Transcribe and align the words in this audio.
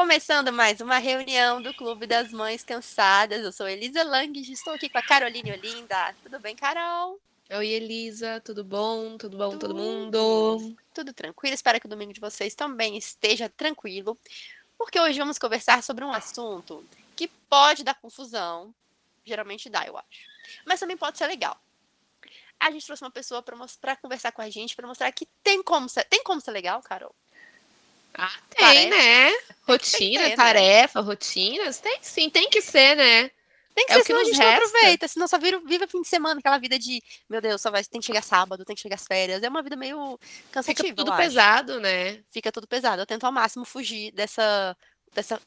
Começando 0.00 0.50
mais 0.50 0.80
uma 0.80 0.96
reunião 0.96 1.60
do 1.60 1.74
Clube 1.74 2.06
das 2.06 2.32
Mães 2.32 2.64
Cansadas. 2.64 3.44
Eu 3.44 3.52
sou 3.52 3.68
Elisa 3.68 4.02
Lang 4.02 4.32
e 4.40 4.50
estou 4.50 4.72
aqui 4.72 4.88
com 4.88 4.96
a 4.96 5.02
Caroline 5.02 5.52
Olinda. 5.52 6.14
Tudo 6.22 6.40
bem, 6.40 6.56
Carol? 6.56 7.20
Oi, 7.50 7.66
Elisa, 7.68 8.40
tudo 8.40 8.64
bom? 8.64 9.18
Tudo 9.18 9.36
bom, 9.36 9.50
tudo, 9.50 9.60
todo 9.60 9.74
mundo? 9.74 10.74
Tudo 10.94 11.12
tranquilo. 11.12 11.54
Espero 11.54 11.78
que 11.78 11.84
o 11.84 11.88
domingo 11.88 12.14
de 12.14 12.20
vocês 12.20 12.54
também 12.54 12.96
esteja 12.96 13.50
tranquilo, 13.50 14.16
porque 14.78 14.98
hoje 14.98 15.18
vamos 15.18 15.38
conversar 15.38 15.82
sobre 15.82 16.02
um 16.02 16.10
assunto 16.10 16.82
que 17.14 17.28
pode 17.28 17.84
dar 17.84 17.94
confusão. 17.94 18.74
Geralmente 19.22 19.68
dá, 19.68 19.86
eu 19.86 19.98
acho. 19.98 20.26
Mas 20.64 20.80
também 20.80 20.96
pode 20.96 21.18
ser 21.18 21.26
legal. 21.26 21.60
A 22.58 22.70
gente 22.70 22.86
trouxe 22.86 23.04
uma 23.04 23.10
pessoa 23.10 23.42
para 23.42 23.96
conversar 23.96 24.32
com 24.32 24.40
a 24.40 24.48
gente, 24.48 24.74
para 24.74 24.88
mostrar 24.88 25.12
que 25.12 25.28
tem 25.42 25.62
como 25.62 25.90
ser, 25.90 26.04
tem 26.04 26.24
como 26.24 26.40
ser 26.40 26.52
legal, 26.52 26.80
Carol. 26.80 27.14
Ah, 28.14 28.32
tem, 28.50 28.90
né? 28.90 29.30
Rotina, 29.66 30.22
ter, 30.22 30.28
né? 30.30 30.36
tarefa, 30.36 31.00
rotinas. 31.00 31.78
Tem 31.78 31.98
sim, 32.02 32.28
tem 32.28 32.50
que 32.50 32.60
ser, 32.60 32.96
né? 32.96 33.30
Tem 33.74 33.86
que 33.86 33.92
é 33.92 33.96
ser, 33.96 34.04
senão 34.04 34.20
a 34.20 34.24
gente 34.24 34.36
resta. 34.36 34.50
não 34.50 34.66
aproveita. 34.66 35.08
Senão 35.08 35.28
só 35.28 35.38
vira, 35.38 35.60
vive 35.60 35.86
fim 35.86 36.02
de 36.02 36.08
semana, 36.08 36.40
aquela 36.40 36.58
vida 36.58 36.78
de, 36.78 37.02
meu 37.28 37.40
Deus, 37.40 37.62
só 37.62 37.70
vai, 37.70 37.84
tem 37.84 38.00
que 38.00 38.06
chegar 38.06 38.22
sábado, 38.22 38.64
tem 38.64 38.74
que 38.74 38.82
chegar 38.82 38.96
as 38.96 39.06
férias. 39.06 39.42
É 39.42 39.48
uma 39.48 39.62
vida 39.62 39.76
meio 39.76 40.18
cansativa. 40.50 40.88
Fica 40.88 40.96
tudo 40.96 41.16
pesado, 41.16 41.80
né? 41.80 42.20
Fica 42.30 42.50
tudo 42.50 42.66
pesado. 42.66 43.00
Eu 43.00 43.06
tento 43.06 43.24
ao 43.24 43.32
máximo 43.32 43.64
fugir 43.64 44.12
dessa, 44.12 44.76
dessa 45.14 45.40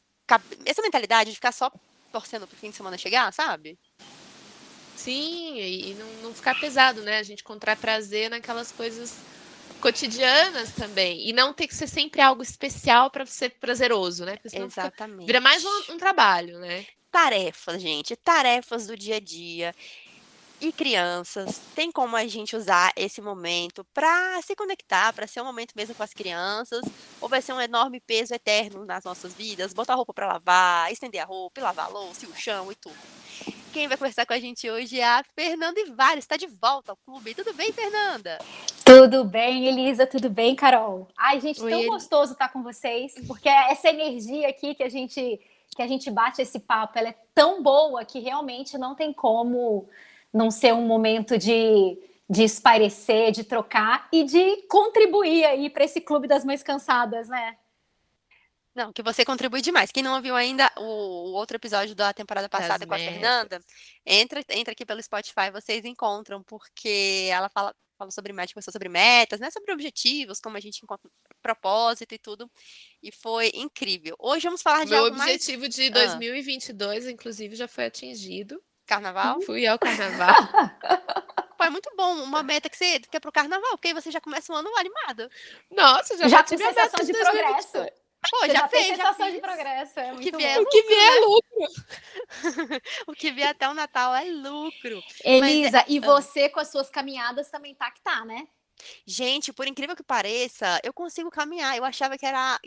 essa 0.64 0.82
mentalidade 0.82 1.30
de 1.30 1.36
ficar 1.36 1.52
só 1.52 1.70
torcendo 2.10 2.46
pro 2.46 2.56
fim 2.56 2.70
de 2.70 2.76
semana 2.76 2.96
chegar, 2.96 3.32
sabe? 3.32 3.78
Sim, 4.96 5.58
e 5.58 5.94
não, 5.94 6.06
não 6.22 6.34
ficar 6.34 6.58
pesado, 6.58 7.02
né? 7.02 7.18
A 7.18 7.22
gente 7.22 7.40
encontrar 7.40 7.76
prazer 7.76 8.30
naquelas 8.30 8.72
coisas 8.72 9.14
cotidianas 9.80 10.72
também. 10.72 11.28
E 11.28 11.32
não 11.32 11.52
ter 11.52 11.66
que 11.66 11.74
ser 11.74 11.86
sempre 11.86 12.20
algo 12.20 12.42
especial 12.42 13.10
para 13.10 13.26
ser 13.26 13.50
prazeroso, 13.50 14.24
né? 14.24 14.38
Exatamente. 14.44 15.20
Fica, 15.20 15.26
vira 15.26 15.40
mais 15.40 15.64
um, 15.64 15.92
um 15.92 15.98
trabalho, 15.98 16.58
né? 16.58 16.86
Tarefas, 17.10 17.80
gente. 17.80 18.16
Tarefas 18.16 18.86
do 18.86 18.96
dia 18.96 19.16
a 19.16 19.20
dia 19.20 19.74
e 20.60 20.72
crianças, 20.72 21.60
tem 21.74 21.90
como 21.90 22.16
a 22.16 22.26
gente 22.26 22.56
usar 22.56 22.92
esse 22.96 23.20
momento 23.20 23.84
para 23.92 24.40
se 24.42 24.54
conectar, 24.54 25.12
para 25.12 25.26
ser 25.26 25.40
um 25.40 25.44
momento 25.44 25.72
mesmo 25.76 25.94
com 25.94 26.02
as 26.02 26.12
crianças, 26.14 26.82
ou 27.20 27.28
vai 27.28 27.42
ser 27.42 27.52
um 27.52 27.60
enorme 27.60 28.00
peso 28.00 28.34
eterno 28.34 28.84
nas 28.84 29.04
nossas 29.04 29.34
vidas, 29.34 29.74
botar 29.74 29.94
roupa 29.94 30.14
para 30.14 30.26
lavar, 30.26 30.90
estender 30.92 31.20
a 31.20 31.24
roupa, 31.24 31.60
lavar 31.60 31.86
a 31.86 31.88
louça, 31.88 32.26
o 32.26 32.34
chão 32.34 32.70
e 32.72 32.74
tudo. 32.74 32.96
Quem 33.72 33.88
vai 33.88 33.96
conversar 33.96 34.24
com 34.24 34.32
a 34.32 34.38
gente 34.38 34.70
hoje 34.70 35.00
é 35.00 35.04
a 35.04 35.24
Fernanda 35.34 35.80
Ivares, 35.80 36.24
está 36.24 36.36
de 36.36 36.46
volta 36.46 36.92
ao 36.92 36.96
clube. 36.96 37.34
Tudo 37.34 37.52
bem, 37.52 37.72
Fernanda? 37.72 38.38
Tudo 38.84 39.24
bem, 39.24 39.66
Elisa, 39.66 40.06
tudo 40.06 40.28
bem, 40.28 40.54
Carol? 40.54 41.08
Ai, 41.16 41.40
gente, 41.40 41.62
Oi, 41.62 41.70
tão 41.70 41.86
gostoso 41.86 42.32
estar 42.32 42.50
com 42.50 42.62
vocês, 42.62 43.14
porque 43.26 43.48
essa 43.48 43.88
energia 43.88 44.48
aqui 44.48 44.74
que 44.74 44.82
a 44.82 44.88
gente 44.88 45.40
que 45.74 45.82
a 45.82 45.88
gente 45.88 46.10
bate 46.10 46.40
esse 46.40 46.60
papo, 46.60 46.98
ela 46.98 47.08
é 47.08 47.16
tão 47.34 47.62
boa 47.62 48.04
que 48.04 48.20
realmente 48.20 48.78
não 48.78 48.94
tem 48.94 49.12
como 49.12 49.88
não 50.32 50.50
ser 50.50 50.72
um 50.72 50.86
momento 50.86 51.36
de, 51.36 51.98
de 52.30 52.44
esparecer, 52.44 53.32
de 53.32 53.42
trocar 53.42 54.06
e 54.12 54.22
de 54.22 54.62
contribuir 54.68 55.44
aí 55.44 55.68
para 55.68 55.84
esse 55.84 56.00
clube 56.00 56.28
das 56.28 56.44
mães 56.44 56.62
cansadas, 56.62 57.28
né? 57.28 57.56
Não, 58.74 58.92
que 58.92 59.02
você 59.02 59.24
contribui 59.24 59.60
demais. 59.60 59.92
Quem 59.92 60.02
não 60.02 60.14
ouviu 60.14 60.34
ainda 60.34 60.70
o, 60.76 60.82
o 60.82 61.32
outro 61.34 61.56
episódio 61.56 61.94
da 61.94 62.12
temporada 62.12 62.48
passada 62.48 62.84
das 62.84 62.88
com 62.88 62.94
a 62.94 62.98
Fernanda, 62.98 63.60
entra, 64.04 64.44
entra 64.50 64.72
aqui 64.72 64.84
pelo 64.84 65.02
Spotify, 65.02 65.50
vocês 65.52 65.84
encontram, 65.84 66.42
porque 66.42 67.28
ela 67.30 67.48
fala, 67.48 67.74
fala 67.96 68.10
sobre 68.10 68.32
médico, 68.32 68.60
sobre 68.62 68.88
metas, 68.88 69.40
né? 69.40 69.50
Sobre 69.50 69.72
objetivos, 69.72 70.40
como 70.40 70.56
a 70.56 70.60
gente 70.60 70.80
encontra 70.82 71.10
propósito 71.42 72.14
e 72.14 72.18
tudo. 72.18 72.50
E 73.02 73.12
foi 73.12 73.50
incrível. 73.54 74.16
Hoje 74.18 74.44
vamos 74.44 74.62
falar 74.62 74.84
de 74.84 74.90
Meu 74.90 75.04
algo 75.04 75.16
objetivo 75.16 75.62
mais... 75.62 75.74
de 75.74 75.90
2022, 75.90 77.06
ah. 77.06 77.10
inclusive, 77.10 77.56
já 77.56 77.68
foi 77.68 77.86
atingido. 77.86 78.62
Carnaval? 78.86 79.40
Fui 79.42 79.66
ao 79.66 79.78
carnaval. 79.78 80.34
Pô, 81.56 81.64
é 81.64 81.70
muito 81.70 81.90
bom 81.96 82.22
uma 82.22 82.42
meta 82.42 82.68
que 82.68 82.76
você 82.76 83.00
quer 83.00 83.20
pro 83.20 83.32
carnaval, 83.32 83.70
porque 83.72 83.88
aí 83.88 83.94
você 83.94 84.10
já 84.10 84.20
começa 84.20 84.52
o 84.52 84.56
ano 84.56 84.68
animado. 84.76 85.30
Nossa, 85.70 86.16
já, 86.16 86.28
já 86.28 86.42
tive 86.42 86.62
sensação 86.64 87.04
de 87.04 87.12
progresso. 87.12 87.78
Pô, 88.30 88.46
já, 88.46 88.52
já 88.52 88.68
fez, 88.68 88.86
sensação 88.86 89.30
de 89.30 89.40
progresso. 89.40 90.00
É 90.00 90.12
o, 90.12 90.18
que 90.18 90.30
vier, 90.36 90.60
o 90.60 90.66
que 90.66 90.82
vier 90.82 91.16
é 91.16 91.20
lucro. 91.20 91.66
o 93.08 93.12
que 93.12 93.30
vier 93.32 93.48
até 93.48 93.68
o 93.68 93.74
Natal 93.74 94.14
é 94.14 94.24
lucro. 94.24 95.02
Elisa, 95.24 95.72
Mas, 95.72 95.74
é... 95.74 95.84
e 95.88 95.98
ah. 95.98 96.00
você 96.00 96.48
com 96.48 96.60
as 96.60 96.68
suas 96.68 96.88
caminhadas 96.90 97.50
também 97.50 97.74
tá 97.74 97.90
que 97.90 98.02
tá, 98.02 98.24
né? 98.24 98.46
Gente, 99.06 99.52
por 99.52 99.66
incrível 99.66 99.96
que 99.96 100.02
pareça, 100.02 100.80
eu 100.82 100.92
consigo 100.92 101.30
caminhar. 101.30 101.76
Eu 101.76 101.84
achava 101.84 102.18
que 102.18 102.26
era 102.26 102.58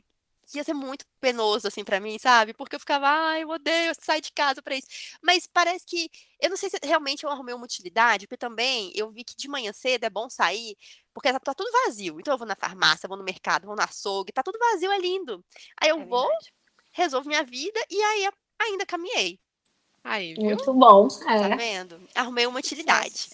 que 0.47 0.57
ia 0.57 0.63
ser 0.63 0.73
muito 0.73 1.05
penoso, 1.19 1.67
assim, 1.67 1.83
para 1.83 1.99
mim, 1.99 2.17
sabe? 2.17 2.53
Porque 2.53 2.75
eu 2.75 2.79
ficava, 2.79 3.05
ai, 3.07 3.43
eu 3.43 3.49
odeio 3.49 3.91
sair 3.99 4.21
de 4.21 4.31
casa 4.31 4.61
para 4.61 4.75
isso. 4.75 4.87
Mas 5.21 5.45
parece 5.45 5.85
que, 5.85 6.09
eu 6.39 6.49
não 6.49 6.55
sei 6.55 6.69
se 6.69 6.79
realmente 6.83 7.25
eu 7.25 7.29
arrumei 7.29 7.53
uma 7.53 7.65
utilidade, 7.65 8.25
porque 8.25 8.37
também 8.37 8.91
eu 8.95 9.09
vi 9.09 9.25
que 9.25 9.35
de 9.35 9.49
manhã 9.49 9.73
cedo 9.73 10.05
é 10.05 10.09
bom 10.09 10.29
sair, 10.29 10.77
porque 11.17 11.33
tá, 11.33 11.39
tá 11.39 11.53
tudo 11.55 11.71
vazio. 11.85 12.19
Então 12.19 12.31
eu 12.31 12.37
vou 12.37 12.45
na 12.45 12.55
farmácia, 12.55 13.09
vou 13.09 13.17
no 13.17 13.23
mercado, 13.23 13.65
vou 13.65 13.75
no 13.75 13.81
açougue, 13.81 14.31
tá 14.31 14.43
tudo 14.43 14.59
vazio, 14.59 14.91
é 14.91 14.99
lindo. 14.99 15.43
Aí 15.81 15.89
eu 15.89 15.99
é 15.99 16.05
vou, 16.05 16.29
resolvo 16.91 17.27
minha 17.27 17.43
vida 17.43 17.79
e 17.89 17.99
aí 17.99 18.29
ainda 18.59 18.85
caminhei. 18.85 19.39
Aí, 20.03 20.35
viu? 20.35 20.43
Muito 20.43 20.71
bom. 20.75 21.07
É. 21.27 21.49
Tá 21.49 21.55
vendo? 21.55 21.99
Arrumei 22.13 22.45
uma 22.45 22.59
utilidade. 22.59 23.31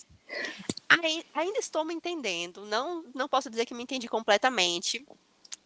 Aí, 0.88 1.26
ainda 1.34 1.60
estou 1.60 1.84
me 1.84 1.94
entendendo, 1.94 2.66
não, 2.66 3.04
não 3.14 3.28
posso 3.28 3.50
dizer 3.50 3.66
que 3.66 3.74
me 3.74 3.84
entendi 3.84 4.08
completamente, 4.08 5.06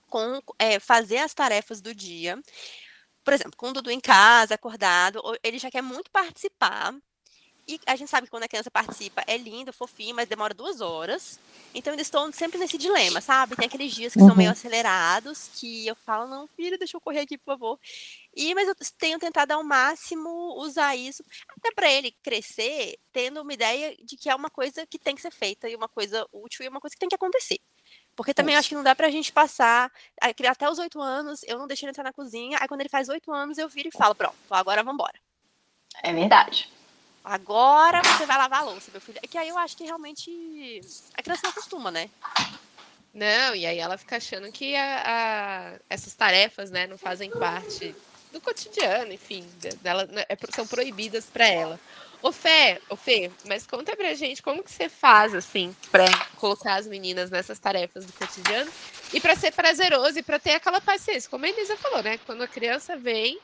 com 0.10 0.42
é, 0.58 0.80
fazer 0.80 1.20
as 1.20 1.36
tarefas 1.36 1.82
do 1.82 1.94
dia. 1.94 2.42
Por 3.24 3.32
exemplo, 3.32 3.56
com 3.56 3.70
o 3.70 3.74
Dudu 3.74 3.92
em 3.92 4.00
casa, 4.00 4.56
acordado, 4.56 5.22
ele 5.44 5.60
já 5.60 5.70
quer 5.70 5.84
muito 5.84 6.10
participar. 6.10 6.96
E 7.68 7.80
a 7.86 7.96
gente 7.98 8.10
sabe 8.10 8.28
que 8.28 8.32
quando 8.32 8.44
a 8.44 8.48
criança 8.48 8.72
participa 8.72 9.22
é 9.28 9.36
lindo, 9.38 9.74
fofinho, 9.74 10.16
mas 10.16 10.30
demora 10.30 10.54
duas 10.54 10.80
horas. 10.80 11.38
Então 11.76 11.94
eles 11.94 12.08
estão 12.08 12.32
sempre 12.32 12.58
nesse 12.58 12.78
dilema, 12.78 13.20
sabe? 13.20 13.58
Tem 13.58 13.66
aqueles 13.66 13.94
dias 13.94 14.14
que 14.14 14.22
uhum. 14.22 14.28
são 14.28 14.36
meio 14.38 14.52
acelerados, 14.52 15.50
que 15.56 15.86
eu 15.86 15.96
falo, 15.96 16.30
não, 16.30 16.48
filho, 16.48 16.78
deixa 16.78 16.96
eu 16.96 17.02
correr 17.02 17.20
aqui, 17.22 17.38
por 17.38 17.46
favor. 17.46 17.80
E, 18.34 18.56
mas 18.56 18.70
eu 18.70 18.76
tenho 18.98 19.20
tentado 19.20 19.52
ao 19.52 19.64
máximo 19.64 20.56
usar 20.62 20.96
isso, 20.96 21.24
até 21.58 21.72
para 21.72 21.92
ele 21.92 22.16
crescer, 22.24 22.98
tendo 23.12 23.42
uma 23.42 23.54
ideia 23.54 23.96
de 24.02 24.16
que 24.16 24.30
é 24.30 24.36
uma 24.36 24.50
coisa 24.50 24.86
que 24.88 24.98
tem 24.98 25.14
que 25.14 25.22
ser 25.22 25.32
feita, 25.32 25.68
e 25.68 25.76
uma 25.76 25.90
coisa 25.90 26.26
útil, 26.32 26.64
e 26.64 26.70
uma 26.70 26.80
coisa 26.80 26.96
que 26.96 27.00
tem 27.00 27.10
que 27.10 27.16
acontecer. 27.16 27.60
Porque 28.16 28.34
também 28.34 28.56
acho 28.56 28.70
que 28.70 28.76
não 28.76 28.84
dá 28.84 28.96
pra 28.96 29.12
gente 29.12 29.32
passar. 29.32 29.92
Até 30.22 30.70
os 30.70 30.80
oito 30.80 31.00
anos, 31.00 31.42
eu 31.44 31.60
não 31.60 31.68
deixei 31.68 31.86
ele 31.86 31.92
entrar 31.92 32.04
na 32.04 32.14
cozinha. 32.14 32.58
Aí 32.60 32.68
quando 32.68 32.82
ele 32.82 32.90
faz 32.90 33.10
oito 33.10 33.32
anos, 33.32 33.58
eu 33.58 33.70
viro 33.70 33.90
e 33.90 33.98
falo: 33.98 34.16
pronto, 34.16 34.36
agora 34.50 34.82
vambora. 34.82 35.20
É 36.02 36.12
verdade. 36.12 36.68
Agora 37.30 38.02
você 38.04 38.26
vai 38.26 38.38
lavar 38.38 38.60
a 38.60 38.64
louça, 38.64 38.90
meu 38.90 39.02
filho. 39.02 39.20
É 39.22 39.28
que 39.28 39.38
aí 39.38 39.50
eu 39.50 39.58
acho 39.58 39.76
que 39.76 39.84
realmente 39.84 40.80
a 41.14 41.22
criança 41.22 41.42
não 41.44 41.50
acostuma, 41.50 41.92
né? 41.92 42.10
Não, 43.14 43.54
e 43.54 43.66
aí 43.66 43.80
ela 43.80 43.98
fica 43.98 44.16
achando 44.16 44.50
que 44.50 44.78
a, 44.78 45.04
a, 45.06 45.80
essas 45.90 46.14
tarefas, 46.14 46.72
né, 46.72 46.88
não 46.88 46.98
fazem 46.98 47.30
parte 47.30 47.94
do 48.32 48.40
cotidiano, 48.40 49.12
enfim, 49.12 49.46
dela, 49.82 50.06
né, 50.06 50.24
é, 50.30 50.38
são 50.56 50.66
proibidas 50.66 51.26
para 51.26 51.46
ela. 51.46 51.78
Ô 52.22 52.32
Fé, 52.32 52.80
ô 52.90 52.96
Fê, 52.96 53.30
mas 53.46 53.68
conta 53.68 53.94
pra 53.96 54.14
gente 54.14 54.42
como 54.42 54.64
que 54.64 54.72
você 54.72 54.88
faz, 54.88 55.36
assim, 55.36 55.76
pra 55.92 56.06
colocar 56.38 56.76
as 56.76 56.88
meninas 56.88 57.30
nessas 57.30 57.60
tarefas 57.60 58.06
do 58.06 58.14
cotidiano 58.14 58.72
e 59.12 59.20
para 59.20 59.36
ser 59.36 59.52
prazeroso 59.52 60.18
e 60.18 60.24
para 60.24 60.40
ter 60.40 60.52
aquela 60.52 60.80
paciência, 60.80 61.30
como 61.30 61.44
a 61.44 61.50
Elisa 61.50 61.76
falou, 61.76 62.02
né? 62.02 62.20
Quando 62.26 62.42
a 62.42 62.48
criança 62.48 62.96
vem, 62.96 63.38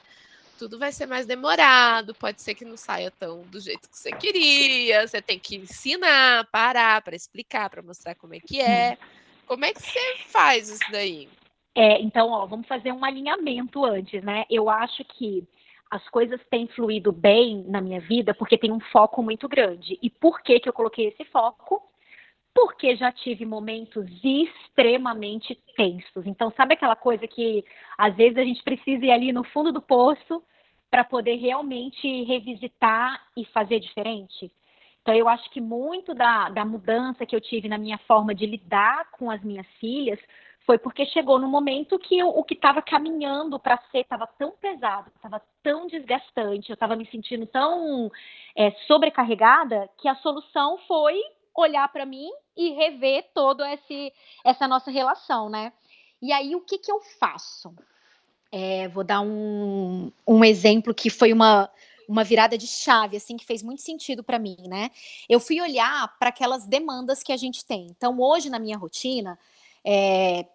tudo 0.58 0.80
vai 0.80 0.91
ser 0.91 1.06
mais 1.06 1.25
demorado, 1.25 2.14
pode 2.16 2.41
ser 2.41 2.56
que 2.56 2.66
não 2.66 2.78
saia 2.78 3.12
tão 3.12 3.41
do 3.44 3.59
jeito 3.59 3.90
que 3.90 3.97
você 3.97 4.12
queria, 4.12 5.08
você 5.08 5.22
tem 5.22 5.40
que 5.40 5.56
ensinar, 5.58 6.47
parar 6.52 7.02
para 7.02 7.16
explicar, 7.16 7.69
para 7.69 7.81
mostrar 7.81 8.16
como 8.16 8.33
é 8.33 8.39
que 8.39 8.62
é. 8.62 8.98
Como 9.45 9.66
é 9.66 9.74
que 9.74 9.81
você 9.81 10.16
faz 10.27 10.69
isso 10.69 10.92
daí? 10.92 11.27
É, 11.75 12.01
então, 12.01 12.30
ó, 12.30 12.45
vamos 12.45 12.68
fazer 12.68 12.92
um 12.92 13.04
alinhamento 13.04 13.83
antes, 13.83 14.24
né? 14.24 14.45
Eu 14.50 14.69
acho 14.69 15.04
que 15.06 15.48
as 15.89 16.07
coisas 16.10 16.39
têm 16.50 16.68
fluído 16.68 17.12
bem 17.12 17.63
na 17.68 17.81
minha 17.81 18.00
vida 18.00 18.33
porque 18.33 18.57
tem 18.57 18.72
um 18.72 18.80
foco 18.80 19.22
muito 19.22 19.48
grande. 19.48 19.98
E 20.01 20.10
por 20.10 20.42
que, 20.42 20.60
que 20.60 20.69
eu 20.69 20.74
coloquei 20.74 21.07
esse 21.07 21.25
foco? 21.25 21.81
Porque 22.54 22.95
já 22.95 23.12
tive 23.12 23.45
momentos 23.45 24.06
extremamente 24.24 25.56
tensos. 25.75 26.25
Então, 26.25 26.51
sabe 26.56 26.75
aquela 26.75 26.95
coisa 26.95 27.27
que 27.27 27.66
às 27.98 28.16
vezes 28.16 28.38
a 28.38 28.44
gente 28.44 28.63
precisa 28.63 29.06
ir 29.06 29.12
ali 29.12 29.31
no 29.31 29.44
fundo 29.44 29.72
do 29.72 29.81
poço 29.81 30.44
para 30.94 31.04
poder 31.04 31.38
realmente 31.38 32.24
revisitar 32.25 33.19
e 33.36 33.44
fazer 33.45 33.80
diferente? 33.80 34.51
Então, 35.01 35.16
eu 35.16 35.28
acho 35.28 35.50
que 35.50 35.60
muito 35.60 36.13
da, 36.13 36.50
da 36.50 36.63
mudança 36.63 37.25
que 37.25 37.36
eu 37.36 37.42
tive 37.42 37.68
na 37.68 37.80
minha 37.80 37.98
forma 37.98 38.36
de 38.36 38.45
lidar 38.45 39.10
com 39.10 39.31
as 39.31 39.44
minhas 39.44 39.66
filhas 39.80 40.19
foi 40.68 40.78
porque 40.78 41.04
chegou 41.07 41.40
no 41.40 41.48
momento 41.48 41.98
que 41.98 42.19
eu, 42.19 42.30
o 42.30 42.44
que 42.44 42.54
estava 42.54 42.80
caminhando 42.80 43.60
para 43.60 43.81
ser 43.90 44.01
estava 44.01 44.28
tão 44.38 44.51
pesado, 44.51 45.12
estava 45.16 45.42
tão 45.63 45.88
desgastante, 45.88 46.69
eu 46.69 46.75
estava 46.75 46.96
me 46.96 47.07
sentindo 47.07 47.48
tão 47.48 48.12
é, 48.56 48.69
sobrecarregada 48.86 49.89
que 49.98 50.07
a 50.07 50.16
solução 50.18 50.78
foi 50.88 51.19
olhar 51.57 51.92
para 51.92 52.06
mim 52.06 52.30
e 52.56 52.69
rever 52.69 53.31
toda 53.34 53.68
essa 54.46 54.68
nossa 54.68 54.92
relação, 54.92 55.50
né? 55.50 55.74
E 56.22 56.31
aí 56.31 56.56
o 56.56 56.62
que, 56.62 56.78
que 56.78 56.92
eu 56.92 57.00
faço? 57.19 57.74
É, 58.55 58.88
vou 58.88 59.03
dar 59.03 59.19
um, 59.19 60.11
um 60.27 60.45
exemplo 60.45 60.94
que 60.94 61.09
foi 61.09 61.33
uma, 61.33 61.67
uma 62.07 62.23
virada 62.23 62.55
de 62.55 62.67
chave, 62.67 63.17
assim, 63.17 63.35
que 63.35 63.47
fez 63.47 63.63
muito 63.63 63.81
sentido 63.81 64.23
para 64.23 64.38
mim, 64.38 64.55
né? 64.67 64.91
Eu 65.27 65.39
fui 65.39 65.59
olhar 65.59 66.15
para 66.19 66.29
aquelas 66.29 66.67
demandas 66.67 67.23
que 67.23 67.31
a 67.31 67.38
gente 67.38 67.65
tem. 67.65 67.88
Então, 67.89 68.19
hoje 68.21 68.51
na 68.51 68.59
minha 68.59 68.77
rotina, 68.77 69.39
é, 69.83 70.45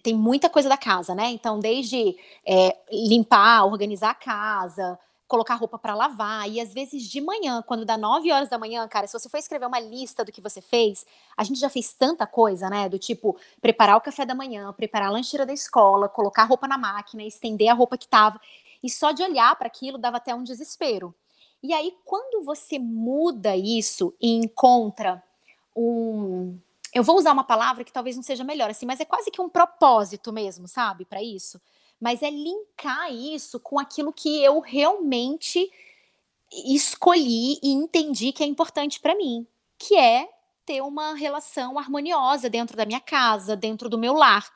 tem 0.00 0.14
muita 0.14 0.48
coisa 0.48 0.68
da 0.68 0.76
casa, 0.76 1.12
né? 1.12 1.28
Então, 1.30 1.58
desde 1.58 2.16
é, 2.46 2.76
limpar, 2.92 3.64
organizar 3.64 4.10
a 4.10 4.14
casa, 4.14 4.96
colocar 5.28 5.54
roupa 5.54 5.78
para 5.78 5.94
lavar, 5.94 6.50
e 6.50 6.58
às 6.58 6.72
vezes 6.72 7.04
de 7.04 7.20
manhã, 7.20 7.62
quando 7.62 7.84
dá 7.84 7.98
9 7.98 8.32
horas 8.32 8.48
da 8.48 8.58
manhã, 8.58 8.88
cara, 8.88 9.06
se 9.06 9.12
você 9.12 9.28
for 9.28 9.36
escrever 9.36 9.66
uma 9.66 9.78
lista 9.78 10.24
do 10.24 10.32
que 10.32 10.40
você 10.40 10.62
fez, 10.62 11.04
a 11.36 11.44
gente 11.44 11.60
já 11.60 11.68
fez 11.68 11.92
tanta 11.92 12.26
coisa, 12.26 12.70
né? 12.70 12.88
Do 12.88 12.98
tipo, 12.98 13.36
preparar 13.60 13.98
o 13.98 14.00
café 14.00 14.24
da 14.24 14.34
manhã, 14.34 14.72
preparar 14.72 15.08
a 15.08 15.12
lancheira 15.12 15.44
da 15.44 15.52
escola, 15.52 16.08
colocar 16.08 16.42
a 16.42 16.46
roupa 16.46 16.66
na 16.66 16.78
máquina, 16.78 17.22
estender 17.22 17.68
a 17.68 17.74
roupa 17.74 17.98
que 17.98 18.08
tava, 18.08 18.40
e 18.82 18.88
só 18.88 19.12
de 19.12 19.22
olhar 19.22 19.54
para 19.56 19.66
aquilo 19.66 19.98
dava 19.98 20.16
até 20.16 20.34
um 20.34 20.42
desespero. 20.42 21.14
E 21.62 21.74
aí, 21.74 21.94
quando 22.04 22.44
você 22.44 22.78
muda 22.78 23.54
isso 23.54 24.14
e 24.20 24.32
encontra 24.32 25.22
um, 25.76 26.58
eu 26.94 27.02
vou 27.02 27.16
usar 27.16 27.32
uma 27.32 27.44
palavra 27.44 27.84
que 27.84 27.92
talvez 27.92 28.16
não 28.16 28.22
seja 28.22 28.44
melhor, 28.44 28.70
assim, 28.70 28.86
mas 28.86 29.00
é 29.00 29.04
quase 29.04 29.30
que 29.30 29.40
um 29.40 29.48
propósito 29.48 30.32
mesmo, 30.32 30.66
sabe, 30.66 31.04
para 31.04 31.22
isso. 31.22 31.60
Mas 32.00 32.22
é 32.22 32.30
linkar 32.30 33.12
isso 33.12 33.58
com 33.58 33.78
aquilo 33.78 34.12
que 34.12 34.42
eu 34.42 34.60
realmente 34.60 35.70
escolhi 36.50 37.58
e 37.62 37.70
entendi 37.72 38.32
que 38.32 38.42
é 38.42 38.46
importante 38.46 39.00
para 39.00 39.14
mim, 39.14 39.46
que 39.78 39.96
é 39.96 40.28
ter 40.64 40.82
uma 40.82 41.14
relação 41.14 41.78
harmoniosa 41.78 42.48
dentro 42.48 42.76
da 42.76 42.84
minha 42.84 43.00
casa, 43.00 43.56
dentro 43.56 43.88
do 43.88 43.98
meu 43.98 44.14
lar. 44.14 44.46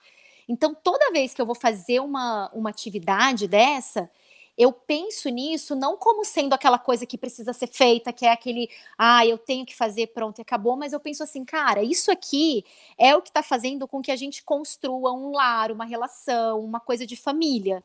Então, 0.49 0.75
toda 0.75 1.13
vez 1.13 1.33
que 1.33 1.41
eu 1.41 1.47
vou 1.47 1.55
fazer 1.55 2.01
uma, 2.01 2.51
uma 2.53 2.71
atividade 2.71 3.49
dessa, 3.49 4.11
eu 4.57 4.73
penso 4.73 5.29
nisso 5.29 5.75
não 5.75 5.97
como 5.97 6.25
sendo 6.25 6.53
aquela 6.53 6.79
coisa 6.79 7.07
que 7.07 7.17
precisa 7.17 7.53
ser 7.53 7.69
feita, 7.69 8.13
que 8.13 8.27
é 8.27 8.33
aquele, 8.33 8.69
ah, 8.99 9.25
eu 9.27 9.39
tenho 9.39 9.65
que 9.65 9.75
fazer, 9.75 10.09
pronto, 10.09 10.43
acabou, 10.43 10.77
mas 10.77 10.93
eu 10.93 11.01
penso 11.01 11.23
assim, 11.23 11.45
cara, 11.45 11.83
isso 11.83 12.11
aqui 12.11 12.65
é 12.99 13.17
o 13.17 13.23
que 13.23 13.31
está 13.31 13.43
fazendo 13.43 13.89
com 13.89 14.03
que 14.03 14.11
a 14.11 14.17
gente 14.17 14.43
construa 14.45 15.13
um 15.13 15.33
lar, 15.33 15.73
uma 15.73 15.85
relação, 15.85 16.61
uma 16.61 16.81
coisa 16.81 17.07
de 17.07 17.17
família. 17.17 17.83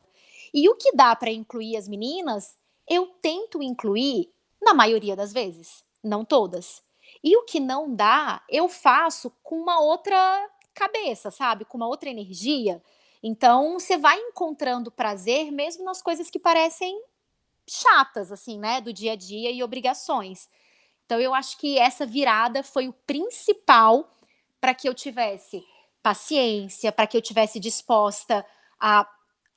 E 0.52 0.68
o 0.68 0.76
que 0.76 0.92
dá 0.94 1.14
para 1.16 1.30
incluir 1.30 1.76
as 1.76 1.88
meninas, 1.88 2.56
eu 2.88 3.06
tento 3.20 3.62
incluir 3.62 4.30
na 4.60 4.74
maioria 4.74 5.16
das 5.16 5.32
vezes, 5.32 5.84
não 6.02 6.24
todas. 6.24 6.82
E 7.22 7.36
o 7.36 7.44
que 7.44 7.60
não 7.60 7.94
dá, 7.94 8.42
eu 8.48 8.68
faço 8.68 9.32
com 9.42 9.56
uma 9.56 9.80
outra 9.80 10.48
cabeça, 10.74 11.30
sabe? 11.30 11.64
Com 11.64 11.76
uma 11.76 11.88
outra 11.88 12.08
energia 12.08 12.82
então, 13.22 13.78
você 13.78 13.96
vai 13.96 14.18
encontrando 14.18 14.90
prazer 14.90 15.50
mesmo 15.50 15.84
nas 15.84 16.00
coisas 16.00 16.30
que 16.30 16.38
parecem 16.38 17.02
chatas, 17.68 18.32
assim, 18.32 18.58
né, 18.58 18.80
do 18.80 18.92
dia 18.92 19.12
a 19.12 19.16
dia 19.16 19.50
e 19.50 19.62
obrigações. 19.62 20.48
Então, 21.04 21.20
eu 21.20 21.34
acho 21.34 21.58
que 21.58 21.78
essa 21.78 22.06
virada 22.06 22.62
foi 22.62 22.88
o 22.88 22.92
principal 22.92 24.08
para 24.60 24.74
que 24.74 24.88
eu 24.88 24.94
tivesse 24.94 25.64
paciência, 26.02 26.92
para 26.92 27.06
que 27.06 27.16
eu 27.16 27.22
tivesse 27.22 27.58
disposta 27.58 28.44
a, 28.80 29.08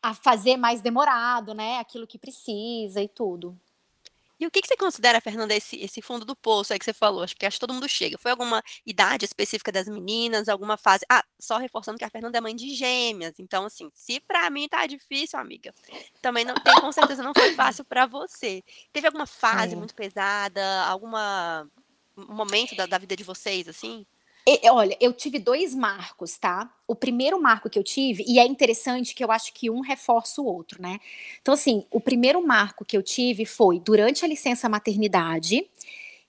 a 0.01 0.13
fazer 0.13 0.57
mais 0.57 0.81
demorado, 0.81 1.53
né, 1.53 1.77
aquilo 1.79 2.07
que 2.07 2.17
precisa 2.17 3.01
e 3.01 3.07
tudo. 3.07 3.57
E 4.41 4.47
o 4.47 4.49
que, 4.49 4.59
que 4.59 4.67
você 4.67 4.75
considera, 4.75 5.21
Fernanda, 5.21 5.53
esse, 5.53 5.79
esse 5.79 6.01
fundo 6.01 6.25
do 6.25 6.35
poço 6.35 6.73
aí 6.73 6.79
que 6.79 6.85
você 6.85 6.93
falou? 6.93 7.21
Acho 7.21 7.35
que 7.35 7.45
acho 7.45 7.57
que 7.57 7.59
todo 7.59 7.75
mundo 7.75 7.87
chega. 7.87 8.17
Foi 8.17 8.31
alguma 8.31 8.63
idade 8.83 9.23
específica 9.23 9.71
das 9.71 9.87
meninas, 9.87 10.49
alguma 10.49 10.77
fase? 10.77 11.05
Ah, 11.07 11.23
só 11.39 11.59
reforçando 11.59 11.99
que 11.99 12.03
a 12.03 12.09
Fernanda 12.09 12.39
é 12.39 12.41
mãe 12.41 12.55
de 12.55 12.73
gêmeas. 12.73 13.39
Então, 13.39 13.65
assim, 13.65 13.87
se 13.93 14.19
para 14.19 14.49
mim 14.49 14.67
tá 14.67 14.87
difícil, 14.87 15.37
amiga, 15.37 15.71
também 16.23 16.43
não 16.43 16.55
tem, 16.55 16.73
com 16.81 16.91
certeza 16.91 17.21
não 17.21 17.33
foi 17.35 17.53
fácil 17.53 17.85
para 17.85 18.07
você. 18.07 18.63
Teve 18.91 19.05
alguma 19.05 19.27
fase 19.27 19.73
é. 19.73 19.77
muito 19.77 19.93
pesada, 19.93 20.85
alguma 20.85 21.69
um 22.17 22.33
momento 22.33 22.75
da, 22.75 22.87
da 22.87 22.97
vida 22.97 23.15
de 23.15 23.23
vocês, 23.23 23.67
assim? 23.67 24.07
Olha, 24.71 24.97
eu 24.99 25.13
tive 25.13 25.37
dois 25.37 25.75
marcos, 25.75 26.37
tá? 26.37 26.71
O 26.87 26.95
primeiro 26.95 27.39
marco 27.39 27.69
que 27.69 27.77
eu 27.77 27.83
tive, 27.83 28.23
e 28.27 28.39
é 28.39 28.45
interessante 28.45 29.13
que 29.13 29.23
eu 29.23 29.31
acho 29.31 29.53
que 29.53 29.69
um 29.69 29.81
reforça 29.81 30.41
o 30.41 30.45
outro, 30.45 30.81
né? 30.81 30.99
Então, 31.41 31.53
assim, 31.53 31.85
o 31.91 32.01
primeiro 32.01 32.45
marco 32.45 32.83
que 32.83 32.97
eu 32.97 33.03
tive 33.03 33.45
foi 33.45 33.79
durante 33.79 34.25
a 34.25 34.27
licença 34.27 34.67
maternidade, 34.67 35.69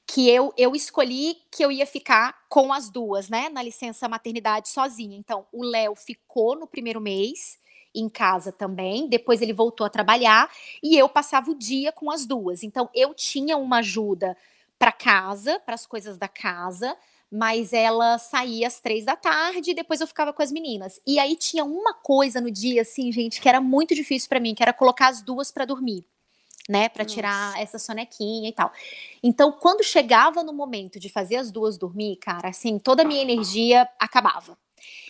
que 0.07 0.29
eu, 0.29 0.53
eu 0.59 0.75
escolhi 0.75 1.39
que 1.51 1.65
eu 1.65 1.73
ia 1.73 1.87
ficar 1.87 2.37
com 2.51 2.71
as 2.73 2.91
duas, 2.91 3.31
né? 3.31 3.49
Na 3.49 3.63
licença 3.63 4.07
maternidade 4.09 4.69
sozinha. 4.69 5.17
Então, 5.17 5.47
o 5.51 5.65
Léo 5.65 5.95
ficou 5.97 6.55
no 6.55 6.67
primeiro 6.67 7.01
mês 7.01 7.59
em 7.95 8.09
casa 8.09 8.53
também, 8.53 9.09
depois 9.09 9.41
ele 9.43 9.53
voltou 9.53 9.87
a 9.87 9.91
trabalhar 9.91 10.51
e 10.83 10.97
eu 10.99 11.09
passava 11.09 11.51
o 11.51 11.55
dia 11.55 11.93
com 11.93 12.11
as 12.11 12.27
duas. 12.27 12.63
Então, 12.63 12.91
eu 12.95 13.15
tinha 13.15 13.57
uma 13.57 13.79
ajuda 13.79 14.37
para 14.79 14.93
casa, 14.93 15.61
para 15.61 15.75
as 15.75 15.87
coisas 15.87 16.19
da 16.19 16.29
casa 16.29 16.97
mas 17.33 17.73
ela 17.73 18.19
saía 18.19 18.67
às 18.67 18.79
três 18.79 19.07
da 19.07 19.17
tarde 19.17 19.71
e 19.71 19.75
depois 19.75 20.03
eu 20.03 20.07
ficava 20.07 20.35
com 20.35 20.43
as 20.43 20.53
meninas. 20.53 21.01
E 21.07 21.19
aí 21.19 21.35
tinha 21.35 21.65
uma 21.65 21.95
coisa 21.95 22.43
no 22.43 22.51
dia, 22.51 22.83
assim, 22.83 23.11
gente, 23.11 23.41
que 23.41 23.49
era 23.49 23.59
muito 23.59 23.95
difícil 23.95 24.29
para 24.29 24.39
mim, 24.39 24.55
que 24.55 24.63
era 24.63 24.73
colocar 24.75 25.09
as 25.09 25.23
duas 25.23 25.51
para 25.51 25.65
dormir, 25.65 26.05
né, 26.69 26.91
para 26.91 27.07
tirar 27.07 27.59
essa 27.59 27.79
sonequinha 27.79 28.51
e 28.51 28.53
tal. 28.53 28.71
Então, 29.23 29.51
quando 29.51 29.83
chegava 29.83 30.43
no 30.43 30.53
momento 30.53 31.01
de 31.01 31.09
fazer 31.09 31.37
as 31.37 31.51
duas 31.51 31.79
dormir, 31.79 32.17
cara, 32.17 32.51
assim, 32.51 32.79
toda 32.79 33.01
a 33.01 33.07
minha 33.07 33.23
energia 33.23 33.89
acabava. 33.99 34.59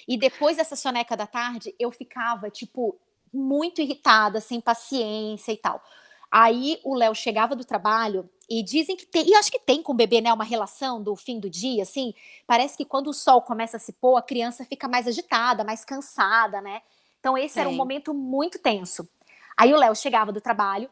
E 0.07 0.17
depois 0.17 0.59
dessa 0.59 0.77
soneca 0.77 1.17
da 1.17 1.27
tarde, 1.27 1.75
eu 1.77 1.91
ficava, 1.91 2.49
tipo, 2.51 2.97
muito 3.35 3.81
irritada, 3.81 4.41
sem 4.41 4.61
paciência 4.61 5.51
e 5.51 5.57
tal. 5.57 5.83
Aí 6.33 6.81
o 6.83 6.95
Léo 6.95 7.15
chegava 7.15 7.55
do 7.55 7.63
trabalho 7.63 8.27
e 8.49 8.63
dizem 8.63 8.97
que 8.97 9.05
tem, 9.05 9.29
e 9.29 9.35
acho 9.35 9.53
que 9.53 9.59
tem 9.59 9.83
com 9.83 9.93
o 9.93 9.95
bebê, 9.95 10.23
né, 10.23 10.33
uma 10.33 10.45
relação 10.45 11.03
do 11.03 11.15
fim 11.15 11.39
do 11.39 11.51
dia, 11.51 11.83
assim. 11.83 12.15
Parece 12.47 12.75
que 12.75 12.87
quando 12.87 13.09
o 13.09 13.13
sol 13.13 13.43
começa 13.43 13.77
a 13.77 13.81
se 13.81 13.93
pôr, 13.93 14.17
a 14.17 14.23
criança 14.23 14.65
fica 14.65 14.89
mais 14.89 15.07
agitada, 15.07 15.63
mais 15.63 15.85
cansada, 15.85 16.63
né? 16.63 16.81
Então 17.21 17.37
esse 17.37 17.55
Sim. 17.55 17.61
era 17.61 17.69
um 17.69 17.75
momento 17.75 18.15
muito 18.15 18.59
tenso. 18.59 19.07
Aí 19.59 19.75
o 19.75 19.77
Léo 19.77 19.95
chegava 19.95 20.33
do 20.33 20.41
trabalho 20.41 20.89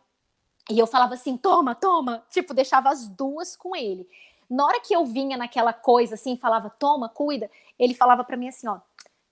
e 0.69 0.78
eu 0.78 0.87
falava 0.87 1.14
assim: 1.14 1.38
toma, 1.38 1.75
toma. 1.75 2.22
Tipo, 2.28 2.52
deixava 2.52 2.90
as 2.90 3.08
duas 3.08 3.56
com 3.56 3.75
ele. 3.75 4.06
Na 4.48 4.66
hora 4.66 4.81
que 4.81 4.94
eu 4.94 5.06
vinha 5.06 5.38
naquela 5.38 5.72
coisa 5.72 6.16
assim, 6.16 6.37
falava: 6.37 6.69
toma, 6.69 7.08
cuida, 7.08 7.50
ele 7.78 7.94
falava 7.94 8.25
para 8.25 8.37
mim 8.37 8.49
assim: 8.49 8.68
ó, 8.68 8.78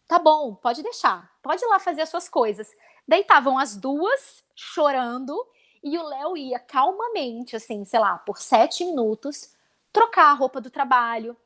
tá 0.06 0.18
bom, 0.18 0.54
pode 0.54 0.82
deixar, 0.82 1.30
pode 1.42 1.62
ir 1.62 1.68
lá 1.68 1.78
fazer 1.78 2.00
as 2.00 2.08
suas 2.08 2.30
coisas. 2.30 2.66
Deitavam 3.06 3.58
as 3.58 3.76
duas 3.76 4.42
chorando 4.54 5.36
e 5.82 5.96
o 5.98 6.02
Léo 6.02 6.36
ia 6.36 6.58
calmamente, 6.58 7.56
assim, 7.56 7.84
sei 7.84 8.00
lá, 8.00 8.18
por 8.18 8.38
sete 8.38 8.84
minutos, 8.84 9.52
trocar 9.92 10.30
a 10.30 10.34
roupa 10.34 10.60
do 10.60 10.70
trabalho, 10.70 11.36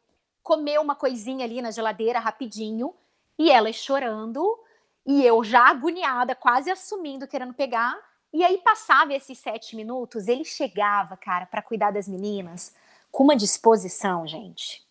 comer 0.42 0.78
uma 0.80 0.94
coisinha 0.94 1.44
ali 1.44 1.62
na 1.62 1.70
geladeira 1.70 2.18
rapidinho, 2.18 2.94
e 3.38 3.50
elas 3.50 3.76
chorando, 3.76 4.58
e 5.06 5.24
eu 5.24 5.42
já 5.42 5.68
agoniada, 5.68 6.34
quase 6.34 6.70
assumindo, 6.70 7.26
querendo 7.26 7.54
pegar. 7.54 7.96
E 8.32 8.44
aí 8.44 8.58
passava 8.58 9.12
esses 9.12 9.38
sete 9.38 9.76
minutos, 9.76 10.28
ele 10.28 10.44
chegava, 10.44 11.16
cara, 11.16 11.46
para 11.46 11.62
cuidar 11.62 11.90
das 11.90 12.08
meninas, 12.08 12.74
com 13.10 13.24
uma 13.24 13.36
disposição, 13.36 14.26
gente. 14.26 14.82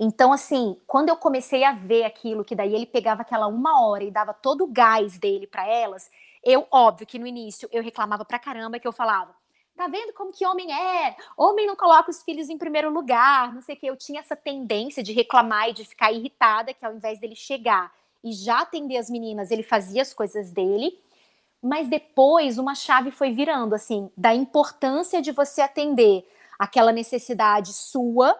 Então, 0.00 0.32
assim, 0.32 0.80
quando 0.86 1.08
eu 1.08 1.16
comecei 1.16 1.64
a 1.64 1.72
ver 1.72 2.04
aquilo, 2.04 2.44
que 2.44 2.54
daí 2.54 2.74
ele 2.74 2.86
pegava 2.86 3.22
aquela 3.22 3.48
uma 3.48 3.84
hora 3.84 4.04
e 4.04 4.10
dava 4.10 4.32
todo 4.32 4.64
o 4.64 4.68
gás 4.68 5.18
dele 5.18 5.46
para 5.46 5.66
elas, 5.66 6.08
eu, 6.48 6.66
óbvio 6.70 7.06
que 7.06 7.18
no 7.18 7.26
início 7.26 7.68
eu 7.70 7.82
reclamava 7.82 8.24
pra 8.24 8.38
caramba, 8.38 8.78
que 8.78 8.88
eu 8.88 8.92
falava, 8.92 9.34
tá 9.76 9.86
vendo 9.86 10.14
como 10.14 10.32
que 10.32 10.46
homem 10.46 10.72
é? 10.72 11.14
Homem 11.36 11.66
não 11.66 11.76
coloca 11.76 12.10
os 12.10 12.22
filhos 12.22 12.48
em 12.48 12.56
primeiro 12.56 12.90
lugar, 12.90 13.52
não 13.52 13.60
sei 13.60 13.74
o 13.74 13.78
que. 13.78 13.86
Eu 13.86 13.96
tinha 13.96 14.20
essa 14.20 14.34
tendência 14.34 15.02
de 15.02 15.12
reclamar 15.12 15.68
e 15.68 15.74
de 15.74 15.84
ficar 15.84 16.10
irritada, 16.10 16.72
que 16.72 16.84
ao 16.84 16.94
invés 16.94 17.20
dele 17.20 17.36
chegar 17.36 17.92
e 18.24 18.32
já 18.32 18.62
atender 18.62 18.96
as 18.96 19.10
meninas, 19.10 19.50
ele 19.50 19.62
fazia 19.62 20.00
as 20.00 20.14
coisas 20.14 20.50
dele. 20.50 20.98
Mas 21.62 21.86
depois 21.86 22.56
uma 22.56 22.74
chave 22.74 23.10
foi 23.10 23.30
virando, 23.30 23.74
assim, 23.74 24.10
da 24.16 24.34
importância 24.34 25.20
de 25.20 25.32
você 25.32 25.60
atender 25.60 26.26
aquela 26.58 26.92
necessidade 26.92 27.74
sua, 27.74 28.34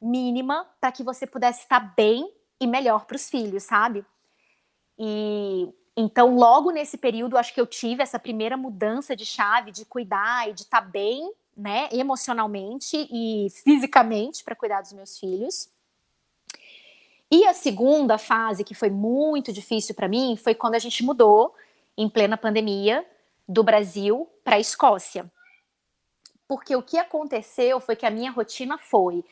mínima, 0.00 0.66
para 0.80 0.90
que 0.90 1.04
você 1.04 1.28
pudesse 1.28 1.60
estar 1.60 1.94
bem 1.94 2.28
e 2.60 2.66
melhor 2.66 3.04
para 3.04 3.14
os 3.14 3.30
filhos, 3.30 3.62
sabe? 3.62 4.04
E 4.98 5.72
então, 5.96 6.34
logo 6.36 6.70
nesse 6.70 6.96
período, 6.96 7.36
acho 7.36 7.52
que 7.52 7.60
eu 7.60 7.66
tive 7.66 8.02
essa 8.02 8.18
primeira 8.18 8.56
mudança 8.56 9.14
de 9.14 9.26
chave 9.26 9.70
de 9.70 9.84
cuidar 9.84 10.48
e 10.48 10.54
de 10.54 10.62
estar 10.62 10.80
tá 10.80 10.86
bem, 10.86 11.30
né, 11.54 11.88
emocionalmente 11.92 13.06
e 13.10 13.48
fisicamente 13.50 14.42
para 14.42 14.56
cuidar 14.56 14.80
dos 14.80 14.92
meus 14.94 15.18
filhos. 15.18 15.68
E 17.30 17.46
a 17.46 17.52
segunda 17.52 18.16
fase, 18.16 18.64
que 18.64 18.74
foi 18.74 18.90
muito 18.90 19.52
difícil 19.52 19.94
para 19.94 20.08
mim, 20.08 20.36
foi 20.36 20.54
quando 20.54 20.74
a 20.74 20.78
gente 20.78 21.02
mudou, 21.02 21.54
em 21.96 22.08
plena 22.08 22.36
pandemia, 22.38 23.06
do 23.46 23.62
Brasil 23.62 24.28
para 24.42 24.56
a 24.56 24.60
Escócia. 24.60 25.30
Porque 26.48 26.74
o 26.74 26.82
que 26.82 26.98
aconteceu 26.98 27.80
foi 27.80 27.96
que 27.96 28.06
a 28.06 28.10
minha 28.10 28.30
rotina 28.30 28.78
foi 28.78 29.24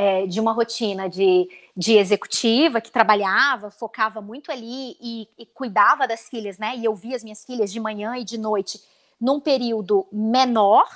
é, 0.00 0.28
de 0.28 0.38
uma 0.38 0.52
rotina 0.52 1.08
de, 1.08 1.50
de 1.76 1.94
executiva 1.94 2.80
que 2.80 2.88
trabalhava, 2.88 3.68
focava 3.68 4.20
muito 4.20 4.52
ali 4.52 4.96
e, 5.00 5.28
e 5.36 5.44
cuidava 5.44 6.06
das 6.06 6.28
filhas, 6.28 6.56
né? 6.56 6.76
E 6.76 6.84
eu 6.84 6.94
via 6.94 7.16
as 7.16 7.24
minhas 7.24 7.44
filhas 7.44 7.72
de 7.72 7.80
manhã 7.80 8.16
e 8.16 8.22
de 8.22 8.38
noite 8.38 8.80
num 9.20 9.40
período 9.40 10.06
menor, 10.12 10.86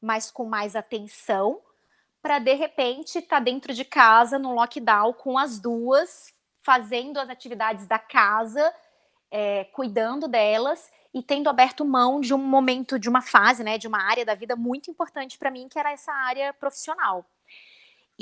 mas 0.00 0.30
com 0.30 0.44
mais 0.44 0.76
atenção, 0.76 1.60
para 2.22 2.38
de 2.38 2.54
repente 2.54 3.18
estar 3.18 3.38
tá 3.38 3.42
dentro 3.42 3.74
de 3.74 3.84
casa 3.84 4.38
no 4.38 4.54
lockdown 4.54 5.12
com 5.14 5.36
as 5.36 5.58
duas, 5.58 6.32
fazendo 6.62 7.18
as 7.18 7.28
atividades 7.28 7.88
da 7.88 7.98
casa, 7.98 8.72
é, 9.28 9.64
cuidando 9.72 10.28
delas 10.28 10.88
e 11.12 11.20
tendo 11.20 11.50
aberto 11.50 11.84
mão 11.84 12.20
de 12.20 12.32
um 12.32 12.38
momento, 12.38 12.96
de 12.96 13.08
uma 13.08 13.22
fase, 13.22 13.64
né, 13.64 13.76
de 13.76 13.88
uma 13.88 14.00
área 14.00 14.24
da 14.24 14.36
vida 14.36 14.54
muito 14.54 14.88
importante 14.88 15.36
para 15.36 15.50
mim, 15.50 15.66
que 15.68 15.80
era 15.80 15.90
essa 15.90 16.12
área 16.12 16.52
profissional. 16.52 17.26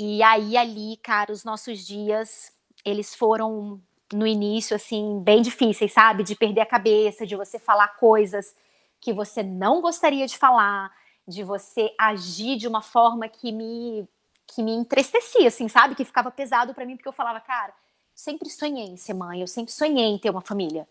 E 0.03 0.23
aí 0.23 0.57
ali, 0.57 0.97
cara, 0.97 1.31
os 1.31 1.43
nossos 1.43 1.85
dias, 1.85 2.51
eles 2.83 3.13
foram 3.13 3.79
no 4.11 4.25
início 4.25 4.75
assim 4.75 5.21
bem 5.23 5.43
difíceis, 5.43 5.93
sabe? 5.93 6.23
De 6.23 6.35
perder 6.35 6.61
a 6.61 6.65
cabeça, 6.65 7.23
de 7.23 7.35
você 7.35 7.59
falar 7.59 7.87
coisas 7.99 8.55
que 8.99 9.13
você 9.13 9.43
não 9.43 9.79
gostaria 9.79 10.25
de 10.25 10.39
falar, 10.39 10.91
de 11.27 11.43
você 11.43 11.93
agir 11.99 12.57
de 12.57 12.67
uma 12.67 12.81
forma 12.81 13.29
que 13.29 13.51
me 13.51 14.07
que 14.47 14.63
me 14.63 14.71
entristecia, 14.71 15.47
assim, 15.47 15.67
sabe? 15.69 15.93
Que 15.93 16.03
ficava 16.03 16.31
pesado 16.31 16.73
para 16.73 16.83
mim 16.83 16.95
porque 16.97 17.07
eu 17.07 17.13
falava, 17.13 17.39
cara, 17.39 17.71
sempre 18.15 18.49
sonhei 18.49 18.87
em 18.87 18.97
ser 18.97 19.13
mãe, 19.13 19.39
eu 19.39 19.47
sempre 19.47 19.71
sonhei 19.71 20.05
em 20.05 20.17
ter 20.17 20.31
uma 20.31 20.41
família. 20.41 20.89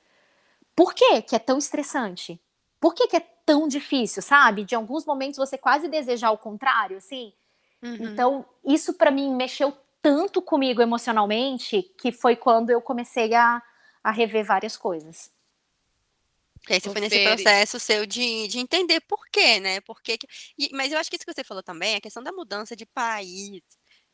Por 0.76 0.95
que 0.95 1.21
que 1.23 1.35
é 1.35 1.40
tão 1.40 1.59
estressante? 1.59 2.40
Por 2.81 2.95
que 2.95 3.09
que 3.09 3.17
é 3.17 3.26
tão 3.45 3.67
difícil, 3.67 4.23
sabe? 4.23 4.64
De 4.64 4.76
alguns 4.76 5.05
momentos 5.05 5.37
você 5.37 5.59
quase 5.59 5.88
desejar 5.88 6.31
o 6.31 6.38
contrário, 6.38 6.99
assim. 6.99 7.33
Uhum. 7.83 8.13
Então, 8.13 8.47
isso 8.65 8.95
para 8.95 9.11
mim 9.11 9.35
mexeu 9.35 9.77
tanto 10.03 10.41
comigo 10.41 10.81
emocionalmente 10.81 11.83
que 11.99 12.13
foi 12.13 12.37
quando 12.37 12.71
eu 12.71 12.81
comecei 12.81 13.35
a, 13.35 13.63
a 14.03 14.11
rever 14.11 14.45
várias 14.45 14.77
coisas. 14.77 15.31
E 16.69 16.75
aí 16.75 16.81
você 16.81 16.91
foi 16.91 17.01
nesse 17.01 17.25
processo 17.25 17.81
seu 17.81 18.05
de, 18.05 18.49
de 18.49 18.59
entender 18.59 19.01
por 19.01 19.27
quê, 19.29 19.59
né? 19.61 19.81
Por 19.81 20.03
quê 20.03 20.19
que... 20.19 20.27
E, 20.59 20.69
mas 20.75 20.93
eu 20.93 20.99
acho 20.99 21.09
que 21.09 21.17
isso 21.17 21.25
que 21.25 21.33
você 21.33 21.45
falou 21.45 21.63
também, 21.63 21.97
a 21.97 22.01
questão 22.01 22.23
da 22.23 22.33
mudança 22.33 22.77
de 22.77 22.85
país, 22.85 23.63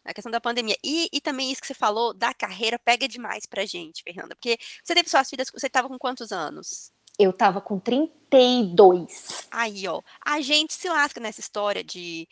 a 0.04 0.14
questão 0.14 0.30
da 0.30 0.40
pandemia. 0.40 0.76
E, 0.82 1.08
e 1.12 1.20
também 1.20 1.50
isso 1.50 1.60
que 1.60 1.66
você 1.66 1.74
falou 1.74 2.14
da 2.14 2.32
carreira 2.32 2.78
pega 2.78 3.08
demais 3.08 3.46
pra 3.46 3.66
gente, 3.66 4.02
Fernanda. 4.02 4.36
Porque 4.36 4.58
você 4.82 4.94
teve 4.94 5.08
suas 5.08 5.28
filhas, 5.28 5.50
você 5.52 5.66
estava 5.66 5.88
com 5.88 5.98
quantos 5.98 6.30
anos? 6.30 6.92
Eu 7.18 7.32
tava 7.32 7.60
com 7.60 7.80
32. 7.80 9.48
Aí, 9.50 9.88
ó. 9.88 10.02
A 10.24 10.40
gente 10.40 10.74
se 10.74 10.88
lasca 10.88 11.18
nessa 11.18 11.40
história 11.40 11.82
de 11.82 12.28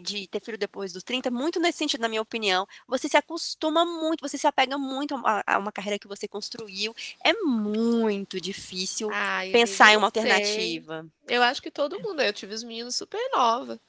de 0.00 0.26
ter 0.26 0.40
filho 0.40 0.58
depois 0.58 0.92
dos 0.92 1.02
30, 1.02 1.30
muito 1.30 1.60
nesse 1.60 1.78
sentido, 1.78 2.00
na 2.00 2.08
minha 2.08 2.22
opinião. 2.22 2.66
Você 2.86 3.08
se 3.08 3.16
acostuma 3.16 3.84
muito, 3.84 4.20
você 4.20 4.38
se 4.38 4.46
apega 4.46 4.78
muito 4.78 5.14
a, 5.24 5.42
a 5.46 5.58
uma 5.58 5.72
carreira 5.72 5.98
que 5.98 6.08
você 6.08 6.26
construiu. 6.28 6.94
É 7.24 7.32
muito 7.32 8.40
difícil 8.40 9.10
Ai, 9.12 9.50
pensar 9.50 9.92
em 9.92 9.96
uma 9.96 10.06
alternativa. 10.06 11.06
Eu 11.26 11.42
acho 11.42 11.62
que 11.62 11.70
todo 11.70 12.00
mundo. 12.00 12.22
Eu 12.22 12.32
tive 12.32 12.54
os 12.54 12.62
meninos 12.62 12.96
super 12.96 13.20
nova. 13.34 13.80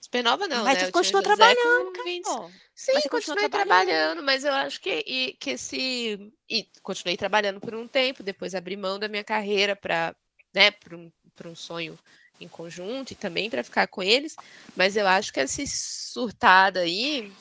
Super 0.00 0.22
nova 0.22 0.46
não, 0.46 0.64
mas 0.64 0.78
né? 0.78 0.86
tu 0.86 0.92
continuou 0.92 1.22
trabalhando, 1.22 1.92
20... 2.04 2.24
Sim, 2.72 2.92
mas 2.94 3.04
continuei 3.08 3.48
trabalhando. 3.48 3.86
trabalhando, 3.88 4.22
mas 4.22 4.44
eu 4.44 4.52
acho 4.52 4.80
que, 4.80 5.02
e, 5.04 5.32
que 5.32 5.50
esse... 5.50 6.32
E 6.48 6.68
continuei 6.82 7.16
trabalhando 7.16 7.60
por 7.60 7.74
um 7.74 7.88
tempo, 7.88 8.22
depois 8.22 8.54
abri 8.54 8.76
mão 8.76 8.96
da 8.98 9.08
minha 9.08 9.24
carreira 9.24 9.74
para 9.74 10.14
né, 10.54 10.72
um, 10.92 11.10
um 11.44 11.54
sonho 11.54 11.98
em 12.40 12.48
conjunto 12.48 13.12
e 13.12 13.16
também 13.16 13.50
para 13.50 13.64
ficar 13.64 13.86
com 13.86 14.02
eles, 14.02 14.36
mas 14.76 14.96
eu 14.96 15.06
acho 15.06 15.32
que 15.32 15.40
esse 15.40 15.66
surtado 15.66 16.78
aí, 16.78 17.32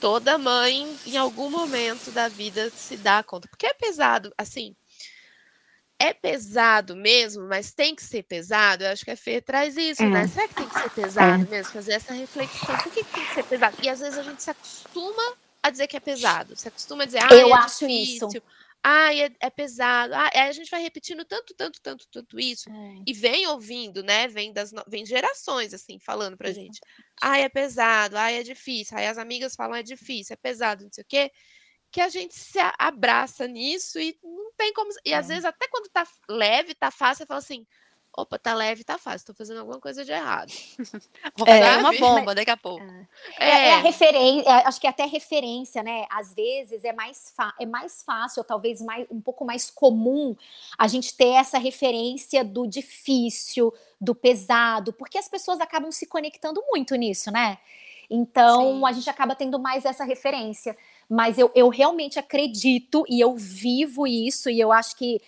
toda 0.00 0.38
mãe 0.38 0.96
em 1.06 1.16
algum 1.16 1.50
momento 1.50 2.10
da 2.10 2.28
vida 2.28 2.70
se 2.70 2.96
dá 2.96 3.22
conta, 3.22 3.48
porque 3.48 3.66
é 3.66 3.74
pesado, 3.74 4.32
assim, 4.36 4.74
é 5.98 6.12
pesado 6.12 6.96
mesmo, 6.96 7.46
mas 7.46 7.72
tem 7.72 7.94
que 7.94 8.02
ser 8.02 8.24
pesado. 8.24 8.82
Eu 8.82 8.90
acho 8.90 9.04
que 9.04 9.12
a 9.12 9.16
Fê 9.16 9.40
traz 9.40 9.76
isso, 9.76 10.02
né? 10.02 10.08
é. 10.08 10.22
né? 10.22 10.26
Será 10.26 10.48
que 10.48 10.54
tem 10.54 10.68
que 10.68 10.80
ser 10.80 10.90
pesado 10.90 11.44
é. 11.44 11.46
mesmo? 11.48 11.72
Fazer 11.72 11.92
essa 11.92 12.12
reflexão. 12.12 12.76
Por 12.76 12.92
que, 12.92 13.04
que, 13.04 13.12
tem 13.12 13.24
que 13.24 13.34
ser 13.34 13.44
pesado? 13.44 13.76
E 13.80 13.88
às 13.88 14.00
vezes 14.00 14.18
a 14.18 14.22
gente 14.24 14.42
se 14.42 14.50
acostuma 14.50 15.34
a 15.62 15.70
dizer 15.70 15.86
que 15.86 15.96
é 15.96 16.00
pesado. 16.00 16.56
Se 16.56 16.66
acostuma 16.66 17.04
a 17.04 17.06
dizer, 17.06 17.22
ah, 17.22 17.32
eu 17.32 17.50
é 17.50 17.52
acho 17.52 17.86
difícil. 17.86 18.28
Isso 18.28 18.42
ai, 18.82 19.22
é, 19.22 19.30
é 19.40 19.50
pesado. 19.50 20.14
Ah, 20.14 20.30
aí 20.34 20.48
a 20.48 20.52
gente 20.52 20.70
vai 20.70 20.82
repetindo 20.82 21.24
tanto, 21.24 21.54
tanto, 21.54 21.80
tanto, 21.80 22.06
tanto 22.10 22.40
isso. 22.40 22.68
É. 22.70 23.02
E 23.06 23.12
vem 23.12 23.46
ouvindo, 23.46 24.02
né? 24.02 24.28
Vem 24.28 24.52
das 24.52 24.72
vem 24.88 25.06
gerações 25.06 25.72
assim 25.72 25.98
falando 25.98 26.36
pra 26.36 26.48
Exatamente. 26.48 26.76
gente. 26.76 26.80
Ai, 27.22 27.42
é 27.42 27.48
pesado, 27.48 28.16
ai, 28.16 28.38
é 28.38 28.42
difícil. 28.42 28.96
Aí 28.98 29.06
as 29.06 29.18
amigas 29.18 29.54
falam, 29.54 29.76
é 29.76 29.82
difícil, 29.82 30.34
é 30.34 30.36
pesado, 30.36 30.84
não 30.84 30.92
sei 30.92 31.02
o 31.02 31.06
quê. 31.06 31.30
Que 31.92 32.00
a 32.00 32.08
gente 32.08 32.34
se 32.34 32.58
abraça 32.78 33.46
nisso 33.46 34.00
e 34.00 34.18
não 34.22 34.52
tem 34.56 34.72
como. 34.72 34.90
E 35.04 35.12
é. 35.12 35.16
às 35.16 35.28
vezes, 35.28 35.44
até 35.44 35.68
quando 35.68 35.88
tá 35.90 36.06
leve, 36.28 36.74
tá 36.74 36.90
fácil, 36.90 37.18
você 37.22 37.26
fala 37.26 37.38
assim: 37.38 37.66
opa, 38.14 38.38
tá 38.38 38.54
leve, 38.54 38.84
tá 38.84 38.98
fácil, 38.98 39.26
tô 39.26 39.34
fazendo 39.34 39.60
alguma 39.60 39.80
coisa 39.80 40.04
de 40.04 40.12
errado. 40.12 40.52
Vou 41.36 41.46
fazer 41.46 41.60
é, 41.64 41.76
uma 41.78 41.92
bomba 41.92 42.34
daqui 42.34 42.50
a 42.50 42.56
pouco. 42.56 42.84
É, 43.38 43.48
é, 43.48 43.68
é 43.68 43.74
a 43.74 43.78
referência, 43.78 44.48
é, 44.48 44.66
acho 44.66 44.80
que 44.80 44.86
é 44.86 44.90
até 44.90 45.06
referência, 45.06 45.82
né? 45.82 46.04
Às 46.10 46.34
vezes 46.34 46.84
é 46.84 46.92
mais, 46.92 47.32
é 47.60 47.66
mais 47.66 48.02
fácil, 48.02 48.44
talvez 48.44 48.80
mais, 48.80 49.06
um 49.10 49.20
pouco 49.20 49.44
mais 49.44 49.70
comum 49.70 50.36
a 50.78 50.86
gente 50.86 51.16
ter 51.16 51.30
essa 51.34 51.58
referência 51.58 52.44
do 52.44 52.66
difícil, 52.66 53.72
do 54.00 54.14
pesado, 54.14 54.92
porque 54.92 55.16
as 55.16 55.28
pessoas 55.28 55.60
acabam 55.60 55.90
se 55.90 56.06
conectando 56.06 56.62
muito 56.70 56.94
nisso, 56.96 57.30
né? 57.30 57.58
Então 58.10 58.76
Sim. 58.76 58.86
a 58.86 58.92
gente 58.92 59.08
acaba 59.08 59.34
tendo 59.34 59.58
mais 59.58 59.86
essa 59.86 60.04
referência. 60.04 60.76
Mas 61.08 61.38
eu, 61.38 61.50
eu 61.54 61.68
realmente 61.68 62.18
acredito 62.18 63.04
e 63.08 63.20
eu 63.20 63.34
vivo 63.36 64.06
isso, 64.06 64.48
e 64.50 64.58
eu 64.58 64.72
acho 64.72 64.96
que 64.96 65.20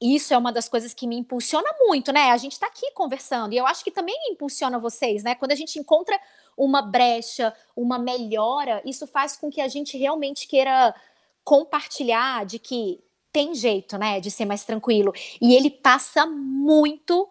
isso 0.00 0.32
é 0.32 0.38
uma 0.38 0.52
das 0.52 0.68
coisas 0.68 0.94
que 0.94 1.06
me 1.06 1.16
impulsiona 1.16 1.68
muito, 1.80 2.12
né? 2.12 2.30
A 2.30 2.36
gente 2.36 2.52
está 2.52 2.66
aqui 2.66 2.90
conversando 2.92 3.52
e 3.52 3.56
eu 3.56 3.66
acho 3.66 3.82
que 3.82 3.90
também 3.90 4.16
impulsiona 4.30 4.78
vocês, 4.78 5.24
né? 5.24 5.34
Quando 5.34 5.52
a 5.52 5.56
gente 5.56 5.78
encontra 5.78 6.18
uma 6.56 6.82
brecha, 6.82 7.54
uma 7.74 7.98
melhora, 7.98 8.80
isso 8.84 9.06
faz 9.06 9.36
com 9.36 9.50
que 9.50 9.60
a 9.60 9.68
gente 9.68 9.96
realmente 9.98 10.46
queira 10.46 10.94
compartilhar 11.42 12.46
de 12.46 12.58
que 12.58 13.02
tem 13.32 13.54
jeito, 13.54 13.98
né, 13.98 14.20
de 14.20 14.30
ser 14.30 14.44
mais 14.44 14.64
tranquilo. 14.64 15.12
E 15.40 15.54
ele 15.54 15.70
passa 15.70 16.26
muito 16.26 17.28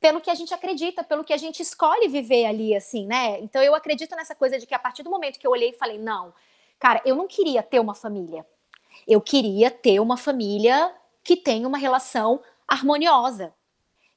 pelo 0.00 0.20
que 0.20 0.30
a 0.30 0.34
gente 0.34 0.52
acredita, 0.54 1.02
pelo 1.02 1.24
que 1.24 1.32
a 1.32 1.36
gente 1.36 1.60
escolhe 1.60 2.08
viver 2.08 2.46
ali, 2.46 2.74
assim, 2.74 3.06
né? 3.06 3.40
Então 3.40 3.62
eu 3.62 3.74
acredito 3.74 4.14
nessa 4.14 4.34
coisa 4.34 4.58
de 4.58 4.66
que 4.66 4.74
a 4.74 4.78
partir 4.78 5.02
do 5.02 5.10
momento 5.10 5.38
que 5.38 5.46
eu 5.46 5.50
olhei 5.50 5.70
e 5.70 5.78
falei, 5.78 5.98
não, 5.98 6.32
cara, 6.78 7.02
eu 7.04 7.16
não 7.16 7.26
queria 7.26 7.62
ter 7.62 7.80
uma 7.80 7.94
família. 7.94 8.46
Eu 9.06 9.20
queria 9.20 9.70
ter 9.70 10.00
uma 10.00 10.16
família 10.16 10.94
que 11.26 11.36
tem 11.36 11.66
uma 11.66 11.76
relação 11.76 12.40
harmoniosa. 12.68 13.52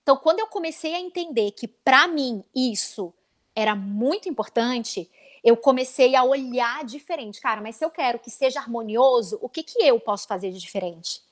Então, 0.04 0.16
quando 0.16 0.40
eu 0.40 0.46
comecei 0.46 0.94
a 0.94 1.00
entender 1.00 1.52
que 1.52 1.68
para 1.68 2.08
mim 2.08 2.44
isso 2.56 3.12
era 3.56 3.74
muito 3.74 4.30
importante, 4.30 5.10
eu 5.44 5.58
comecei 5.58 6.16
a 6.16 6.24
olhar 6.24 6.86
diferente. 6.86 7.42
Cara, 7.42 7.62
mas 7.62 7.78
se 7.78 7.84
eu 7.84 7.90
quero 7.90 8.20
que 8.20 8.30
seja 8.30 8.60
harmonioso, 8.60 9.40
o 9.42 9.50
que, 9.50 9.64
que 9.64 9.82
eu 9.82 10.00
posso 10.00 10.28
fazer 10.28 10.52
de 10.52 10.60
diferente? 10.60 11.24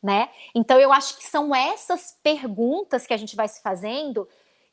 Né? 0.00 0.30
Então, 0.54 0.78
eu 0.78 0.92
acho 0.92 1.18
que 1.18 1.26
são 1.26 1.52
essas 1.52 2.16
perguntas 2.22 3.04
que 3.04 3.12
a 3.12 3.16
gente 3.16 3.34
vai 3.34 3.48
se 3.48 3.60
fazendo 3.60 4.28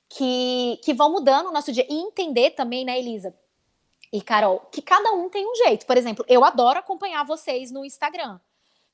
que, 0.07 0.79
que 0.83 0.93
vão 0.93 1.11
mudando 1.11 1.47
o 1.47 1.51
nosso 1.51 1.71
dia. 1.71 1.87
E 1.89 1.95
entender 1.95 2.51
também, 2.51 2.85
né, 2.85 2.99
Elisa? 2.99 3.35
E 4.13 4.21
Carol, 4.21 4.59
que 4.71 4.83
cada 4.83 5.11
um 5.11 5.27
tem 5.27 5.43
um 5.49 5.55
jeito. 5.55 5.87
Por 5.87 5.97
exemplo, 5.97 6.23
eu 6.27 6.45
adoro 6.45 6.77
acompanhar 6.77 7.25
vocês 7.25 7.71
no 7.71 7.83
Instagram. 7.83 8.39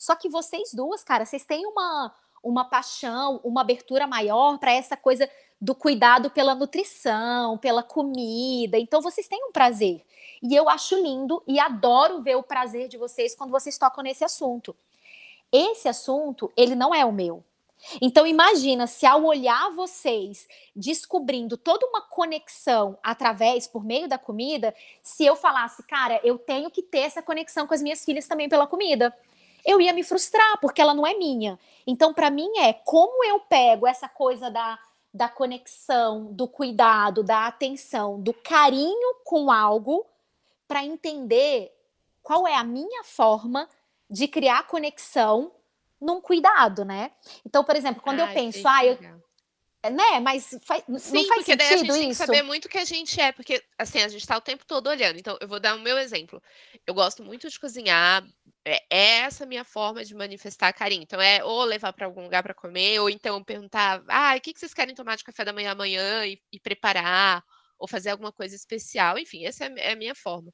Só 0.01 0.15
que 0.15 0.27
vocês 0.27 0.73
duas, 0.73 1.03
cara, 1.03 1.27
vocês 1.27 1.45
têm 1.45 1.63
uma, 1.63 2.11
uma 2.41 2.65
paixão, 2.65 3.39
uma 3.43 3.61
abertura 3.61 4.07
maior 4.07 4.57
para 4.57 4.73
essa 4.73 4.97
coisa 4.97 5.29
do 5.61 5.75
cuidado 5.75 6.31
pela 6.31 6.55
nutrição, 6.55 7.55
pela 7.59 7.83
comida. 7.83 8.79
Então 8.79 8.99
vocês 8.99 9.27
têm 9.27 9.45
um 9.45 9.51
prazer. 9.51 10.03
E 10.41 10.55
eu 10.55 10.67
acho 10.67 10.95
lindo 10.95 11.43
e 11.47 11.59
adoro 11.59 12.19
ver 12.19 12.35
o 12.35 12.41
prazer 12.41 12.87
de 12.87 12.97
vocês 12.97 13.35
quando 13.35 13.51
vocês 13.51 13.77
tocam 13.77 14.03
nesse 14.03 14.23
assunto. 14.23 14.75
Esse 15.51 15.87
assunto, 15.87 16.51
ele 16.57 16.73
não 16.73 16.95
é 16.95 17.05
o 17.05 17.13
meu. 17.13 17.43
Então 18.01 18.25
imagina 18.25 18.87
se 18.87 19.05
ao 19.05 19.23
olhar 19.23 19.69
vocês 19.75 20.47
descobrindo 20.75 21.57
toda 21.57 21.85
uma 21.85 22.01
conexão 22.01 22.97
através 23.03 23.67
por 23.67 23.85
meio 23.85 24.07
da 24.07 24.17
comida, 24.17 24.73
se 25.03 25.23
eu 25.23 25.35
falasse, 25.35 25.83
cara, 25.83 26.19
eu 26.23 26.39
tenho 26.39 26.71
que 26.71 26.81
ter 26.81 27.01
essa 27.01 27.21
conexão 27.21 27.67
com 27.67 27.75
as 27.75 27.83
minhas 27.83 28.03
filhas 28.03 28.27
também 28.27 28.49
pela 28.49 28.65
comida 28.65 29.15
eu 29.65 29.79
ia 29.79 29.93
me 29.93 30.03
frustrar, 30.03 30.59
porque 30.59 30.81
ela 30.81 30.93
não 30.93 31.05
é 31.05 31.13
minha. 31.13 31.59
Então, 31.85 32.13
para 32.13 32.29
mim, 32.29 32.49
é 32.59 32.73
como 32.73 33.23
eu 33.23 33.39
pego 33.41 33.87
essa 33.87 34.07
coisa 34.07 34.49
da, 34.49 34.79
da 35.13 35.27
conexão, 35.27 36.31
do 36.33 36.47
cuidado, 36.47 37.23
da 37.23 37.47
atenção, 37.47 38.19
do 38.21 38.33
carinho 38.33 39.15
com 39.23 39.51
algo, 39.51 40.05
para 40.67 40.85
entender 40.85 41.75
qual 42.23 42.47
é 42.47 42.55
a 42.55 42.63
minha 42.63 43.03
forma 43.03 43.67
de 44.09 44.27
criar 44.27 44.67
conexão 44.67 45.51
num 45.99 46.19
cuidado, 46.19 46.83
né? 46.83 47.11
Então, 47.45 47.63
por 47.63 47.75
exemplo, 47.75 48.01
quando 48.01 48.19
Ai, 48.21 48.29
eu 48.29 48.33
penso, 48.33 48.67
ah, 48.67 48.85
eu, 48.85 48.97
né? 49.89 50.19
Mas 50.19 50.55
faz, 50.63 50.83
Sim, 50.99 51.13
não 51.13 51.25
faz 51.25 51.39
porque 51.39 51.55
daí 51.55 51.67
a 51.67 51.77
gente 51.77 51.79
sentido 51.79 51.93
tem 51.93 52.05
que 52.05 52.11
isso. 52.11 52.25
saber 52.25 52.43
muito 52.43 52.65
o 52.65 52.69
que 52.69 52.77
a 52.77 52.85
gente 52.85 53.19
é, 53.19 53.31
porque 53.31 53.63
assim, 53.77 53.99
a 53.99 54.07
gente 54.07 54.25
tá 54.27 54.37
o 54.37 54.41
tempo 54.41 54.65
todo 54.65 54.87
olhando. 54.87 55.17
Então, 55.17 55.37
eu 55.41 55.47
vou 55.47 55.59
dar 55.59 55.75
o 55.75 55.79
meu 55.79 55.97
exemplo. 55.97 56.41
Eu 56.85 56.93
gosto 56.93 57.23
muito 57.23 57.49
de 57.49 57.59
cozinhar, 57.59 58.23
é, 58.65 58.83
é 58.89 59.07
essa 59.21 59.43
a 59.43 59.47
minha 59.47 59.63
forma 59.63 60.03
de 60.05 60.13
manifestar 60.13 60.71
carinho. 60.73 61.03
Então, 61.03 61.19
é 61.19 61.43
ou 61.43 61.63
levar 61.63 61.93
para 61.93 62.05
algum 62.05 62.23
lugar 62.23 62.43
para 62.43 62.53
comer, 62.53 62.99
ou 62.99 63.09
então 63.09 63.43
perguntar: 63.43 64.03
ah, 64.07 64.35
o 64.37 64.41
que, 64.41 64.53
que 64.53 64.59
vocês 64.59 64.73
querem 64.73 64.93
tomar 64.93 65.15
de 65.15 65.23
café 65.23 65.43
da 65.43 65.53
manhã 65.53 65.71
amanhã 65.71 66.25
e, 66.25 66.39
e 66.51 66.59
preparar, 66.59 67.43
ou 67.79 67.87
fazer 67.87 68.11
alguma 68.11 68.31
coisa 68.31 68.55
especial. 68.55 69.17
Enfim, 69.17 69.45
essa 69.45 69.65
é 69.65 69.67
a 69.67 69.71
é 69.89 69.91
a 69.93 69.95
minha 69.95 70.13
forma. 70.15 70.53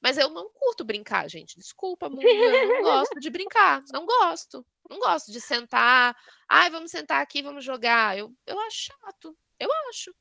Mas 0.00 0.16
eu 0.16 0.30
não 0.30 0.48
curto 0.50 0.84
brincar, 0.84 1.28
gente. 1.28 1.58
Desculpa, 1.58 2.08
mundo, 2.08 2.26
eu 2.26 2.68
não 2.68 2.82
gosto 2.82 3.20
de 3.20 3.28
brincar. 3.28 3.82
Não 3.92 4.06
gosto. 4.06 4.64
Não 4.88 4.98
gosto 4.98 5.30
de 5.30 5.40
sentar. 5.40 6.16
Ai, 6.48 6.70
vamos 6.70 6.90
sentar 6.90 7.22
aqui, 7.22 7.42
vamos 7.42 7.64
jogar. 7.64 8.16
Eu, 8.16 8.34
eu 8.46 8.58
acho 8.60 8.86
chato. 8.86 9.36
Eu 9.58 9.68
acho. 9.90 10.14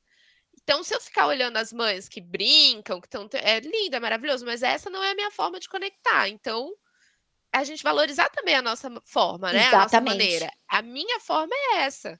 Então, 0.61 0.83
se 0.83 0.93
eu 0.93 0.99
ficar 0.99 1.27
olhando 1.27 1.57
as 1.57 1.71
mães 1.71 2.09
que 2.09 2.19
brincam, 2.19 2.99
que 2.99 3.07
estão. 3.07 3.27
É 3.33 3.59
lindo, 3.59 3.95
é 3.95 3.99
maravilhoso, 3.99 4.45
mas 4.45 4.61
essa 4.61 4.89
não 4.89 5.03
é 5.03 5.11
a 5.11 5.15
minha 5.15 5.31
forma 5.31 5.59
de 5.59 5.69
conectar. 5.69 6.27
Então, 6.27 6.71
a 7.51 7.63
gente 7.63 7.81
valorizar 7.81 8.29
também 8.29 8.55
a 8.55 8.61
nossa 8.61 8.91
forma, 9.05 9.51
né? 9.51 9.59
A 9.59 9.71
nossa 9.71 9.77
Exatamente. 9.77 10.11
maneira. 10.11 10.51
A 10.67 10.81
minha 10.81 11.19
forma 11.21 11.53
é 11.55 11.77
essa. 11.77 12.19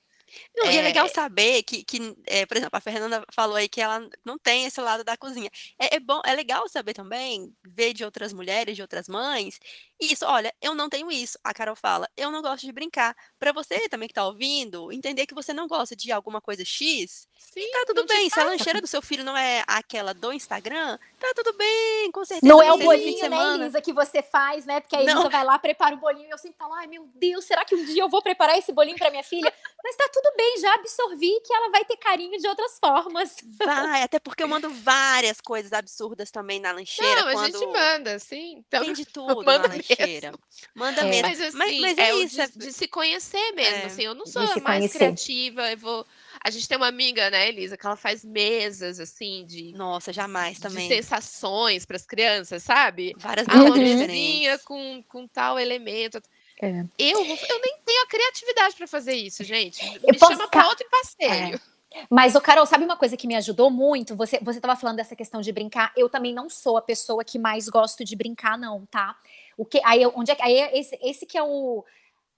Não, 0.56 0.66
e 0.66 0.76
é 0.78 0.80
É. 0.80 0.82
legal 0.82 1.08
saber 1.10 1.64
que, 1.64 1.84
que 1.84 2.16
é, 2.26 2.46
por 2.46 2.58
exemplo, 2.58 2.78
a 2.78 2.82
Fernanda 2.82 3.24
falou 3.34 3.56
aí 3.56 3.68
que 3.70 3.82
ela 3.82 4.08
não 4.26 4.38
tem 4.38 4.66
esse 4.66 4.80
lado 4.82 5.04
da 5.04 5.18
cozinha. 5.18 5.50
É, 5.80 5.96
é 5.96 6.00
bom, 6.00 6.22
é 6.26 6.34
legal 6.34 6.68
saber 6.70 6.94
também, 6.94 7.54
ver 7.66 7.94
de 7.94 8.04
outras 8.04 8.34
mulheres, 8.34 8.76
de 8.76 8.82
outras 8.82 9.08
mães, 9.08 9.60
isso, 10.00 10.26
olha, 10.26 10.54
eu 10.62 10.74
não 10.74 10.88
tenho 10.90 11.12
isso. 11.12 11.38
A 11.44 11.54
Carol 11.54 11.76
fala, 11.76 12.08
eu 12.16 12.32
não 12.32 12.42
gosto 12.42 12.66
de 12.66 12.72
brincar. 12.72 13.16
Pra 13.38 13.52
você 13.52 13.90
também 13.90 14.08
que 14.08 14.14
tá 14.14 14.26
ouvindo, 14.26 14.92
entender 14.94 15.26
que 15.26 15.34
você 15.36 15.52
não 15.52 15.68
gosta 15.68 15.94
de 15.96 16.10
alguma 16.12 16.40
coisa 16.40 16.64
X, 16.64 17.28
Sim, 17.38 17.70
tá 17.72 17.84
tudo 17.88 18.06
bem. 18.06 18.30
Se 18.30 18.40
a 18.40 18.46
lancheira 18.46 18.80
do 18.80 18.88
seu 18.88 19.02
filho 19.02 19.24
não 19.24 19.36
é 19.36 19.64
aquela 19.68 20.14
do 20.14 20.32
Instagram, 20.32 20.98
tá 21.20 21.34
tudo 21.36 21.52
bem, 21.54 22.12
com 22.12 22.24
certeza. 22.24 22.48
Não 22.48 22.62
é 22.62 22.72
o 22.72 22.78
bolinho, 22.78 23.30
né. 23.30 23.56
Elisa, 23.56 23.82
que 23.82 23.92
você 23.92 24.22
faz, 24.22 24.66
né? 24.66 24.80
Porque 24.80 24.96
a 24.96 25.02
Elisa 25.02 25.16
Não. 25.16 25.30
vai 25.30 25.44
lá, 25.44 25.58
prepara 25.60 25.96
o 25.96 26.00
bolinho 26.00 26.28
e 26.28 26.32
eu 26.32 26.38
sempre 26.38 26.58
falo, 26.58 26.74
ai 26.76 26.88
meu 26.88 27.10
Deus, 27.16 27.44
será 27.46 27.66
que 27.66 27.76
um 27.76 27.84
dia 27.86 28.02
eu 28.04 28.10
vou 28.10 28.22
preparar 28.22 28.58
esse 28.58 28.72
bolinho 28.72 28.98
para 28.98 29.10
minha 29.12 29.24
filha? 29.24 29.54
Mas 29.84 29.96
tá 29.96 30.08
tudo 30.14 30.19
bem, 30.38 30.58
já 30.60 30.74
absorvi 30.76 31.40
que 31.46 31.54
ela 31.54 31.70
vai 31.72 31.84
ter 31.86 31.98
carinho 31.98 32.38
de 32.40 32.48
outras 32.48 32.78
formas. 32.80 33.36
Vai, 33.58 34.04
até 34.04 34.20
porque 34.20 34.44
eu 34.44 34.48
mando 34.48 34.70
várias 34.70 35.40
coisas 35.42 35.72
absurdas 35.74 36.32
também 36.32 36.60
na 36.60 36.72
lancheira. 36.72 37.22
Não, 37.22 37.28
a 37.30 37.34
quando... 37.34 37.60
gente 37.60 37.66
manda, 37.72 38.20
sim. 38.20 38.64
Então, 38.68 38.84
Tem 38.84 38.94
de 38.94 39.06
tudo 39.08 39.44
manda 39.44 39.68
na 39.68 39.76
lancheira. 39.76 40.32
Manda 40.76 41.02
É. 41.02 41.06
mesmo. 41.06 41.28
Mas 41.28 41.42
assim, 41.42 41.58
Mas- 41.58 41.80
mas 41.80 41.98
é, 41.98 42.02
é 42.10 42.16
isso, 42.16 42.42
é- 42.42 42.48
de, 42.48 42.58
de 42.60 42.74
se 42.74 42.88
conhecer 42.88 43.52
mesmo, 43.54 43.76
É, 43.78 43.86
assim, 43.86 44.04
eu 44.04 44.14
não 44.16 44.26
de 44.26 44.32
sou 44.32 44.42
a 44.42 44.46
mais 44.46 44.62
conhecer. 44.64 44.98
criativa, 45.00 45.72
eu 45.72 45.78
vou... 45.78 46.06
A 46.42 46.50
gente 46.50 46.68
tem 46.68 46.78
uma 46.78 46.88
amiga, 46.88 47.30
né, 47.30 47.50
Elisa, 47.50 47.76
que 47.78 47.86
ela 47.86 47.96
faz 47.98 48.24
mesas, 48.24 49.00
assim, 49.00 49.46
de, 49.46 49.74
Nossa, 49.74 50.14
jamais 50.14 50.56
de 50.56 50.62
também. 50.62 50.88
sensações 50.88 51.86
para 51.86 51.98
as 51.98 52.06
crianças, 52.06 52.64
sabe? 52.64 53.14
Várias 53.18 53.46
Ah, 53.50 53.56
uma 53.64 53.76
mesinha 53.76 53.98
diferentes. 54.08 54.64
com, 54.66 55.04
com 55.08 55.28
tal 55.28 55.60
elemento. 55.60 56.22
É. 56.62 56.84
Eu, 56.98 57.20
eu 57.20 57.26
nem 57.62 57.78
tenho 57.86 58.04
a 58.04 58.08
criatividade 58.08 58.76
para 58.76 58.88
fazer 58.88 59.14
isso, 59.14 59.44
gente. 59.44 59.86
Eu 60.04 60.12
Me 60.14 60.18
posso 60.20 60.34
chama 60.34 60.46
ficar- 60.46 60.60
para 60.62 60.68
outro 60.70 60.86
passeio. 60.90 61.60
Mas, 62.10 62.36
o 62.36 62.42
Carol, 62.42 62.66
sabe 62.68 62.84
uma 62.86 62.98
coisa 62.98 63.18
que 63.18 63.26
me 63.26 63.36
ajudou 63.36 63.72
muito? 63.72 64.16
Você, 64.16 64.40
você 64.44 64.60
tava 64.62 64.76
falando 64.76 64.98
dessa 64.98 65.16
questão 65.16 65.42
de 65.42 65.52
brincar. 65.52 65.92
Eu 65.98 66.08
também 66.10 66.34
não 66.34 66.48
sou 66.50 66.78
a 66.78 66.82
pessoa 66.82 67.24
que 67.24 67.40
mais 67.40 67.68
gosto 67.68 68.04
de 68.06 68.16
brincar, 68.16 68.58
não, 68.60 68.86
tá? 68.86 69.18
O 69.58 69.66
que, 69.66 69.82
aí, 69.84 70.02
eu- 70.04 70.14
onde 70.16 70.32
é, 70.32 70.38
aí 70.40 70.54
é 70.56 70.78
esse, 70.78 71.00
esse 71.02 71.26
que 71.26 71.38
é 71.38 71.42
o. 71.44 71.84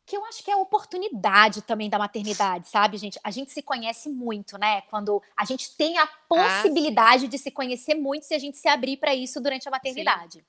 Que 0.05 0.15
eu 0.17 0.25
acho 0.25 0.43
que 0.43 0.49
é 0.49 0.53
a 0.53 0.57
oportunidade 0.57 1.61
também 1.61 1.89
da 1.89 1.97
maternidade, 1.99 2.67
sabe, 2.69 2.97
gente? 2.97 3.19
A 3.23 3.29
gente 3.31 3.51
se 3.51 3.61
conhece 3.61 4.09
muito, 4.09 4.57
né? 4.57 4.81
Quando 4.89 5.21
a 5.37 5.45
gente 5.45 5.75
tem 5.75 5.97
a 5.97 6.07
possibilidade 6.27 7.27
de 7.27 7.37
se 7.37 7.51
conhecer 7.51 7.93
muito 7.95 8.25
se 8.25 8.33
a 8.33 8.39
gente 8.39 8.57
se 8.57 8.67
abrir 8.67 8.97
para 8.97 9.13
isso 9.13 9.39
durante 9.41 9.67
a 9.67 9.71
maternidade. 9.71 10.43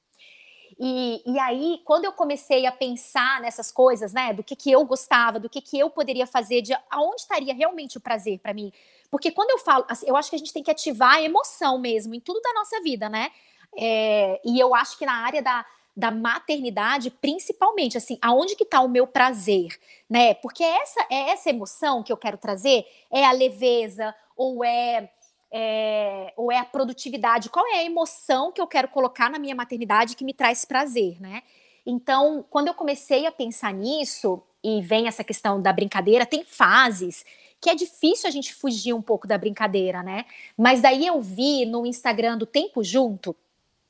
E, 0.84 1.22
e 1.24 1.38
aí, 1.38 1.80
quando 1.84 2.06
eu 2.06 2.12
comecei 2.12 2.66
a 2.66 2.72
pensar 2.72 3.40
nessas 3.40 3.70
coisas, 3.70 4.12
né, 4.12 4.32
do 4.32 4.42
que, 4.42 4.56
que 4.56 4.68
eu 4.68 4.84
gostava, 4.84 5.38
do 5.38 5.48
que, 5.48 5.60
que 5.60 5.78
eu 5.78 5.88
poderia 5.88 6.26
fazer, 6.26 6.60
de 6.60 6.76
aonde 6.90 7.20
estaria 7.20 7.54
realmente 7.54 7.98
o 7.98 8.00
prazer 8.00 8.40
para 8.40 8.52
mim. 8.52 8.72
Porque 9.08 9.30
quando 9.30 9.50
eu 9.50 9.58
falo, 9.58 9.84
assim, 9.88 10.06
eu 10.08 10.16
acho 10.16 10.28
que 10.28 10.34
a 10.34 10.38
gente 10.40 10.52
tem 10.52 10.60
que 10.60 10.72
ativar 10.72 11.14
a 11.14 11.22
emoção 11.22 11.78
mesmo, 11.78 12.16
em 12.16 12.18
tudo 12.18 12.40
da 12.40 12.52
nossa 12.54 12.80
vida, 12.80 13.08
né? 13.08 13.30
É, 13.78 14.40
e 14.44 14.58
eu 14.58 14.74
acho 14.74 14.98
que 14.98 15.06
na 15.06 15.24
área 15.24 15.40
da, 15.40 15.64
da 15.96 16.10
maternidade, 16.10 17.12
principalmente, 17.12 17.96
assim, 17.96 18.18
aonde 18.20 18.56
que 18.56 18.64
tá 18.64 18.80
o 18.80 18.88
meu 18.88 19.06
prazer, 19.06 19.78
né? 20.10 20.34
Porque 20.34 20.64
essa 20.64 21.06
é 21.08 21.30
essa 21.30 21.48
emoção 21.48 22.02
que 22.02 22.12
eu 22.12 22.16
quero 22.16 22.36
trazer, 22.36 22.84
é 23.08 23.24
a 23.24 23.30
leveza, 23.30 24.12
ou 24.36 24.64
é 24.64 25.12
é, 25.52 26.32
ou 26.36 26.50
é 26.50 26.58
a 26.58 26.64
produtividade? 26.64 27.50
Qual 27.50 27.66
é 27.66 27.80
a 27.80 27.84
emoção 27.84 28.50
que 28.50 28.60
eu 28.60 28.66
quero 28.66 28.88
colocar 28.88 29.30
na 29.30 29.38
minha 29.38 29.54
maternidade 29.54 30.16
que 30.16 30.24
me 30.24 30.32
traz 30.32 30.64
prazer, 30.64 31.20
né? 31.20 31.42
Então, 31.84 32.44
quando 32.48 32.68
eu 32.68 32.74
comecei 32.74 33.26
a 33.26 33.32
pensar 33.32 33.72
nisso, 33.72 34.42
e 34.64 34.80
vem 34.80 35.08
essa 35.08 35.24
questão 35.24 35.60
da 35.60 35.72
brincadeira, 35.72 36.24
tem 36.24 36.44
fases 36.44 37.24
que 37.60 37.70
é 37.70 37.74
difícil 37.74 38.28
a 38.28 38.30
gente 38.30 38.54
fugir 38.54 38.92
um 38.92 39.02
pouco 39.02 39.26
da 39.26 39.38
brincadeira, 39.38 40.02
né? 40.02 40.24
Mas 40.56 40.80
daí 40.80 41.06
eu 41.06 41.20
vi 41.20 41.64
no 41.64 41.86
Instagram 41.86 42.38
do 42.38 42.46
Tempo 42.46 42.82
Junto, 42.82 43.36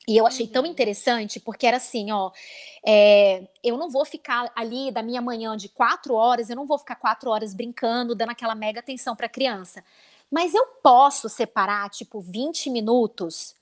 e 0.07 0.17
eu 0.17 0.27
achei 0.27 0.47
tão 0.47 0.63
Uhum. 0.63 0.69
interessante, 0.69 1.39
porque 1.39 1.65
era 1.65 1.77
assim, 1.77 2.11
ó, 2.11 2.31
é, 2.85 3.47
eu 3.63 3.77
não 3.77 3.89
vou 3.89 4.03
ficar 4.03 4.51
ali 4.53 4.91
da 4.91 5.01
minha 5.01 5.21
manhã 5.21 5.55
de 5.55 5.69
quatro 5.69 6.13
horas, 6.13 6.49
eu 6.49 6.55
não 6.55 6.65
vou 6.65 6.77
ficar 6.77 6.95
quatro 6.95 7.29
horas 7.29 7.53
brincando, 7.53 8.13
dando 8.13 8.31
aquela 8.31 8.53
mega 8.53 8.81
atenção 8.81 9.15
para 9.15 9.27
a 9.27 9.29
criança. 9.29 9.83
Mas 10.33 10.55
eu 10.55 10.65
posso 10.81 11.29
separar, 11.29 11.87
tipo, 11.91 12.19
20 12.19 12.71
minutos 12.71 13.55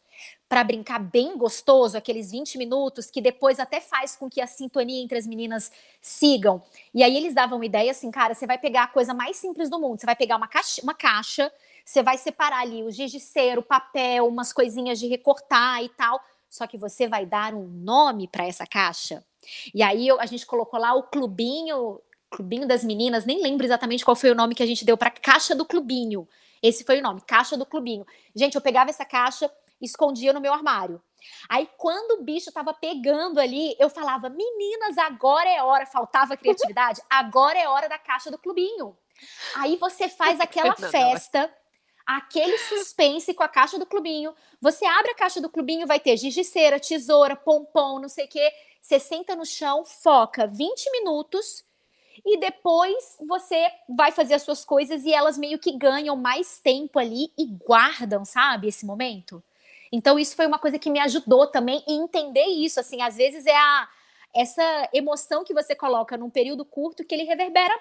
para 0.48 0.64
brincar 0.64 1.00
bem 1.00 1.38
gostoso, 1.38 1.98
aqueles 1.98 2.32
20 2.32 2.58
minutos 2.58 3.12
que 3.12 3.20
depois 3.20 3.60
até 3.60 3.82
faz 3.82 4.16
com 4.16 4.30
que 4.30 4.40
a 4.40 4.48
sintonia 4.48 5.04
entre 5.04 5.18
as 5.18 5.28
meninas 5.28 5.70
sigam. 6.02 6.64
E 6.94 7.04
aí 7.04 7.18
eles 7.18 7.34
davam 7.34 7.62
ideia 7.62 7.92
assim, 7.92 8.10
cara, 8.10 8.34
você 8.34 8.48
vai 8.48 8.58
pegar 8.58 8.84
a 8.84 8.88
coisa 8.88 9.14
mais 9.14 9.36
simples 9.36 9.70
do 9.70 9.80
mundo, 9.80 10.00
você 10.00 10.06
vai 10.06 10.16
pegar 10.16 10.38
uma 10.38 10.48
caixa, 10.48 10.82
uma 10.82 10.94
caixa 10.94 11.52
você 11.86 12.02
vai 12.02 12.18
separar 12.18 12.62
ali 12.62 12.84
o 12.84 12.92
giz 12.92 13.12
de 13.12 13.20
cera, 13.20 13.60
o 13.60 13.64
papel, 13.64 14.26
umas 14.26 14.54
coisinhas 14.54 14.98
de 14.98 15.08
recortar 15.08 15.84
e 15.84 15.90
tal, 15.90 16.22
só 16.50 16.66
que 16.66 16.78
você 16.78 17.06
vai 17.06 17.26
dar 17.26 17.54
um 17.54 17.68
nome 17.68 18.30
para 18.30 18.46
essa 18.48 18.66
caixa. 18.66 19.26
E 19.74 19.84
aí 19.84 20.10
a 20.12 20.26
gente 20.26 20.46
colocou 20.46 20.80
lá 20.80 20.94
o 20.94 21.04
clubinho, 21.04 22.00
clubinho 22.30 22.66
das 22.66 22.82
meninas, 22.84 23.26
nem 23.26 23.42
lembro 23.42 23.66
exatamente 23.66 24.06
qual 24.06 24.16
foi 24.16 24.32
o 24.32 24.36
nome 24.36 24.56
que 24.56 24.64
a 24.64 24.66
gente 24.66 24.86
deu 24.86 24.96
para 24.96 25.12
caixa 25.12 25.54
do 25.54 25.66
clubinho. 25.66 26.28
Esse 26.62 26.84
foi 26.84 27.00
o 27.00 27.02
nome, 27.02 27.22
caixa 27.22 27.58
do 27.58 27.66
clubinho. 27.66 28.06
Gente, 28.36 28.56
eu 28.56 28.62
pegava 28.62 28.90
essa 28.90 29.06
caixa, 29.06 29.52
escondia 29.82 30.32
no 30.32 30.42
meu 30.42 30.54
armário. 30.54 31.02
Aí, 31.50 31.68
quando 31.78 32.20
o 32.20 32.24
bicho 32.24 32.52
tava 32.52 32.74
pegando 32.74 33.40
ali, 33.40 33.76
eu 33.80 33.90
falava: 33.90 34.30
meninas, 34.30 34.98
agora 34.98 35.50
é 35.50 35.62
hora. 35.64 35.86
Faltava 35.86 36.38
criatividade? 36.38 37.02
Agora 37.10 37.58
é 37.58 37.68
hora 37.68 37.88
da 37.88 37.98
caixa 37.98 38.32
do 38.32 38.38
clubinho. 38.38 38.98
Aí 39.56 39.76
você 39.78 40.10
faz 40.10 40.40
aquela 40.42 40.70
Não, 40.70 40.76
não, 40.80 40.90
festa, 40.90 41.54
aquele 42.06 42.58
suspense 42.58 43.34
com 43.34 43.44
a 43.44 43.48
caixa 43.48 43.78
do 43.78 43.86
clubinho. 43.86 44.34
Você 44.60 44.86
abre 44.86 45.12
a 45.12 45.16
caixa 45.16 45.40
do 45.40 45.50
clubinho, 45.50 45.88
vai 45.88 46.00
ter 46.00 46.18
cera, 46.44 46.80
tesoura, 46.80 47.36
pompom, 47.36 48.00
não 48.00 48.10
sei 48.10 48.26
o 48.26 48.30
quê. 48.30 48.52
Você 48.82 49.00
senta 49.00 49.36
no 49.36 49.46
chão, 49.46 49.86
foca 49.86 50.48
20 50.48 50.92
minutos 50.92 51.64
e 52.26 52.40
depois 52.40 53.18
você 53.28 53.68
vai 53.90 54.12
fazer 54.12 54.36
as 54.36 54.44
suas 54.44 54.64
coisas 54.64 55.04
e 55.04 55.14
elas 55.14 55.38
meio 55.38 55.60
que 55.60 55.78
ganham 55.78 56.16
mais 56.16 56.60
tempo 56.60 57.00
ali 57.00 57.32
e 57.38 57.46
guardam, 57.46 58.24
sabe, 58.24 58.68
esse 58.68 58.86
momento. 58.86 59.44
Então 59.92 60.18
isso 60.18 60.36
foi 60.36 60.48
uma 60.48 60.60
coisa 60.60 60.80
que 60.80 60.90
me 60.90 61.00
ajudou 61.00 61.48
também 61.48 61.84
em 61.88 62.02
entender 62.02 62.46
isso, 62.46 62.80
assim, 62.80 63.02
às 63.02 63.16
vezes 63.18 63.46
é 63.46 63.56
a 63.56 63.90
essa 64.34 64.90
emoção 64.94 65.44
que 65.44 65.54
você 65.54 65.76
coloca 65.76 66.18
num 66.18 66.30
período 66.30 66.64
curto 66.64 67.04
que 67.04 67.14
ele 67.14 67.24
reverbera 67.24 67.78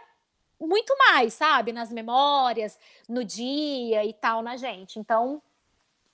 muito 0.60 0.94
mais, 0.98 1.34
sabe, 1.34 1.72
nas 1.72 1.92
memórias, 1.92 2.78
no 3.08 3.24
dia 3.24 4.04
e 4.04 4.12
tal 4.12 4.42
na 4.42 4.56
gente. 4.56 4.98
Então, 4.98 5.40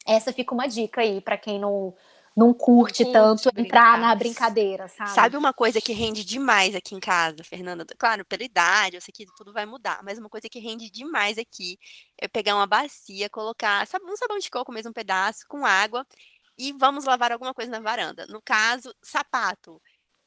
essa 0.07 0.33
fica 0.33 0.55
uma 0.55 0.69
dica 0.69 1.01
aí 1.01 1.21
para 1.21 1.37
quem 1.37 1.59
não 1.59 1.95
não 2.37 2.53
curte, 2.53 3.05
tanto 3.11 3.49
entrar 3.49 3.55
brincar. 3.93 3.99
na 3.99 4.15
brincadeira, 4.15 4.89
sabe? 4.89 5.11
Sabe 5.11 5.37
uma 5.37 5.53
coisa 5.55 5.81
que 5.81 5.93
rende 5.93 6.25
demais 6.25 6.75
aqui 6.75 6.95
em 6.95 7.01
casa, 7.01 7.43
Fernanda? 7.43 7.87
Claro, 7.99 8.25
pela 8.27 8.45
idade, 8.45 8.97
eu 8.97 9.01
sei 9.01 9.13
que 9.13 9.25
tudo 9.37 9.53
vai 9.53 9.65
mudar, 9.65 10.01
mas 10.05 10.19
uma 10.19 10.29
coisa 10.29 10.49
que 10.49 10.59
rende 10.59 10.91
demais 10.91 11.39
aqui 11.39 11.79
é 12.19 12.29
pegar 12.29 12.55
uma 12.55 12.67
bacia, 12.67 13.31
colocar 13.31 13.87
sab- 13.87 14.05
um 14.05 14.17
sabão 14.17 14.39
de 14.39 14.51
coco 14.51 14.71
mesmo, 14.71 14.91
um 14.91 14.93
pedaço, 14.93 15.47
com 15.49 15.65
água, 15.65 16.07
e 16.59 16.73
vamos 16.73 17.05
lavar 17.05 17.33
alguma 17.33 17.55
coisa 17.55 17.71
na 17.71 17.81
varanda. 17.81 18.27
No 18.27 18.43
caso, 18.43 18.95
sapato. 19.03 19.81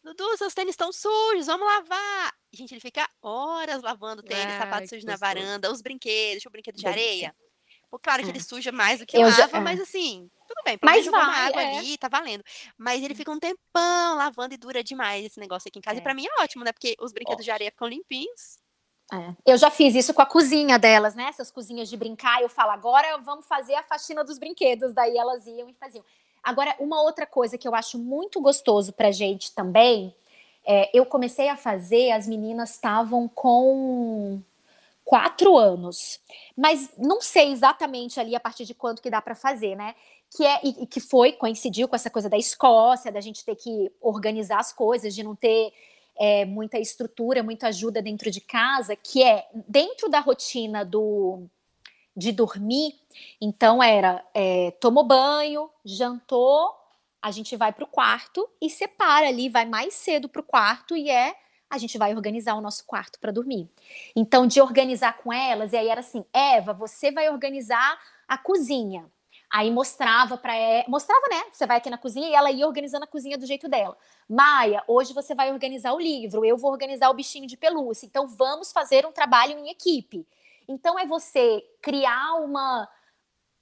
Dudu, 0.04 0.38
seus 0.38 0.54
tênis 0.54 0.72
estão 0.74 0.91
sujos, 0.93 1.45
vamos 1.48 1.67
lavar. 1.67 2.34
Gente, 2.54 2.74
ele 2.74 2.80
fica 2.82 3.08
horas 3.22 3.82
lavando 3.84 4.24
tênis, 4.24 4.54
Ai, 4.54 4.60
sapato 4.60 4.88
sujo 4.89 5.06
na 5.06 5.15
varanda, 5.17 5.72
os 5.72 5.82
brinquedos, 5.82 6.34
deixa 6.34 6.50
o 6.50 6.52
brinquedo 6.52 6.78
de 6.78 6.88
areia. 6.88 7.36
Pô, 7.91 8.00
claro 8.00 8.24
que 8.24 8.30
É. 8.30 8.32
ele 8.32 8.41
suja 8.41 8.72
mais 8.72 9.00
do 9.00 9.06
que 9.06 9.17
Eu 9.17 9.30
já- 9.32 9.41
lava, 9.41 9.58
é. 9.58 9.60
mas 9.60 9.80
assim, 9.80 10.30
tudo 10.50 10.64
bem, 10.66 10.78
Mas 10.82 11.06
jogou 11.06 11.20
uma 11.20 11.30
vai, 11.32 11.48
água 11.48 11.62
é. 11.62 11.78
ali, 11.78 11.98
tá 11.98 12.08
valendo. 12.08 12.44
Mas 12.78 13.04
ele 13.04 13.14
fica 13.14 13.32
um 13.32 13.40
tempão 13.40 14.16
lavando 14.18 14.54
e 14.54 14.58
dura 14.58 14.84
demais 14.84 15.24
esse 15.26 15.40
negócio 15.40 15.68
aqui 15.70 15.78
em 15.78 15.82
casa. 15.82 15.98
E 15.98 16.00
É. 16.00 16.04
pra 16.04 16.14
mim 16.14 16.26
é 16.26 16.44
ótimo, 16.44 16.64
né? 16.64 16.72
Porque 16.72 16.96
os 17.00 17.12
brinquedos 17.12 17.46
de 17.46 17.52
areia 17.52 17.72
ficam 17.72 17.88
limpinhos. 17.88 18.58
É. 19.14 19.34
Eu 19.46 19.58
já 19.58 19.72
fiz 19.72 19.96
isso 19.96 20.14
com 20.14 20.22
a 20.22 20.26
cozinha 20.26 20.78
delas, 20.78 21.16
né? 21.16 21.26
Essas 21.30 21.50
cozinhas 21.52 21.90
de 21.90 21.98
brincar. 21.98 22.42
Eu 22.42 22.50
falo, 22.50 22.72
agora 22.72 23.18
vamos 23.20 23.46
fazer 23.48 23.76
a 23.76 23.84
faxina 23.84 24.24
dos 24.24 24.38
brinquedos. 24.40 24.94
Daí 24.94 25.18
elas 25.18 25.46
iam 25.46 25.70
e 25.70 25.74
faziam. 25.74 26.04
Agora, 26.44 26.76
uma 26.80 27.02
outra 27.02 27.26
coisa 27.26 27.58
que 27.58 27.68
eu 27.68 27.76
acho 27.76 27.98
muito 28.00 28.40
gostoso 28.42 28.94
pra 28.94 29.12
gente 29.12 29.54
também, 29.54 30.16
é, 30.66 30.90
eu 30.94 31.06
comecei 31.06 31.50
a 31.50 31.58
fazer, 31.58 32.12
as 32.12 32.28
meninas 32.28 32.72
estavam 32.72 33.28
com 33.28 34.42
quatro 35.04 35.58
anos, 35.58 36.20
mas 36.56 36.92
não 36.96 37.20
sei 37.20 37.52
exatamente 37.52 38.20
ali 38.20 38.36
a 38.36 38.40
partir 38.40 38.64
de 38.64 38.76
quanto 38.76 39.02
que 39.02 39.10
dá 39.10 39.20
para 39.20 39.34
fazer, 39.34 39.76
né? 39.76 39.96
Que 40.36 40.46
é 40.46 40.60
e, 40.63 40.86
que 40.86 41.00
foi 41.00 41.34
coincidiu 41.34 41.88
com 41.88 41.96
essa 41.96 42.10
coisa 42.10 42.30
da 42.30 42.38
Escócia, 42.38 43.12
da 43.12 43.22
gente 43.22 43.44
ter 43.44 43.56
que 43.56 43.92
organizar 44.00 44.60
as 44.60 44.72
coisas, 44.72 45.15
de 45.15 45.24
não 45.24 45.36
ter 45.36 45.74
é, 46.18 46.46
muita 46.46 46.78
estrutura, 46.78 47.42
muita 47.42 47.68
ajuda 47.68 48.02
dentro 48.02 48.30
de 48.30 48.42
casa, 48.42 48.96
que 48.96 49.24
é 49.24 49.48
dentro 49.68 50.10
da 50.10 50.20
rotina 50.20 50.86
do 50.86 51.46
de 52.15 52.32
dormir. 52.32 53.00
Então 53.42 53.82
era 53.82 54.24
é, 54.34 54.72
tomou 54.80 55.04
banho, 55.04 55.70
jantou, 55.84 56.76
a 57.22 57.32
gente 57.32 57.56
vai 57.56 57.72
para 57.72 57.84
o 57.84 57.88
quarto 57.88 58.48
e 58.62 58.70
separa 58.70 59.28
ali, 59.28 59.50
vai 59.50 59.65
mais 59.65 59.94
cedo 59.94 60.30
para 60.30 60.42
o 60.42 60.44
quarto 60.44 60.96
e 60.96 61.10
é 61.10 61.36
a 61.70 61.78
gente 61.78 61.98
vai 61.98 62.15
organizar 62.15 62.56
o 62.56 62.62
nosso 62.62 62.84
quarto 62.86 63.20
para 63.20 63.32
dormir. 63.32 63.70
Então, 64.15 64.48
de 64.48 64.60
organizar 64.60 65.18
com 65.18 65.32
elas, 65.32 65.72
e 65.72 65.78
aí 65.78 65.88
era 65.88 66.00
assim: 66.00 66.26
Eva, 66.34 66.74
você 66.74 67.12
vai 67.12 67.30
organizar 67.30 68.00
a 68.28 68.38
cozinha. 68.38 69.06
Aí 69.52 69.72
mostrava 69.72 70.38
para 70.38 70.56
ela, 70.56 70.86
mostrava, 70.88 71.28
né? 71.30 71.44
Você 71.52 71.66
vai 71.66 71.78
aqui 71.78 71.90
na 71.90 71.98
cozinha 71.98 72.30
e 72.30 72.34
ela 72.34 72.52
ia 72.52 72.68
organizando 72.68 73.06
a 73.06 73.08
cozinha 73.08 73.38
do 73.38 73.48
jeito 73.48 73.68
dela. 73.68 73.98
Maia, 74.30 74.84
hoje 74.88 75.12
você 75.14 75.34
vai 75.34 75.52
organizar 75.52 75.92
o 75.94 76.00
livro, 76.00 76.46
eu 76.46 76.56
vou 76.56 76.72
organizar 76.72 77.10
o 77.10 77.14
bichinho 77.16 77.48
de 77.48 77.58
pelúcia. 77.58 78.06
Então 78.06 78.28
vamos 78.28 78.72
fazer 78.72 79.06
um 79.08 79.12
trabalho 79.12 79.58
em 79.58 79.70
equipe. 79.70 80.28
Então 80.68 81.00
é 81.00 81.06
você 81.06 81.66
criar 81.82 82.36
uma 82.36 82.88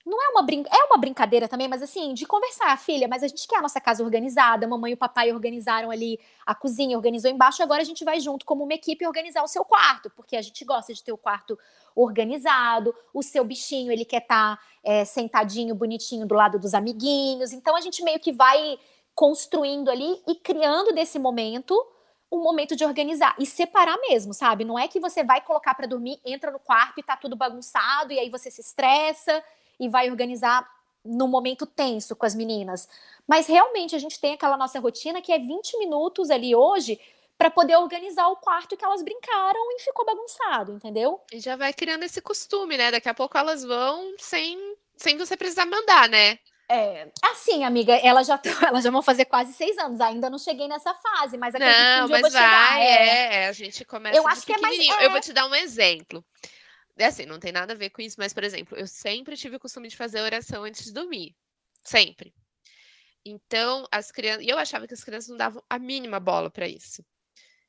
não 0.08 0.24
é 0.24 0.30
uma 0.30 0.42
brin 0.42 0.64
é 0.72 0.84
uma 0.86 0.98
brincadeira 0.98 1.50
também, 1.50 1.68
mas 1.68 1.84
assim, 1.84 2.14
de 2.14 2.26
conversar, 2.26 2.78
filha, 2.80 3.08
mas 3.10 3.24
a 3.24 3.28
gente 3.28 3.46
quer 3.46 3.58
a 3.58 3.62
nossa 3.62 3.82
casa 3.82 4.02
organizada, 4.02 4.66
a 4.66 4.70
mamãe 4.70 4.92
e 4.92 4.94
o 4.94 4.98
papai 4.98 5.34
organizaram 5.34 5.92
ali 5.92 6.18
a 6.46 6.56
cozinha, 6.56 6.96
organizou 6.96 7.30
embaixo, 7.30 7.62
agora 7.62 7.82
a 7.82 7.86
gente 7.86 8.06
vai 8.06 8.20
junto 8.22 8.46
como 8.46 8.64
uma 8.64 8.74
equipe 8.74 9.06
organizar 9.06 9.44
o 9.44 9.48
seu 9.48 9.66
quarto, 9.66 10.10
porque 10.12 10.38
a 10.38 10.42
gente 10.42 10.64
gosta 10.64 10.94
de 10.94 11.04
ter 11.04 11.12
o 11.12 11.18
quarto 11.18 11.60
organizado, 11.94 12.96
o 13.14 13.22
seu 13.22 13.44
bichinho, 13.44 13.92
ele 13.92 14.06
quer 14.06 14.22
estar 14.22 14.56
tá, 14.56 14.64
é, 14.82 15.04
sentadinho, 15.04 15.76
bonitinho 15.76 16.26
do 16.26 16.36
lado 16.36 16.58
dos 16.58 16.74
amiguinhos, 16.74 17.52
então 17.52 17.76
a 17.76 17.82
gente 17.82 18.02
meio 18.02 18.20
que 18.20 18.32
vai 18.32 18.80
construindo 19.14 19.92
ali 19.92 20.22
e 20.26 20.36
criando 20.36 20.94
desse 20.94 21.20
momento 21.20 21.76
um 22.32 22.42
momento 22.42 22.76
de 22.76 22.86
organizar 22.86 23.36
e 23.40 23.46
separar 23.46 23.98
mesmo, 24.02 24.34
sabe? 24.34 24.66
Não 24.66 24.78
é 24.78 24.88
que 24.88 25.00
você 25.00 25.24
vai 25.24 25.42
colocar 25.42 25.74
para 25.74 25.88
dormir, 25.88 26.20
entra 26.26 26.52
no 26.52 26.60
quarto 26.60 27.00
e 27.00 27.04
tá 27.04 27.16
tudo 27.16 27.36
bagunçado 27.36 28.12
e 28.12 28.20
aí 28.20 28.30
você 28.30 28.52
se 28.52 28.62
estressa 28.62 29.42
e 29.80 29.90
vai 29.90 30.10
organizar 30.10 30.68
no 31.04 31.28
momento 31.28 31.66
tenso 31.66 32.16
com 32.16 32.26
as 32.26 32.36
meninas. 32.36 32.88
Mas 33.28 33.48
realmente 33.48 33.96
a 33.96 34.00
gente 34.00 34.20
tem 34.20 34.34
aquela 34.34 34.58
nossa 34.58 34.80
rotina 34.80 35.22
que 35.22 35.32
é 35.32 35.40
20 35.40 35.78
minutos 35.78 36.30
ali 36.30 36.56
hoje 36.56 37.00
para 37.38 37.52
poder 37.52 37.78
organizar 37.78 38.28
o 38.30 38.38
quarto 38.38 38.76
que 38.76 38.84
elas 38.84 39.04
brincaram 39.04 39.60
e 39.72 39.80
ficou 39.82 40.06
bagunçado, 40.06 40.74
entendeu? 40.74 41.22
E 41.32 41.40
já 41.40 41.56
vai 41.56 41.72
criando 41.72 42.04
esse 42.04 42.20
costume, 42.20 42.78
né? 42.78 42.90
Daqui 42.92 43.08
a 43.08 43.14
pouco 43.14 43.38
elas 43.38 43.64
vão 43.64 44.16
sem, 44.18 44.58
sem 44.96 45.18
você 45.18 45.38
precisar 45.38 45.66
mandar, 45.66 46.10
né? 46.10 46.40
É, 46.70 47.08
assim, 47.24 47.64
amiga, 47.64 47.96
elas 47.96 48.28
já, 48.28 48.40
elas 48.68 48.84
já 48.84 48.92
vão 48.92 49.02
fazer 49.02 49.26
quase 49.26 49.54
seis 49.54 49.78
anos. 49.78 50.02
Ainda 50.02 50.30
não 50.30 50.40
cheguei 50.40 50.68
nessa 50.68 50.94
fase, 50.96 51.38
mas 51.38 51.54
acredito 51.56 51.78
não, 51.78 51.98
que 51.98 52.04
um 52.04 52.08
dia 52.08 52.22
mas 52.22 52.34
eu 52.34 52.40
vou 52.40 52.50
vai, 52.50 52.82
chegar. 52.82 52.82
É, 52.82 53.36
é, 53.36 53.48
a 53.48 53.52
gente 53.54 53.86
começa 53.86 54.18
eu 54.18 54.28
acho 54.28 54.46
que 54.46 54.54
é 54.54 54.58
mais, 54.58 54.80
é... 54.80 55.06
Eu 55.06 55.12
vou 55.12 55.22
te 55.22 55.32
dar 55.32 55.48
um 55.48 55.56
exemplo. 55.56 56.26
É 56.98 57.06
assim, 57.06 57.26
não 57.26 57.40
tem 57.40 57.52
nada 57.52 57.74
a 57.74 57.76
ver 57.76 57.90
com 57.90 58.02
isso, 58.02 58.16
mas, 58.18 58.34
por 58.34 58.44
exemplo, 58.44 58.78
eu 58.78 58.88
sempre 58.88 59.38
tive 59.38 59.56
o 59.56 59.60
costume 59.60 59.88
de 59.88 59.96
fazer 59.98 60.22
oração 60.22 60.64
antes 60.64 60.86
de 60.86 60.94
dormir. 60.94 61.36
Sempre. 61.84 62.34
Então, 63.24 63.88
as 63.92 64.12
crianças. 64.12 64.44
E 64.44 64.50
eu 64.50 64.58
achava 64.58 64.88
que 64.88 64.94
as 64.94 65.04
crianças 65.04 65.30
não 65.30 65.38
davam 65.38 65.64
a 65.70 65.78
mínima 65.78 66.20
bola 66.20 66.50
para 66.50 66.68
isso. 66.68 67.06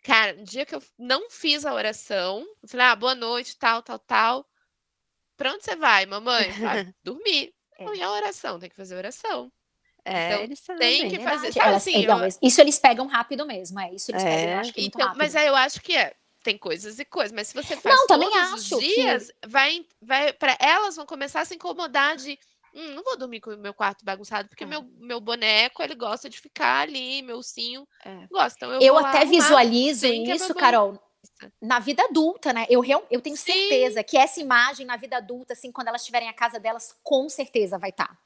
Cara, 0.02 0.32
no 0.34 0.44
dia 0.44 0.64
que 0.64 0.74
eu 0.74 0.82
não 0.98 1.28
fiz 1.28 1.66
a 1.66 1.74
oração, 1.74 2.46
eu 2.62 2.68
falei, 2.68 2.86
ah, 2.86 2.96
boa 2.96 3.14
noite, 3.14 3.56
tal, 3.58 3.82
tal, 3.82 3.98
tal. 3.98 4.48
Pra 5.36 5.52
onde 5.52 5.64
você 5.64 5.76
vai, 5.76 6.06
mamãe? 6.06 6.50
Vai 6.52 6.94
dormir. 7.02 7.54
É. 7.76 7.84
Não, 7.84 7.94
e 7.94 8.02
a 8.02 8.10
oração? 8.10 8.58
Tem 8.58 8.70
que 8.70 8.76
fazer 8.76 8.96
oração. 8.96 9.52
É, 10.04 10.32
então, 10.32 10.44
eles 10.44 10.60
tem 10.60 11.10
que 11.10 11.18
fazer. 11.20 11.52
Sabe, 11.52 11.74
assim, 11.74 12.04
eu... 12.04 12.14
Isso 12.40 12.60
eles 12.60 12.78
pegam 12.78 13.06
rápido 13.06 13.44
mesmo, 13.44 13.78
é 13.78 13.92
isso 13.92 14.10
eles 14.10 14.22
é. 14.22 14.26
pegam, 14.26 14.60
acho 14.60 14.72
que 14.72 14.86
então, 14.86 15.14
Mas 15.16 15.36
aí 15.36 15.46
eu 15.46 15.54
acho 15.54 15.82
que 15.82 15.94
é 15.94 16.14
tem 16.42 16.56
coisas 16.56 16.98
e 16.98 17.04
coisas, 17.04 17.32
mas 17.32 17.48
se 17.48 17.54
você 17.54 17.76
faz 17.76 17.94
não, 17.94 18.06
todos 18.06 18.72
os 18.72 18.80
dias, 18.80 19.30
que... 19.30 19.48
vai, 19.48 19.84
vai 20.00 20.32
para 20.32 20.56
elas 20.60 20.96
vão 20.96 21.06
começar 21.06 21.40
a 21.40 21.44
se 21.44 21.54
incomodar 21.54 22.16
de 22.16 22.38
hum, 22.74 22.94
não 22.94 23.02
vou 23.02 23.16
dormir 23.16 23.40
com 23.40 23.50
o 23.50 23.56
meu 23.56 23.74
quarto 23.74 24.04
bagunçado, 24.04 24.48
porque 24.48 24.64
é. 24.64 24.66
meu, 24.66 24.82
meu 24.98 25.20
boneco, 25.20 25.82
ele 25.82 25.94
gosta 25.94 26.28
de 26.28 26.40
ficar 26.40 26.82
ali, 26.82 27.22
meu 27.22 27.36
ursinho 27.36 27.86
é. 28.04 28.26
gosta. 28.30 28.56
Então 28.56 28.72
eu, 28.74 28.80
eu 28.80 28.98
até 28.98 29.24
visualizo 29.24 30.06
isso, 30.06 30.54
Carol, 30.54 30.98
na 31.60 31.78
vida 31.78 32.02
adulta, 32.04 32.52
né? 32.52 32.66
Eu, 32.68 32.82
eu 33.10 33.20
tenho 33.20 33.36
Sim. 33.36 33.52
certeza 33.52 34.02
que 34.02 34.16
essa 34.16 34.40
imagem 34.40 34.86
na 34.86 34.96
vida 34.96 35.16
adulta, 35.16 35.52
assim, 35.52 35.70
quando 35.70 35.88
elas 35.88 36.04
tiverem 36.04 36.28
a 36.28 36.32
casa 36.32 36.58
delas, 36.58 36.96
com 37.02 37.28
certeza 37.28 37.78
vai 37.78 37.90
estar. 37.90 38.08
Tá. 38.08 38.18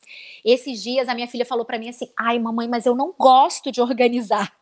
Esses 0.45 0.83
dias 0.83 1.09
a 1.09 1.15
minha 1.15 1.29
filha 1.29 1.45
falou 1.45 1.65
para 1.65 1.79
mim 1.79 1.89
assim: 1.89 2.13
ai, 2.19 2.39
mamãe, 2.39 2.69
mas 2.69 2.87
eu 2.87 2.95
não 2.95 3.15
gosto 3.19 3.71
de 3.71 3.81
organizar. 3.81 4.55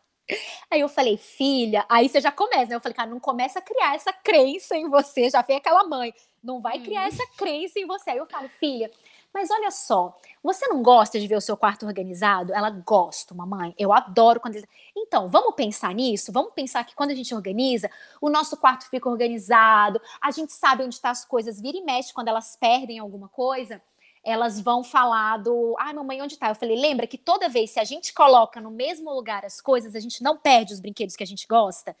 Aí 0.69 0.79
eu 0.79 0.89
falei, 0.89 1.17
filha, 1.17 1.85
aí 1.89 2.07
você 2.07 2.21
já 2.21 2.31
começa, 2.31 2.67
né? 2.67 2.75
Eu 2.75 2.81
falei, 2.81 2.95
cara, 2.95 3.09
não 3.09 3.19
começa 3.19 3.59
a 3.59 3.61
criar 3.61 3.95
essa 3.95 4.13
crença 4.13 4.75
em 4.75 4.89
você, 4.89 5.29
já 5.29 5.41
vem 5.41 5.57
aquela 5.57 5.83
mãe, 5.83 6.13
não 6.43 6.61
vai 6.61 6.79
criar 6.79 7.03
hum. 7.03 7.07
essa 7.07 7.25
crença 7.37 7.79
em 7.79 7.85
você. 7.85 8.11
Aí 8.11 8.17
eu 8.17 8.25
falo, 8.25 8.47
filha, 8.49 8.89
mas 9.33 9.49
olha 9.49 9.71
só, 9.71 10.19
você 10.43 10.67
não 10.67 10.83
gosta 10.83 11.19
de 11.19 11.27
ver 11.27 11.35
o 11.35 11.41
seu 11.41 11.55
quarto 11.55 11.85
organizado? 11.85 12.53
Ela 12.53 12.69
gosta, 12.69 13.33
mamãe. 13.33 13.73
Eu 13.77 13.93
adoro 13.93 14.39
quando. 14.39 14.61
Então, 14.95 15.29
vamos 15.29 15.55
pensar 15.55 15.93
nisso? 15.93 16.31
Vamos 16.31 16.53
pensar 16.53 16.83
que 16.83 16.95
quando 16.95 17.11
a 17.11 17.15
gente 17.15 17.33
organiza, 17.33 17.89
o 18.19 18.29
nosso 18.29 18.57
quarto 18.57 18.89
fica 18.89 19.09
organizado, 19.09 20.01
a 20.21 20.31
gente 20.31 20.51
sabe 20.51 20.83
onde 20.83 20.95
estão 20.95 21.09
tá 21.09 21.11
as 21.11 21.23
coisas, 21.23 21.61
vira 21.61 21.77
e 21.77 21.83
mexe 21.83 22.13
quando 22.13 22.27
elas 22.27 22.57
perdem 22.57 22.99
alguma 22.99 23.29
coisa 23.29 23.81
elas 24.23 24.59
vão 24.59 24.83
falar 24.83 25.37
do. 25.37 25.75
Ai, 25.79 25.91
ah, 25.91 25.93
mamãe, 25.95 26.21
onde 26.21 26.37
tá? 26.37 26.49
Eu 26.49 26.55
falei, 26.55 26.79
lembra 26.79 27.07
que 27.07 27.17
toda 27.17 27.49
vez 27.49 27.71
se 27.71 27.79
a 27.79 27.83
gente 27.83 28.13
coloca 28.13 28.61
no 28.61 28.69
mesmo 28.69 29.11
lugar 29.11 29.43
as 29.43 29.59
coisas, 29.59 29.95
a 29.95 29.99
gente 29.99 30.21
não 30.21 30.37
perde 30.37 30.73
os 30.73 30.79
brinquedos 30.79 31.15
que 31.15 31.23
a 31.23 31.27
gente 31.27 31.47
gosta. 31.47 31.95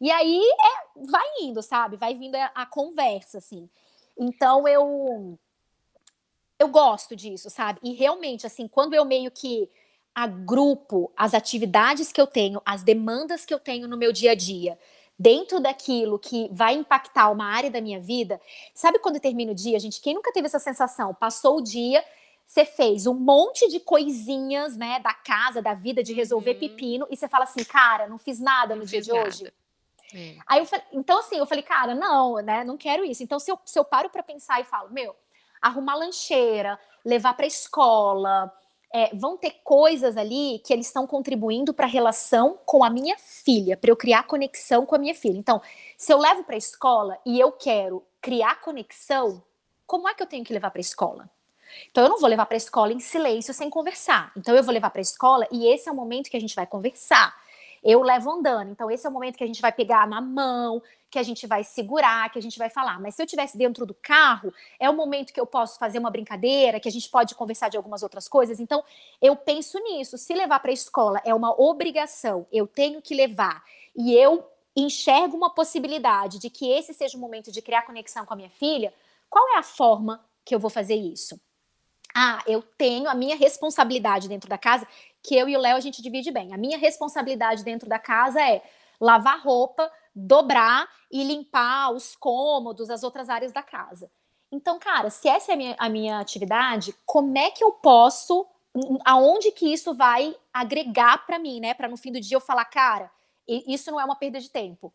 E 0.00 0.10
aí 0.10 0.40
é, 0.40 1.06
vai 1.06 1.26
indo, 1.40 1.62
sabe? 1.62 1.96
Vai 1.96 2.14
vindo 2.14 2.36
a, 2.36 2.50
a 2.54 2.66
conversa, 2.66 3.38
assim. 3.38 3.68
Então 4.16 4.66
eu. 4.68 5.38
Eu 6.56 6.68
gosto 6.68 7.16
disso, 7.16 7.50
sabe? 7.50 7.80
E 7.82 7.92
realmente, 7.92 8.46
assim, 8.46 8.68
quando 8.68 8.94
eu 8.94 9.04
meio 9.04 9.28
que 9.30 9.68
agrupo 10.14 11.12
as 11.16 11.34
atividades 11.34 12.12
que 12.12 12.20
eu 12.20 12.26
tenho, 12.28 12.62
as 12.64 12.84
demandas 12.84 13.44
que 13.44 13.52
eu 13.52 13.58
tenho 13.58 13.88
no 13.88 13.96
meu 13.96 14.12
dia 14.12 14.30
a 14.30 14.34
dia, 14.36 14.78
dentro 15.18 15.60
daquilo 15.60 16.18
que 16.18 16.48
vai 16.52 16.74
impactar 16.74 17.30
uma 17.30 17.46
área 17.46 17.70
da 17.70 17.80
minha 17.80 18.00
vida, 18.00 18.40
sabe 18.74 18.98
quando 18.98 19.20
termina 19.20 19.52
o 19.52 19.54
dia, 19.54 19.78
gente? 19.78 20.00
Quem 20.00 20.14
nunca 20.14 20.32
teve 20.32 20.46
essa 20.46 20.58
sensação? 20.58 21.14
Passou 21.14 21.58
o 21.58 21.62
dia, 21.62 22.04
você 22.44 22.64
fez 22.64 23.06
um 23.06 23.14
monte 23.14 23.68
de 23.68 23.80
coisinhas, 23.80 24.76
né, 24.76 25.00
da 25.00 25.14
casa, 25.14 25.62
da 25.62 25.74
vida, 25.74 26.02
de 26.02 26.12
resolver 26.12 26.52
uhum. 26.52 26.58
pepino, 26.58 27.06
e 27.10 27.16
você 27.16 27.28
fala 27.28 27.44
assim, 27.44 27.64
cara, 27.64 28.08
não 28.08 28.18
fiz 28.18 28.40
nada 28.40 28.74
no 28.74 28.80
não 28.80 28.86
dia 28.86 29.00
de 29.00 29.12
nada. 29.12 29.28
hoje. 29.28 29.52
É. 30.14 30.36
Aí 30.46 30.60
eu 30.60 30.66
falei, 30.66 30.84
então 30.92 31.18
assim, 31.18 31.36
eu 31.36 31.46
falei, 31.46 31.62
cara, 31.62 31.94
não, 31.94 32.36
né, 32.36 32.62
não 32.64 32.76
quero 32.76 33.04
isso. 33.04 33.22
Então 33.22 33.38
se 33.38 33.50
eu, 33.50 33.58
se 33.64 33.78
eu 33.78 33.84
paro 33.84 34.10
para 34.10 34.22
pensar 34.22 34.60
e 34.60 34.64
falo, 34.64 34.90
meu, 34.90 35.14
arrumar 35.60 35.94
lancheira, 35.94 36.78
levar 37.04 37.34
para 37.34 37.46
escola, 37.46 38.52
é, 38.94 39.10
vão 39.12 39.36
ter 39.36 39.56
coisas 39.64 40.16
ali 40.16 40.60
que 40.64 40.72
eles 40.72 40.86
estão 40.86 41.04
contribuindo 41.04 41.74
para 41.74 41.84
a 41.84 41.88
relação 41.88 42.56
com 42.64 42.84
a 42.84 42.88
minha 42.88 43.18
filha, 43.18 43.76
para 43.76 43.90
eu 43.90 43.96
criar 43.96 44.22
conexão 44.22 44.86
com 44.86 44.94
a 44.94 44.98
minha 44.98 45.16
filha. 45.16 45.36
Então, 45.36 45.60
se 45.98 46.12
eu 46.12 46.18
levo 46.18 46.44
para 46.44 46.54
a 46.54 46.58
escola 46.58 47.18
e 47.26 47.40
eu 47.40 47.50
quero 47.50 48.04
criar 48.20 48.60
conexão, 48.60 49.42
como 49.84 50.08
é 50.08 50.14
que 50.14 50.22
eu 50.22 50.28
tenho 50.28 50.44
que 50.44 50.52
levar 50.52 50.70
para 50.70 50.78
a 50.78 50.80
escola? 50.80 51.28
Então, 51.90 52.04
eu 52.04 52.08
não 52.08 52.20
vou 52.20 52.28
levar 52.28 52.46
para 52.46 52.54
a 52.54 52.56
escola 52.56 52.92
em 52.92 53.00
silêncio 53.00 53.52
sem 53.52 53.68
conversar. 53.68 54.30
Então, 54.36 54.54
eu 54.54 54.62
vou 54.62 54.72
levar 54.72 54.90
para 54.90 55.00
a 55.00 55.02
escola 55.02 55.44
e 55.50 55.66
esse 55.66 55.88
é 55.88 55.92
o 55.92 55.96
momento 55.96 56.30
que 56.30 56.36
a 56.36 56.40
gente 56.40 56.54
vai 56.54 56.66
conversar 56.66 57.34
eu 57.84 58.02
levo 58.02 58.30
andando. 58.30 58.70
Então, 58.70 58.90
esse 58.90 59.06
é 59.06 59.10
o 59.10 59.12
momento 59.12 59.36
que 59.36 59.44
a 59.44 59.46
gente 59.46 59.60
vai 59.60 59.70
pegar 59.70 60.08
na 60.08 60.20
mão, 60.20 60.82
que 61.14 61.18
a 61.20 61.22
gente 61.22 61.46
vai 61.46 61.62
segurar, 61.62 62.28
que 62.32 62.40
a 62.40 62.42
gente 62.42 62.58
vai 62.58 62.68
falar. 62.68 63.00
Mas 63.00 63.14
se 63.14 63.22
eu 63.22 63.24
estivesse 63.24 63.56
dentro 63.56 63.86
do 63.86 63.94
carro, 63.94 64.52
é 64.80 64.90
o 64.90 64.92
momento 64.92 65.32
que 65.32 65.38
eu 65.38 65.46
posso 65.46 65.78
fazer 65.78 66.00
uma 66.00 66.10
brincadeira, 66.10 66.80
que 66.80 66.88
a 66.88 66.90
gente 66.90 67.08
pode 67.08 67.36
conversar 67.36 67.68
de 67.68 67.76
algumas 67.76 68.02
outras 68.02 68.26
coisas. 68.26 68.58
Então, 68.58 68.82
eu 69.22 69.36
penso 69.36 69.78
nisso. 69.78 70.18
Se 70.18 70.34
levar 70.34 70.58
para 70.58 70.72
a 70.72 70.74
escola 70.74 71.22
é 71.24 71.32
uma 71.32 71.52
obrigação, 71.56 72.48
eu 72.50 72.66
tenho 72.66 73.00
que 73.00 73.14
levar. 73.14 73.62
E 73.94 74.12
eu 74.12 74.44
enxergo 74.74 75.36
uma 75.36 75.50
possibilidade 75.50 76.40
de 76.40 76.50
que 76.50 76.68
esse 76.68 76.92
seja 76.92 77.16
o 77.16 77.20
momento 77.20 77.52
de 77.52 77.62
criar 77.62 77.82
conexão 77.82 78.26
com 78.26 78.32
a 78.32 78.36
minha 78.36 78.50
filha, 78.50 78.92
qual 79.30 79.54
é 79.54 79.58
a 79.58 79.62
forma 79.62 80.20
que 80.44 80.52
eu 80.52 80.58
vou 80.58 80.68
fazer 80.68 80.96
isso? 80.96 81.40
Ah, 82.12 82.42
eu 82.44 82.60
tenho 82.76 83.08
a 83.08 83.14
minha 83.14 83.36
responsabilidade 83.36 84.28
dentro 84.28 84.50
da 84.50 84.58
casa, 84.58 84.84
que 85.22 85.36
eu 85.36 85.48
e 85.48 85.56
o 85.56 85.60
Léo 85.60 85.76
a 85.76 85.80
gente 85.80 86.02
divide 86.02 86.32
bem. 86.32 86.52
A 86.52 86.56
minha 86.56 86.76
responsabilidade 86.76 87.62
dentro 87.62 87.88
da 87.88 88.00
casa 88.00 88.42
é 88.42 88.64
lavar 89.00 89.40
roupa, 89.40 89.88
dobrar 90.14 90.88
e 91.10 91.24
limpar 91.24 91.90
os 91.90 92.14
cômodos, 92.14 92.90
as 92.90 93.02
outras 93.02 93.28
áreas 93.28 93.52
da 93.52 93.62
casa. 93.62 94.10
Então, 94.50 94.78
cara, 94.78 95.10
se 95.10 95.28
essa 95.28 95.50
é 95.50 95.54
a 95.54 95.56
minha, 95.56 95.76
a 95.78 95.88
minha 95.88 96.20
atividade, 96.20 96.94
como 97.04 97.36
é 97.36 97.50
que 97.50 97.64
eu 97.64 97.72
posso, 97.72 98.46
aonde 99.04 99.50
que 99.50 99.72
isso 99.72 99.94
vai 99.94 100.36
agregar 100.52 101.26
para 101.26 101.38
mim, 101.38 101.60
né? 101.60 101.74
Para 101.74 101.88
no 101.88 101.96
fim 101.96 102.12
do 102.12 102.20
dia 102.20 102.36
eu 102.36 102.40
falar, 102.40 102.64
cara, 102.66 103.10
isso 103.48 103.90
não 103.90 104.00
é 104.00 104.04
uma 104.04 104.16
perda 104.16 104.40
de 104.40 104.48
tempo. 104.48 104.92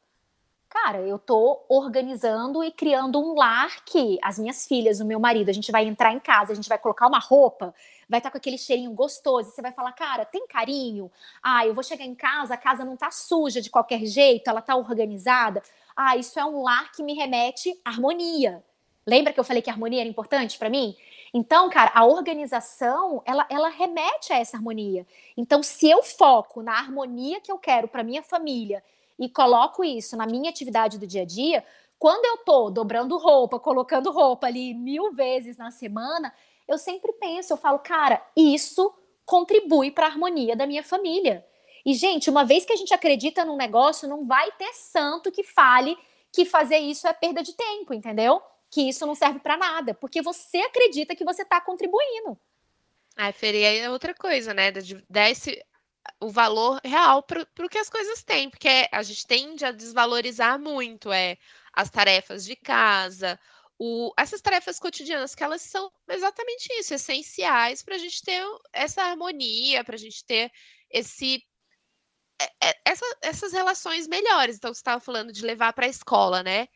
Cara, 0.69 0.99
eu 1.01 1.17
tô 1.17 1.65
organizando 1.67 2.63
e 2.63 2.71
criando 2.71 3.19
um 3.19 3.33
lar 3.33 3.83
que 3.83 4.19
as 4.21 4.37
minhas 4.37 4.67
filhas, 4.67 4.99
o 4.99 5.05
meu 5.05 5.19
marido, 5.19 5.49
a 5.49 5.53
gente 5.53 5.71
vai 5.71 5.85
entrar 5.85 6.13
em 6.13 6.19
casa, 6.19 6.51
a 6.51 6.55
gente 6.55 6.69
vai 6.69 6.77
colocar 6.77 7.07
uma 7.07 7.19
roupa, 7.19 7.73
vai 8.09 8.19
estar 8.19 8.29
tá 8.29 8.31
com 8.31 8.37
aquele 8.37 8.57
cheirinho 8.57 8.91
gostoso, 8.91 9.51
você 9.51 9.61
vai 9.61 9.71
falar, 9.71 9.93
cara, 9.93 10.25
tem 10.25 10.47
carinho? 10.47 11.11
Ah, 11.43 11.65
eu 11.65 11.73
vou 11.73 11.83
chegar 11.83 12.03
em 12.03 12.15
casa, 12.15 12.55
a 12.55 12.57
casa 12.57 12.83
não 12.83 12.97
tá 12.97 13.11
suja 13.11 13.61
de 13.61 13.69
qualquer 13.69 14.03
jeito, 14.05 14.49
ela 14.49 14.61
tá 14.61 14.75
organizada. 14.75 15.61
Ah, 15.95 16.17
isso 16.17 16.39
é 16.39 16.43
um 16.45 16.63
lar 16.63 16.91
que 16.91 17.03
me 17.03 17.13
remete 17.13 17.79
à 17.85 17.91
harmonia. 17.91 18.63
Lembra 19.05 19.31
que 19.31 19.39
eu 19.39 19.43
falei 19.43 19.61
que 19.61 19.69
a 19.69 19.73
harmonia 19.73 20.01
era 20.01 20.09
importante 20.09 20.57
para 20.57 20.69
mim? 20.69 20.95
Então, 21.33 21.69
cara, 21.69 21.91
a 21.93 22.05
organização, 22.05 23.21
ela, 23.25 23.45
ela 23.49 23.69
remete 23.69 24.33
a 24.33 24.37
essa 24.37 24.57
harmonia. 24.57 25.05
Então, 25.37 25.61
se 25.61 25.87
eu 25.87 26.01
foco 26.01 26.63
na 26.63 26.73
harmonia 26.73 27.39
que 27.39 27.51
eu 27.51 27.59
quero 27.59 27.87
para 27.87 28.03
minha 28.03 28.23
família 28.23 28.83
e 29.17 29.29
coloco 29.29 29.83
isso 29.83 30.17
na 30.17 30.25
minha 30.25 30.49
atividade 30.49 30.97
do 30.97 31.05
dia 31.05 31.21
a 31.21 31.25
dia, 31.25 31.63
quando 31.99 32.25
eu 32.25 32.37
tô 32.45 32.69
dobrando 32.69 33.17
roupa, 33.17 33.59
colocando 33.59 34.09
roupa 34.09 34.47
ali 34.47 34.73
mil 34.73 35.11
vezes 35.11 35.57
na 35.57 35.69
semana, 35.69 36.33
eu 36.69 36.77
sempre 36.77 37.11
penso, 37.13 37.51
eu 37.51 37.57
falo, 37.57 37.79
cara, 37.79 38.25
isso 38.35 38.93
contribui 39.25 39.91
para 39.91 40.05
a 40.05 40.09
harmonia 40.09 40.55
da 40.55 40.65
minha 40.65 40.83
família. 40.83 41.45
E, 41.85 41.93
gente, 41.93 42.29
uma 42.29 42.45
vez 42.45 42.65
que 42.65 42.73
a 42.73 42.75
gente 42.75 42.93
acredita 42.93 43.43
num 43.43 43.57
negócio, 43.57 44.07
não 44.07 44.25
vai 44.25 44.51
ter 44.53 44.73
santo 44.73 45.31
que 45.31 45.43
fale 45.43 45.97
que 46.31 46.45
fazer 46.45 46.77
isso 46.77 47.07
é 47.07 47.13
perda 47.13 47.41
de 47.41 47.53
tempo, 47.53 47.93
entendeu? 47.93 48.41
Que 48.69 48.87
isso 48.87 49.05
não 49.05 49.15
serve 49.15 49.39
para 49.39 49.57
nada, 49.57 49.93
porque 49.95 50.21
você 50.21 50.57
acredita 50.59 51.15
que 51.15 51.25
você 51.25 51.41
está 51.41 51.59
contribuindo. 51.59 52.37
Ah, 53.17 53.31
Fer, 53.33 53.55
e 53.55 53.65
aí 53.65 53.79
é 53.79 53.89
outra 53.89 54.13
coisa, 54.13 54.53
né? 54.53 54.71
Dar 55.09 55.29
esse, 55.29 55.59
o 56.19 56.29
valor 56.29 56.79
real 56.83 57.23
para 57.23 57.41
o 57.41 57.69
que 57.69 57.77
as 57.77 57.89
coisas 57.89 58.23
têm, 58.23 58.49
porque 58.49 58.87
a 58.91 59.01
gente 59.01 59.25
tende 59.25 59.65
a 59.65 59.71
desvalorizar 59.71 60.59
muito 60.59 61.11
é, 61.11 61.37
as 61.73 61.89
tarefas 61.89 62.45
de 62.45 62.55
casa, 62.55 63.39
o, 63.79 64.13
essas 64.17 64.41
tarefas 64.41 64.77
cotidianas, 64.77 65.33
que 65.33 65.43
elas 65.43 65.61
são 65.61 65.89
exatamente 66.09 66.67
isso, 66.73 66.93
essenciais 66.93 67.81
para 67.81 67.95
a 67.95 67.97
gente 67.97 68.21
ter 68.21 68.43
essa 68.73 69.01
harmonia, 69.03 69.83
para 69.85 69.95
a 69.95 69.99
gente 69.99 70.23
ter 70.25 70.51
esse. 70.91 71.41
É, 72.41 72.69
é, 72.69 72.81
essa, 72.85 73.05
essas 73.21 73.53
relações 73.53 74.07
melhores. 74.07 74.57
Então, 74.57 74.73
você 74.73 74.79
estava 74.79 74.99
falando 74.99 75.31
de 75.31 75.45
levar 75.45 75.73
para 75.73 75.85
a 75.85 75.89
escola, 75.89 76.43
né? 76.43 76.67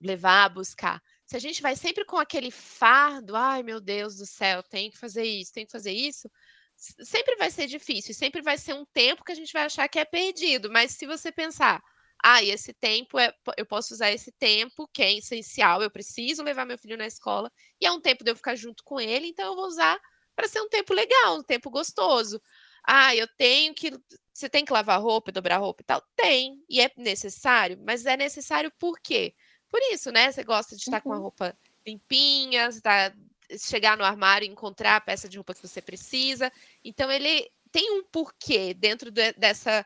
Levar, 0.00 0.48
buscar. 0.50 1.02
Se 1.26 1.36
a 1.36 1.40
gente 1.40 1.62
vai 1.62 1.74
sempre 1.76 2.04
com 2.04 2.18
aquele 2.18 2.50
fardo, 2.50 3.34
ai 3.36 3.62
meu 3.62 3.80
Deus 3.80 4.16
do 4.16 4.26
céu, 4.26 4.62
tem 4.62 4.90
que 4.90 4.98
fazer 4.98 5.24
isso, 5.24 5.52
tem 5.52 5.64
que 5.64 5.72
fazer 5.72 5.92
isso, 5.92 6.28
sempre 6.76 7.36
vai 7.36 7.50
ser 7.50 7.66
difícil, 7.66 8.14
sempre 8.14 8.42
vai 8.42 8.58
ser 8.58 8.74
um 8.74 8.84
tempo 8.84 9.24
que 9.24 9.32
a 9.32 9.34
gente 9.34 9.52
vai 9.52 9.64
achar 9.64 9.88
que 9.88 9.98
é 9.98 10.04
perdido. 10.04 10.70
Mas 10.70 10.92
se 10.92 11.06
você 11.06 11.32
pensar, 11.32 11.82
ah, 12.22 12.42
esse 12.42 12.72
tempo 12.72 13.18
é, 13.18 13.34
eu 13.56 13.66
posso 13.66 13.92
usar 13.94 14.10
esse 14.12 14.30
tempo 14.32 14.88
que 14.92 15.02
é 15.02 15.12
essencial, 15.12 15.82
eu 15.82 15.90
preciso 15.90 16.42
levar 16.42 16.64
meu 16.64 16.78
filho 16.78 16.96
na 16.96 17.06
escola 17.06 17.50
e 17.80 17.86
é 17.86 17.90
um 17.90 18.00
tempo 18.00 18.22
de 18.22 18.30
eu 18.30 18.36
ficar 18.36 18.54
junto 18.54 18.84
com 18.84 19.00
ele, 19.00 19.26
então 19.26 19.46
eu 19.46 19.56
vou 19.56 19.66
usar 19.66 19.98
para 20.36 20.48
ser 20.48 20.60
um 20.60 20.68
tempo 20.68 20.94
legal, 20.94 21.38
um 21.38 21.42
tempo 21.42 21.70
gostoso. 21.70 22.40
Ah, 22.84 23.14
eu 23.14 23.28
tenho 23.36 23.74
que 23.74 23.92
você 24.32 24.48
tem 24.48 24.64
que 24.64 24.72
lavar 24.72 25.00
roupa, 25.00 25.30
dobrar 25.30 25.58
roupa 25.58 25.82
e 25.82 25.84
tal? 25.84 26.02
Tem, 26.16 26.62
e 26.68 26.80
é 26.80 26.90
necessário, 26.96 27.78
mas 27.84 28.06
é 28.06 28.16
necessário 28.16 28.72
por 28.78 28.98
quê? 29.00 29.34
Por 29.68 29.80
isso, 29.92 30.10
né? 30.10 30.30
Você 30.30 30.42
gosta 30.42 30.74
de 30.74 30.82
estar 30.82 30.98
uhum. 30.98 31.02
com 31.02 31.12
a 31.12 31.16
uhum. 31.16 31.22
roupa 31.22 31.58
limpinha, 31.86 32.68
está 32.68 33.12
chegar 33.58 33.96
no 33.96 34.04
armário 34.04 34.46
e 34.46 34.50
encontrar 34.50 34.96
a 34.96 35.00
peça 35.00 35.28
de 35.28 35.36
roupa 35.36 35.54
que 35.54 35.66
você 35.66 35.82
precisa. 35.82 36.50
Então 36.84 37.10
ele 37.10 37.50
tem 37.70 37.90
um 37.98 38.04
porquê 38.04 38.74
dentro 38.74 39.10
de, 39.10 39.32
dessa 39.32 39.84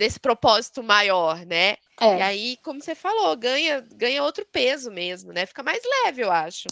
desse 0.00 0.18
propósito 0.18 0.82
maior, 0.82 1.44
né? 1.44 1.76
É. 2.00 2.16
E 2.16 2.22
aí, 2.22 2.56
como 2.64 2.80
você 2.80 2.94
falou, 2.94 3.36
ganha 3.36 3.86
ganha 3.92 4.24
outro 4.24 4.46
peso 4.50 4.90
mesmo, 4.90 5.30
né? 5.30 5.44
Fica 5.44 5.62
mais 5.62 5.82
leve, 6.04 6.22
eu 6.22 6.32
acho. 6.32 6.68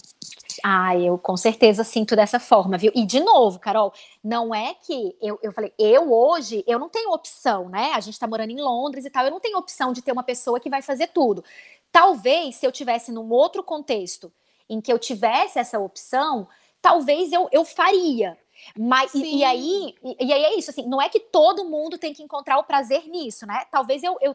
Ah, 0.64 0.96
eu 0.96 1.18
com 1.18 1.36
certeza 1.36 1.84
sinto 1.84 2.16
dessa 2.16 2.40
forma, 2.40 2.78
viu? 2.78 2.90
E 2.94 3.04
de 3.04 3.20
novo, 3.20 3.58
Carol, 3.58 3.92
não 4.24 4.54
é 4.54 4.72
que 4.74 5.14
eu, 5.20 5.38
eu 5.42 5.52
falei, 5.52 5.74
eu 5.78 6.10
hoje, 6.10 6.64
eu 6.66 6.78
não 6.78 6.88
tenho 6.88 7.12
opção, 7.12 7.68
né? 7.68 7.92
A 7.94 8.00
gente 8.00 8.18
tá 8.18 8.26
morando 8.26 8.50
em 8.50 8.62
Londres 8.62 9.04
e 9.04 9.10
tal, 9.10 9.26
eu 9.26 9.30
não 9.30 9.40
tenho 9.40 9.58
opção 9.58 9.92
de 9.92 10.00
ter 10.00 10.10
uma 10.10 10.22
pessoa 10.22 10.58
que 10.58 10.70
vai 10.70 10.80
fazer 10.80 11.08
tudo. 11.08 11.44
Talvez 11.92 12.56
se 12.56 12.66
eu 12.66 12.72
tivesse 12.72 13.12
num 13.12 13.30
outro 13.30 13.62
contexto 13.62 14.32
em 14.70 14.80
que 14.80 14.90
eu 14.90 14.98
tivesse 14.98 15.58
essa 15.58 15.78
opção, 15.78 16.48
talvez 16.80 17.30
eu, 17.30 17.46
eu 17.52 17.62
faria. 17.62 18.38
Mas 18.76 19.14
e, 19.14 19.38
e, 19.38 19.44
aí, 19.44 19.94
e, 20.02 20.26
e, 20.26 20.32
aí 20.32 20.44
é 20.44 20.58
isso, 20.58 20.70
assim, 20.70 20.86
não 20.86 21.00
é 21.00 21.08
que 21.08 21.20
todo 21.20 21.64
mundo 21.64 21.98
tem 21.98 22.12
que 22.12 22.22
encontrar 22.22 22.58
o 22.58 22.64
prazer 22.64 23.08
nisso, 23.08 23.46
né? 23.46 23.64
Talvez 23.70 24.02
eu, 24.02 24.16
eu 24.20 24.34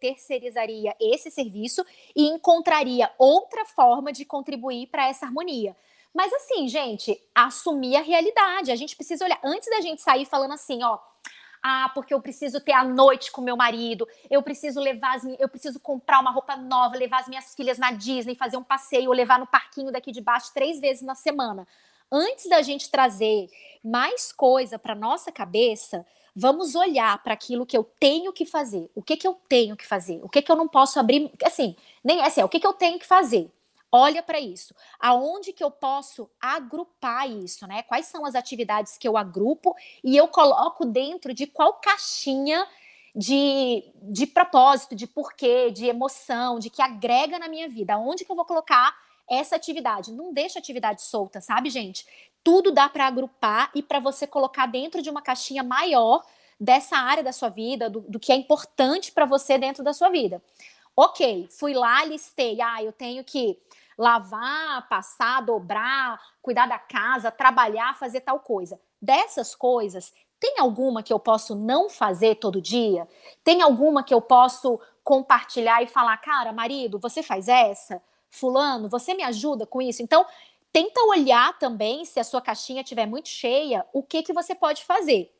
terceirizaria 0.00 0.94
esse 1.00 1.30
serviço 1.30 1.84
e 2.14 2.26
encontraria 2.28 3.10
outra 3.18 3.64
forma 3.64 4.12
de 4.12 4.24
contribuir 4.24 4.86
para 4.88 5.08
essa 5.08 5.26
harmonia. 5.26 5.76
Mas 6.14 6.32
assim, 6.32 6.68
gente, 6.68 7.18
assumir 7.34 7.96
a 7.96 8.02
realidade. 8.02 8.70
A 8.70 8.76
gente 8.76 8.94
precisa 8.94 9.24
olhar 9.24 9.40
antes 9.42 9.68
da 9.70 9.80
gente 9.80 10.02
sair 10.02 10.26
falando 10.26 10.52
assim, 10.52 10.82
ó, 10.82 10.98
ah, 11.62 11.90
porque 11.94 12.12
eu 12.12 12.20
preciso 12.20 12.60
ter 12.60 12.72
a 12.72 12.82
noite 12.82 13.30
com 13.30 13.40
meu 13.40 13.56
marido, 13.56 14.06
eu 14.28 14.42
preciso 14.42 14.80
levar 14.80 15.14
as, 15.14 15.24
eu 15.38 15.48
preciso 15.48 15.78
comprar 15.78 16.20
uma 16.20 16.32
roupa 16.32 16.56
nova, 16.56 16.96
levar 16.96 17.20
as 17.20 17.28
minhas 17.28 17.54
filhas 17.54 17.78
na 17.78 17.92
Disney, 17.92 18.34
fazer 18.34 18.56
um 18.56 18.64
passeio, 18.64 19.08
ou 19.08 19.14
levar 19.14 19.38
no 19.38 19.46
parquinho 19.46 19.92
daqui 19.92 20.10
de 20.10 20.20
baixo 20.20 20.52
três 20.52 20.80
vezes 20.80 21.02
na 21.02 21.14
semana. 21.14 21.66
Antes 22.12 22.46
da 22.48 22.60
gente 22.60 22.90
trazer 22.90 23.48
mais 23.82 24.30
coisa 24.30 24.78
para 24.78 24.94
nossa 24.94 25.32
cabeça, 25.32 26.06
vamos 26.36 26.74
olhar 26.74 27.22
para 27.22 27.32
aquilo 27.32 27.64
que 27.64 27.76
eu 27.76 27.84
tenho 27.98 28.32
que 28.32 28.44
fazer. 28.44 28.90
O 28.94 29.02
que 29.02 29.16
que 29.16 29.26
eu 29.26 29.34
tenho 29.48 29.76
que 29.76 29.86
fazer? 29.86 30.20
O 30.22 30.28
que 30.28 30.42
que 30.42 30.52
eu 30.52 30.56
não 30.56 30.68
posso 30.68 31.00
abrir, 31.00 31.32
assim, 31.42 31.74
nem 32.04 32.20
é 32.20 32.26
assim, 32.26 32.42
é 32.42 32.44
o 32.44 32.48
que 32.48 32.60
que 32.60 32.66
eu 32.66 32.74
tenho 32.74 32.98
que 32.98 33.06
fazer? 33.06 33.50
olha 33.94 34.22
para 34.22 34.40
isso. 34.40 34.74
Aonde 34.98 35.52
que 35.52 35.62
eu 35.62 35.70
posso 35.70 36.30
agrupar 36.40 37.30
isso, 37.30 37.66
né? 37.66 37.82
Quais 37.82 38.06
são 38.06 38.24
as 38.24 38.34
atividades 38.34 38.96
que 38.96 39.06
eu 39.06 39.18
agrupo 39.18 39.76
e 40.02 40.16
eu 40.16 40.26
coloco 40.26 40.86
dentro 40.86 41.34
de 41.34 41.46
qual 41.46 41.74
caixinha 41.74 42.66
de, 43.14 43.84
de 44.02 44.26
propósito, 44.26 44.94
de 44.94 45.06
porquê, 45.06 45.70
de 45.70 45.86
emoção, 45.86 46.58
de 46.58 46.70
que 46.70 46.80
agrega 46.80 47.38
na 47.38 47.48
minha 47.48 47.68
vida. 47.68 47.92
Aonde 47.92 48.24
que 48.24 48.32
eu 48.32 48.36
vou 48.36 48.46
colocar 48.46 48.96
essa 49.32 49.56
atividade? 49.56 50.12
Não 50.12 50.32
deixa 50.32 50.58
atividade 50.58 51.02
solta, 51.02 51.40
sabe, 51.40 51.70
gente? 51.70 52.06
Tudo 52.44 52.70
dá 52.70 52.88
para 52.88 53.06
agrupar 53.06 53.70
e 53.74 53.82
para 53.82 53.98
você 53.98 54.26
colocar 54.26 54.66
dentro 54.66 55.00
de 55.00 55.08
uma 55.08 55.22
caixinha 55.22 55.62
maior 55.62 56.22
dessa 56.60 56.96
área 56.96 57.22
da 57.22 57.32
sua 57.32 57.48
vida, 57.48 57.88
do, 57.88 58.00
do 58.02 58.20
que 58.20 58.30
é 58.30 58.36
importante 58.36 59.10
para 59.10 59.24
você 59.24 59.56
dentro 59.56 59.82
da 59.82 59.92
sua 59.92 60.10
vida. 60.10 60.42
Ok, 60.94 61.48
fui 61.58 61.72
lá, 61.72 62.04
listei. 62.04 62.60
Ah, 62.60 62.82
eu 62.82 62.92
tenho 62.92 63.24
que 63.24 63.58
lavar, 63.96 64.86
passar, 64.88 65.40
dobrar, 65.40 66.20
cuidar 66.42 66.66
da 66.66 66.78
casa, 66.78 67.30
trabalhar, 67.30 67.98
fazer 67.98 68.20
tal 68.20 68.38
coisa. 68.40 68.78
Dessas 69.00 69.54
coisas, 69.54 70.12
tem 70.38 70.58
alguma 70.58 71.02
que 71.02 71.12
eu 71.12 71.18
posso 71.18 71.54
não 71.54 71.88
fazer 71.88 72.36
todo 72.36 72.60
dia? 72.60 73.08
Tem 73.42 73.62
alguma 73.62 74.02
que 74.02 74.12
eu 74.12 74.20
posso 74.20 74.78
compartilhar 75.02 75.82
e 75.82 75.86
falar, 75.86 76.16
cara, 76.18 76.52
marido, 76.52 76.98
você 76.98 77.22
faz 77.22 77.48
essa? 77.48 78.02
Fulano, 78.32 78.88
você 78.88 79.12
me 79.12 79.22
ajuda 79.22 79.66
com 79.66 79.80
isso? 79.82 80.02
Então, 80.02 80.26
tenta 80.72 81.02
olhar 81.04 81.56
também, 81.58 82.04
se 82.06 82.18
a 82.18 82.24
sua 82.24 82.40
caixinha 82.40 82.80
estiver 82.80 83.06
muito 83.06 83.28
cheia, 83.28 83.86
o 83.92 84.02
que 84.02 84.22
que 84.22 84.32
você 84.32 84.54
pode 84.54 84.84
fazer. 84.84 85.30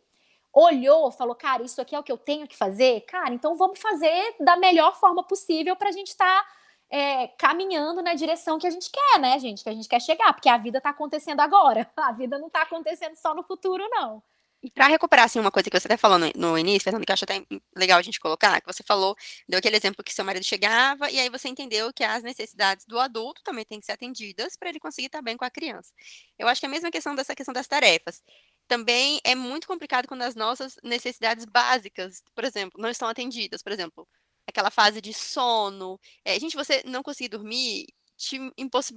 Olhou, 0.53 1.11
falou, 1.11 1.35
cara, 1.35 1.63
isso 1.63 1.81
aqui 1.81 1.97
é 1.97 1.99
o 1.99 2.03
que 2.03 2.13
eu 2.13 2.19
tenho 2.19 2.47
que 2.47 2.55
fazer? 2.55 3.01
Cara, 3.07 3.33
então 3.33 3.57
vamos 3.57 3.81
fazer 3.81 4.37
da 4.39 4.57
melhor 4.57 4.95
forma 5.01 5.25
possível 5.25 5.75
para 5.75 5.89
a 5.89 5.93
gente 5.93 6.09
estar 6.09 6.43
tá 6.43 6.49
é, 6.91 7.29
caminhando 7.29 8.03
na 8.03 8.13
direção 8.13 8.59
que 8.59 8.67
a 8.67 8.71
gente 8.71 8.91
quer, 8.91 9.19
né, 9.19 9.39
gente? 9.39 9.63
Que 9.65 9.71
a 9.71 9.75
gente 9.75 9.89
quer 9.89 10.01
chegar, 10.01 10.35
porque 10.35 10.51
a 10.51 10.59
vida 10.59 10.77
está 10.77 10.91
acontecendo 10.91 11.41
agora. 11.41 11.91
A 11.97 12.13
vida 12.13 12.39
não 12.39 12.49
está 12.49 12.61
acontecendo 12.61 13.17
só 13.17 13.35
no 13.35 13.43
futuro, 13.43 13.83
não. 13.89 14.23
E 14.63 14.71
para 14.71 14.87
recuperar, 14.87 15.25
assim, 15.25 15.41
uma 15.41 15.51
coisa 15.51 15.69
que 15.69 15.79
você 15.79 15.89
até 15.89 15.97
falou 15.97 16.19
no, 16.19 16.31
no 16.37 16.59
início, 16.59 16.85
Fernando, 16.85 17.05
que 17.05 17.11
eu 17.11 17.15
acho 17.15 17.25
até 17.25 17.45
legal 17.77 17.99
a 17.99 18.03
gente 18.03 18.21
colocar, 18.21 18.61
que 18.61 18.73
você 18.73 18.83
falou, 18.85 19.17
deu 19.49 19.59
aquele 19.59 19.77
exemplo 19.77 20.05
que 20.05 20.15
seu 20.15 20.25
marido 20.25 20.45
chegava, 20.45 21.11
e 21.11 21.19
aí 21.19 21.29
você 21.29 21.49
entendeu 21.49 21.93
que 21.93 22.05
as 22.05 22.23
necessidades 22.23 22.87
do 22.87 22.99
adulto 23.01 23.43
também 23.43 23.65
têm 23.65 23.81
que 23.81 23.87
ser 23.87 23.93
atendidas 23.93 24.57
para 24.57 24.69
ele 24.69 24.79
conseguir 24.79 25.07
estar 25.07 25.21
bem 25.21 25.37
com 25.37 25.45
a 25.45 25.51
criança. 25.51 25.93
Eu 26.39 26.47
acho 26.49 26.61
que 26.61 26.67
é 26.67 26.69
a 26.69 26.71
mesma 26.71 26.91
questão 26.93 27.15
dessa 27.15 27.35
questão 27.35 27.53
das 27.53 27.67
tarefas. 27.67 28.23
Também 28.69 29.21
é 29.25 29.35
muito 29.35 29.67
complicado 29.67 30.07
quando 30.07 30.23
as 30.23 30.35
nossas 30.37 30.77
necessidades 30.85 31.45
básicas, 31.45 32.23
por 32.35 32.45
exemplo, 32.45 32.81
não 32.81 32.89
estão 32.89 33.09
atendidas. 33.09 33.63
Por 33.63 33.73
exemplo, 33.73 34.09
aquela 34.47 34.71
fase 34.71 35.01
de 35.01 35.13
sono. 35.13 35.99
É, 36.25 36.39
gente, 36.39 36.57
você 36.57 36.83
não 36.87 37.03
conseguir 37.03 37.29
dormir, 37.29 37.87
te. 38.23 38.39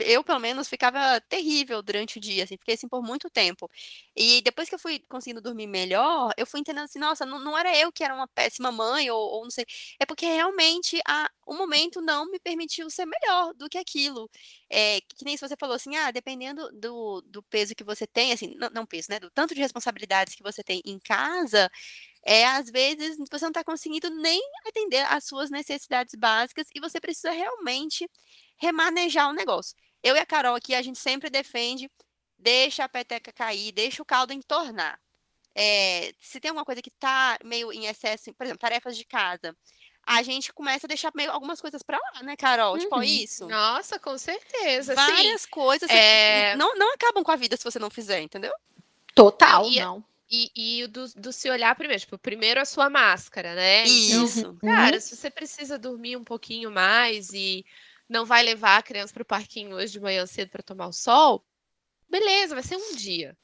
Eu, 0.01 0.23
pelo 0.23 0.39
menos, 0.39 0.67
ficava 0.67 1.19
terrível 1.21 1.81
durante 1.81 2.17
o 2.17 2.21
dia, 2.21 2.43
assim, 2.43 2.57
fiquei 2.57 2.75
assim 2.75 2.87
por 2.87 3.01
muito 3.01 3.29
tempo. 3.29 3.69
E 4.15 4.41
depois 4.41 4.69
que 4.69 4.75
eu 4.75 4.79
fui 4.79 4.99
conseguindo 5.09 5.41
dormir 5.41 5.67
melhor, 5.67 6.31
eu 6.37 6.45
fui 6.45 6.59
entendendo 6.59 6.85
assim, 6.85 6.99
nossa, 6.99 7.25
não, 7.25 7.39
não 7.39 7.57
era 7.57 7.75
eu 7.77 7.91
que 7.91 8.03
era 8.03 8.13
uma 8.15 8.27
péssima 8.27 8.71
mãe, 8.71 9.09
ou, 9.09 9.19
ou 9.19 9.43
não 9.43 9.51
sei. 9.51 9.65
É 9.99 10.05
porque 10.05 10.25
realmente 10.25 10.99
a, 11.07 11.29
o 11.45 11.55
momento 11.55 12.01
não 12.01 12.29
me 12.29 12.39
permitiu 12.39 12.89
ser 12.89 13.05
melhor 13.05 13.53
do 13.55 13.67
que 13.69 13.77
aquilo. 13.77 14.29
É, 14.69 14.99
que 15.01 15.25
nem 15.25 15.35
se 15.37 15.47
você 15.47 15.55
falou 15.59 15.75
assim, 15.75 15.95
ah, 15.95 16.11
dependendo 16.11 16.69
do, 16.73 17.21
do 17.21 17.41
peso 17.43 17.75
que 17.75 17.83
você 17.83 18.05
tem, 18.07 18.31
assim, 18.31 18.55
não, 18.57 18.69
não 18.69 18.85
peso, 18.85 19.07
né? 19.09 19.19
Do 19.19 19.29
tanto 19.31 19.55
de 19.55 19.61
responsabilidades 19.61 20.35
que 20.35 20.43
você 20.43 20.63
tem 20.63 20.81
em 20.85 20.99
casa, 20.99 21.69
é, 22.25 22.45
às 22.47 22.69
vezes 22.71 23.17
você 23.31 23.45
não 23.45 23.51
está 23.51 23.63
conseguindo 23.63 24.09
nem 24.09 24.41
atender 24.67 25.05
às 25.11 25.25
suas 25.25 25.49
necessidades 25.51 26.15
básicas 26.15 26.67
e 26.73 26.79
você 26.79 26.99
precisa 26.99 27.31
realmente 27.31 28.09
remanejar 28.57 29.29
o 29.29 29.33
negócio. 29.33 29.75
Eu 30.03 30.15
e 30.15 30.19
a 30.19 30.25
Carol 30.25 30.55
aqui, 30.55 30.75
a 30.75 30.81
gente 30.81 30.99
sempre 30.99 31.29
defende, 31.29 31.89
deixa 32.37 32.83
a 32.83 32.89
peteca 32.89 33.31
cair, 33.31 33.71
deixa 33.71 34.01
o 34.01 34.05
caldo 34.05 34.33
entornar. 34.33 34.99
É, 35.55 36.13
se 36.19 36.39
tem 36.39 36.49
alguma 36.49 36.65
coisa 36.65 36.81
que 36.81 36.89
está 36.89 37.39
meio 37.43 37.71
em 37.71 37.85
excesso, 37.85 38.33
por 38.33 38.43
exemplo, 38.43 38.59
tarefas 38.59 38.97
de 38.97 39.05
casa, 39.05 39.55
a 40.05 40.21
gente 40.21 40.53
começa 40.53 40.85
a 40.85 40.87
deixar 40.87 41.11
meio 41.15 41.31
algumas 41.31 41.59
coisas 41.59 41.81
para 41.81 41.97
lá, 41.97 42.21
né, 42.21 42.35
Carol? 42.35 42.73
Uhum. 42.73 42.79
Tipo, 42.79 43.03
isso. 43.03 43.47
Nossa, 43.47 43.97
com 43.97 44.17
certeza. 44.17 44.93
Várias 44.93 45.41
Sim. 45.41 45.47
coisas 45.49 45.89
é... 45.89 46.55
não, 46.55 46.75
não 46.75 46.93
acabam 46.93 47.23
com 47.23 47.31
a 47.31 47.35
vida 47.35 47.57
se 47.57 47.63
você 47.63 47.79
não 47.79 47.89
fizer, 47.89 48.21
entendeu? 48.21 48.53
Total, 49.15 49.67
e, 49.67 49.79
não. 49.79 50.03
E, 50.29 50.51
e 50.83 50.87
do, 50.87 51.07
do, 51.15 51.31
se 51.31 51.49
olhar 51.49 51.73
primeiro, 51.75 52.01
tipo, 52.01 52.17
primeiro 52.17 52.59
a 52.59 52.65
sua 52.65 52.89
máscara, 52.89 53.55
né? 53.55 53.85
Isso. 53.85 54.39
Então, 54.39 54.57
cara, 54.57 54.99
se 54.99 55.15
você 55.15 55.31
precisa 55.31 55.79
dormir 55.79 56.17
um 56.17 56.23
pouquinho 56.23 56.69
mais 56.69 57.31
e 57.33 57.65
não 58.09 58.25
vai 58.25 58.43
levar 58.43 58.77
a 58.77 58.83
criança 58.83 59.13
para 59.13 59.23
o 59.23 59.25
parquinho 59.25 59.75
hoje 59.75 59.93
de 59.93 59.99
manhã 59.99 60.25
cedo 60.25 60.49
para 60.49 60.63
tomar 60.63 60.87
o 60.87 60.93
sol, 60.93 61.43
beleza, 62.09 62.55
vai 62.55 62.63
ser 62.63 62.77
um 62.77 62.95
dia. 62.95 63.37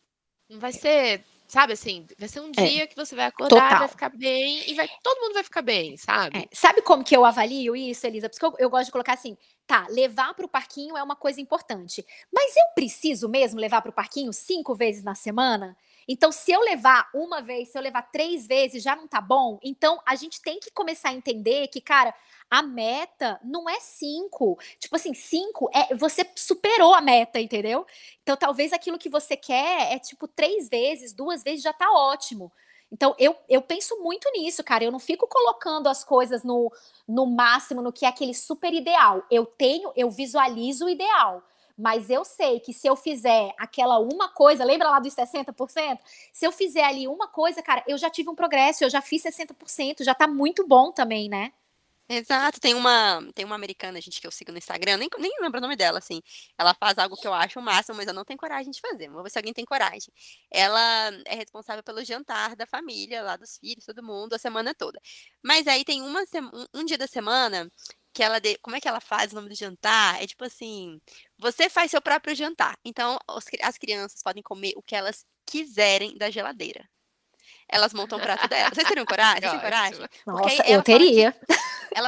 Não 0.49 0.59
vai 0.59 0.73
ser, 0.73 1.23
sabe 1.47 1.73
assim, 1.73 2.05
vai 2.19 2.27
ser 2.27 2.41
um 2.41 2.51
é. 2.57 2.65
dia 2.67 2.87
que 2.87 2.95
você 2.95 3.15
vai 3.15 3.25
acordar, 3.25 3.61
Total. 3.61 3.79
vai 3.79 3.87
ficar 3.87 4.09
bem 4.09 4.69
e 4.69 4.73
vai, 4.73 4.89
todo 5.01 5.21
mundo 5.21 5.33
vai 5.33 5.43
ficar 5.43 5.61
bem, 5.61 5.95
sabe? 5.97 6.39
É. 6.39 6.47
Sabe 6.53 6.81
como 6.81 7.03
que 7.03 7.15
eu 7.15 7.23
avalio 7.23 7.75
isso, 7.75 8.05
Elisa? 8.05 8.29
Porque 8.29 8.45
eu, 8.45 8.53
eu 8.59 8.69
gosto 8.69 8.87
de 8.87 8.91
colocar 8.91 9.13
assim, 9.13 9.37
tá, 9.65 9.87
levar 9.89 10.33
para 10.33 10.45
o 10.45 10.49
parquinho 10.49 10.97
é 10.97 11.03
uma 11.03 11.15
coisa 11.15 11.39
importante, 11.39 12.05
mas 12.33 12.55
eu 12.55 12.65
preciso 12.75 13.29
mesmo 13.29 13.59
levar 13.59 13.81
para 13.81 13.91
o 13.91 13.93
parquinho 13.93 14.33
cinco 14.33 14.75
vezes 14.75 15.03
na 15.03 15.15
semana? 15.15 15.77
Então, 16.07 16.31
se 16.31 16.51
eu 16.51 16.59
levar 16.59 17.09
uma 17.13 17.41
vez, 17.41 17.71
se 17.71 17.77
eu 17.77 17.81
levar 17.81 18.01
três 18.01 18.45
vezes, 18.45 18.83
já 18.83 18.95
não 18.95 19.07
tá 19.07 19.21
bom. 19.21 19.59
Então, 19.63 20.01
a 20.05 20.15
gente 20.15 20.41
tem 20.41 20.59
que 20.59 20.71
começar 20.71 21.09
a 21.09 21.13
entender 21.13 21.67
que, 21.67 21.79
cara, 21.79 22.13
a 22.51 22.61
meta 22.61 23.39
não 23.41 23.69
é 23.69 23.79
cinco. 23.79 24.59
Tipo 24.77 24.97
assim, 24.97 25.13
cinco 25.13 25.69
é 25.73 25.95
você 25.95 26.29
superou 26.35 26.93
a 26.93 26.99
meta, 26.99 27.39
entendeu? 27.39 27.85
Então, 28.21 28.35
talvez 28.35 28.73
aquilo 28.73 28.99
que 28.99 29.07
você 29.07 29.37
quer 29.37 29.93
é 29.93 29.97
tipo 29.97 30.27
três 30.27 30.67
vezes, 30.67 31.13
duas 31.13 31.43
vezes 31.43 31.63
já 31.63 31.71
tá 31.71 31.89
ótimo. 31.89 32.51
Então, 32.91 33.15
eu, 33.17 33.33
eu 33.47 33.61
penso 33.61 33.97
muito 34.03 34.29
nisso, 34.33 34.61
cara. 34.65 34.83
Eu 34.83 34.91
não 34.91 34.99
fico 34.99 35.25
colocando 35.29 35.87
as 35.87 36.03
coisas 36.03 36.43
no, 36.43 36.69
no 37.07 37.25
máximo, 37.25 37.81
no 37.81 37.93
que 37.93 38.05
é 38.05 38.09
aquele 38.09 38.33
super 38.33 38.73
ideal. 38.73 39.23
Eu 39.31 39.45
tenho, 39.45 39.93
eu 39.95 40.11
visualizo 40.11 40.85
o 40.85 40.89
ideal. 40.89 41.41
Mas 41.77 42.09
eu 42.09 42.25
sei 42.25 42.59
que 42.59 42.73
se 42.73 42.85
eu 42.85 42.97
fizer 42.97 43.55
aquela 43.57 43.97
uma 43.97 44.27
coisa, 44.27 44.65
lembra 44.65 44.89
lá 44.89 44.99
dos 44.99 45.15
60%? 45.15 45.99
Se 46.33 46.45
eu 46.45 46.51
fizer 46.51 46.83
ali 46.83 47.07
uma 47.07 47.29
coisa, 47.29 47.61
cara, 47.61 47.81
eu 47.87 47.97
já 47.97 48.09
tive 48.09 48.29
um 48.29 48.35
progresso, 48.35 48.83
eu 48.83 48.89
já 48.89 49.01
fiz 49.01 49.23
60%, 49.23 50.03
já 50.03 50.13
tá 50.13 50.27
muito 50.27 50.67
bom 50.67 50.91
também, 50.91 51.29
né? 51.29 51.53
Exato, 52.13 52.59
tem 52.59 52.73
uma, 52.73 53.25
tem 53.33 53.45
uma 53.45 53.55
americana, 53.55 54.01
gente, 54.01 54.19
que 54.19 54.27
eu 54.27 54.31
sigo 54.31 54.51
no 54.51 54.57
Instagram, 54.57 54.97
nem, 54.97 55.09
nem 55.17 55.31
lembro 55.39 55.59
o 55.59 55.61
nome 55.61 55.77
dela, 55.77 55.99
assim. 55.99 56.21
Ela 56.57 56.73
faz 56.73 56.97
algo 56.97 57.15
que 57.15 57.25
eu 57.25 57.33
acho 57.33 57.57
o 57.57 57.63
máximo, 57.63 57.95
mas 57.95 58.05
eu 58.05 58.13
não 58.13 58.25
tenho 58.25 58.37
coragem 58.37 58.69
de 58.69 58.81
fazer. 58.81 59.09
Vou 59.09 59.23
ver 59.23 59.29
se 59.29 59.39
alguém 59.39 59.53
tem 59.53 59.63
coragem. 59.63 60.11
Ela 60.51 61.09
é 61.25 61.35
responsável 61.35 61.81
pelo 61.81 62.03
jantar 62.03 62.53
da 62.57 62.65
família, 62.67 63.23
lá 63.23 63.37
dos 63.37 63.57
filhos, 63.57 63.85
todo 63.85 64.03
mundo, 64.03 64.33
a 64.33 64.37
semana 64.37 64.73
toda. 64.73 64.99
Mas 65.41 65.67
aí 65.67 65.85
tem 65.85 66.01
uma, 66.01 66.21
um, 66.21 66.81
um 66.81 66.85
dia 66.85 66.97
da 66.97 67.07
semana 67.07 67.71
que 68.13 68.21
ela 68.21 68.39
de... 68.41 68.57
como 68.57 68.75
é 68.75 68.81
que 68.81 68.89
ela 68.89 68.99
faz 68.99 69.31
o 69.31 69.35
nome 69.35 69.47
do 69.47 69.55
jantar? 69.55 70.21
É 70.21 70.27
tipo 70.27 70.43
assim, 70.43 70.99
você 71.37 71.69
faz 71.69 71.91
seu 71.91 72.01
próprio 72.01 72.35
jantar. 72.35 72.77
Então, 72.83 73.17
as 73.61 73.77
crianças 73.77 74.21
podem 74.21 74.43
comer 74.43 74.73
o 74.75 74.83
que 74.83 74.95
elas 74.97 75.25
quiserem 75.45 76.17
da 76.17 76.29
geladeira. 76.29 76.85
Elas 77.69 77.93
montam 77.93 78.17
o 78.17 78.21
prato 78.21 78.49
dela. 78.49 78.69
Vocês 78.73 78.85
teriam 78.85 79.05
coragem? 79.05 79.41
Vocês 79.41 79.51
têm 79.53 79.61
coragem? 79.61 80.09
Nossa, 80.27 80.69
eu 80.69 80.83
teria. 80.83 81.33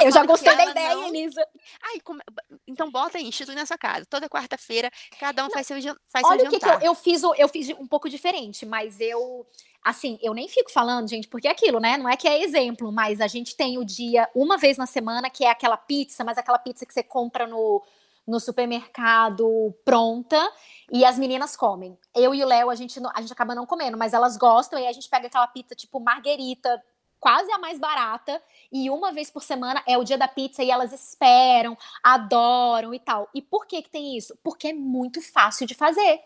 Eu 0.02 0.12
já 0.12 0.24
gostei 0.24 0.54
da 0.56 0.64
ideia, 0.66 0.94
não... 0.94 1.08
Elisa. 1.08 1.46
Ai, 1.82 2.00
como... 2.00 2.20
Então 2.66 2.90
bota 2.90 3.18
aí, 3.18 3.24
institui 3.24 3.54
na 3.54 3.66
sua 3.66 3.78
casa. 3.78 4.06
Toda 4.06 4.28
quarta-feira, 4.28 4.90
cada 5.18 5.42
um 5.42 5.46
não. 5.46 5.52
faz 5.52 5.66
seu, 5.66 5.76
faz 6.06 6.26
Olha 6.26 6.40
seu 6.40 6.48
o 6.48 6.50
que, 6.50 6.58
que 6.58 6.68
eu, 6.68 6.80
eu, 6.80 6.94
fiz, 6.94 7.22
eu 7.22 7.48
fiz 7.48 7.68
um 7.70 7.86
pouco 7.86 8.08
diferente, 8.08 8.64
mas 8.64 9.00
eu 9.00 9.46
assim, 9.84 10.18
eu 10.22 10.32
nem 10.32 10.48
fico 10.48 10.72
falando, 10.72 11.08
gente, 11.08 11.28
porque 11.28 11.46
é 11.46 11.50
aquilo, 11.50 11.78
né? 11.78 11.98
Não 11.98 12.08
é 12.08 12.16
que 12.16 12.26
é 12.26 12.42
exemplo, 12.42 12.90
mas 12.90 13.20
a 13.20 13.26
gente 13.26 13.54
tem 13.54 13.76
o 13.76 13.84
dia 13.84 14.28
uma 14.34 14.56
vez 14.56 14.78
na 14.78 14.86
semana, 14.86 15.28
que 15.28 15.44
é 15.44 15.50
aquela 15.50 15.76
pizza, 15.76 16.24
mas 16.24 16.38
aquela 16.38 16.58
pizza 16.58 16.86
que 16.86 16.94
você 16.94 17.02
compra 17.02 17.46
no, 17.46 17.82
no 18.26 18.40
supermercado 18.40 19.74
pronta 19.84 20.50
e 20.90 21.04
as 21.04 21.18
meninas 21.18 21.54
comem. 21.54 21.98
Eu 22.14 22.34
e 22.34 22.42
o 22.42 22.46
Léo, 22.46 22.70
a 22.70 22.74
gente, 22.74 22.98
a 23.14 23.20
gente 23.20 23.32
acaba 23.32 23.54
não 23.54 23.66
comendo, 23.66 23.98
mas 23.98 24.14
elas 24.14 24.38
gostam 24.38 24.78
e 24.78 24.86
a 24.86 24.92
gente 24.92 25.08
pega 25.08 25.26
aquela 25.26 25.46
pizza 25.46 25.74
tipo 25.74 26.00
marguerita, 26.00 26.82
quase 27.24 27.50
a 27.50 27.56
mais 27.56 27.78
barata, 27.78 28.38
e 28.70 28.90
uma 28.90 29.10
vez 29.10 29.30
por 29.30 29.42
semana 29.42 29.82
é 29.86 29.96
o 29.96 30.04
dia 30.04 30.18
da 30.18 30.28
pizza 30.28 30.62
e 30.62 30.70
elas 30.70 30.92
esperam, 30.92 31.74
adoram 32.02 32.92
e 32.92 32.98
tal. 32.98 33.30
E 33.34 33.40
por 33.40 33.64
que 33.64 33.80
que 33.80 33.88
tem 33.88 34.14
isso? 34.14 34.38
Porque 34.44 34.68
é 34.68 34.72
muito 34.74 35.22
fácil 35.22 35.66
de 35.66 35.72
fazer. 35.72 36.00
É 36.02 36.20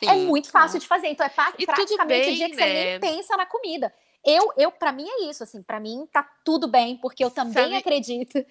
Sim. 0.00 0.08
É 0.08 0.14
muito 0.14 0.50
fácil 0.50 0.80
de 0.80 0.86
fazer. 0.86 1.08
Então 1.08 1.26
é 1.26 1.30
e 1.58 1.66
praticamente 1.66 2.24
bem, 2.24 2.32
o 2.32 2.36
dia 2.36 2.48
que 2.48 2.56
né? 2.56 2.62
você 2.62 2.72
nem 2.72 2.84
né? 2.92 2.98
pensa 2.98 3.36
na 3.36 3.44
comida. 3.44 3.92
Eu, 4.24 4.50
eu 4.56 4.72
para 4.72 4.90
mim 4.90 5.06
é 5.06 5.28
isso, 5.28 5.42
assim, 5.42 5.62
para 5.62 5.78
mim 5.78 6.08
tá 6.10 6.26
tudo 6.42 6.66
bem, 6.66 6.96
porque 6.96 7.22
eu 7.22 7.30
também 7.30 7.64
Sabe... 7.64 7.76
acredito 7.76 8.42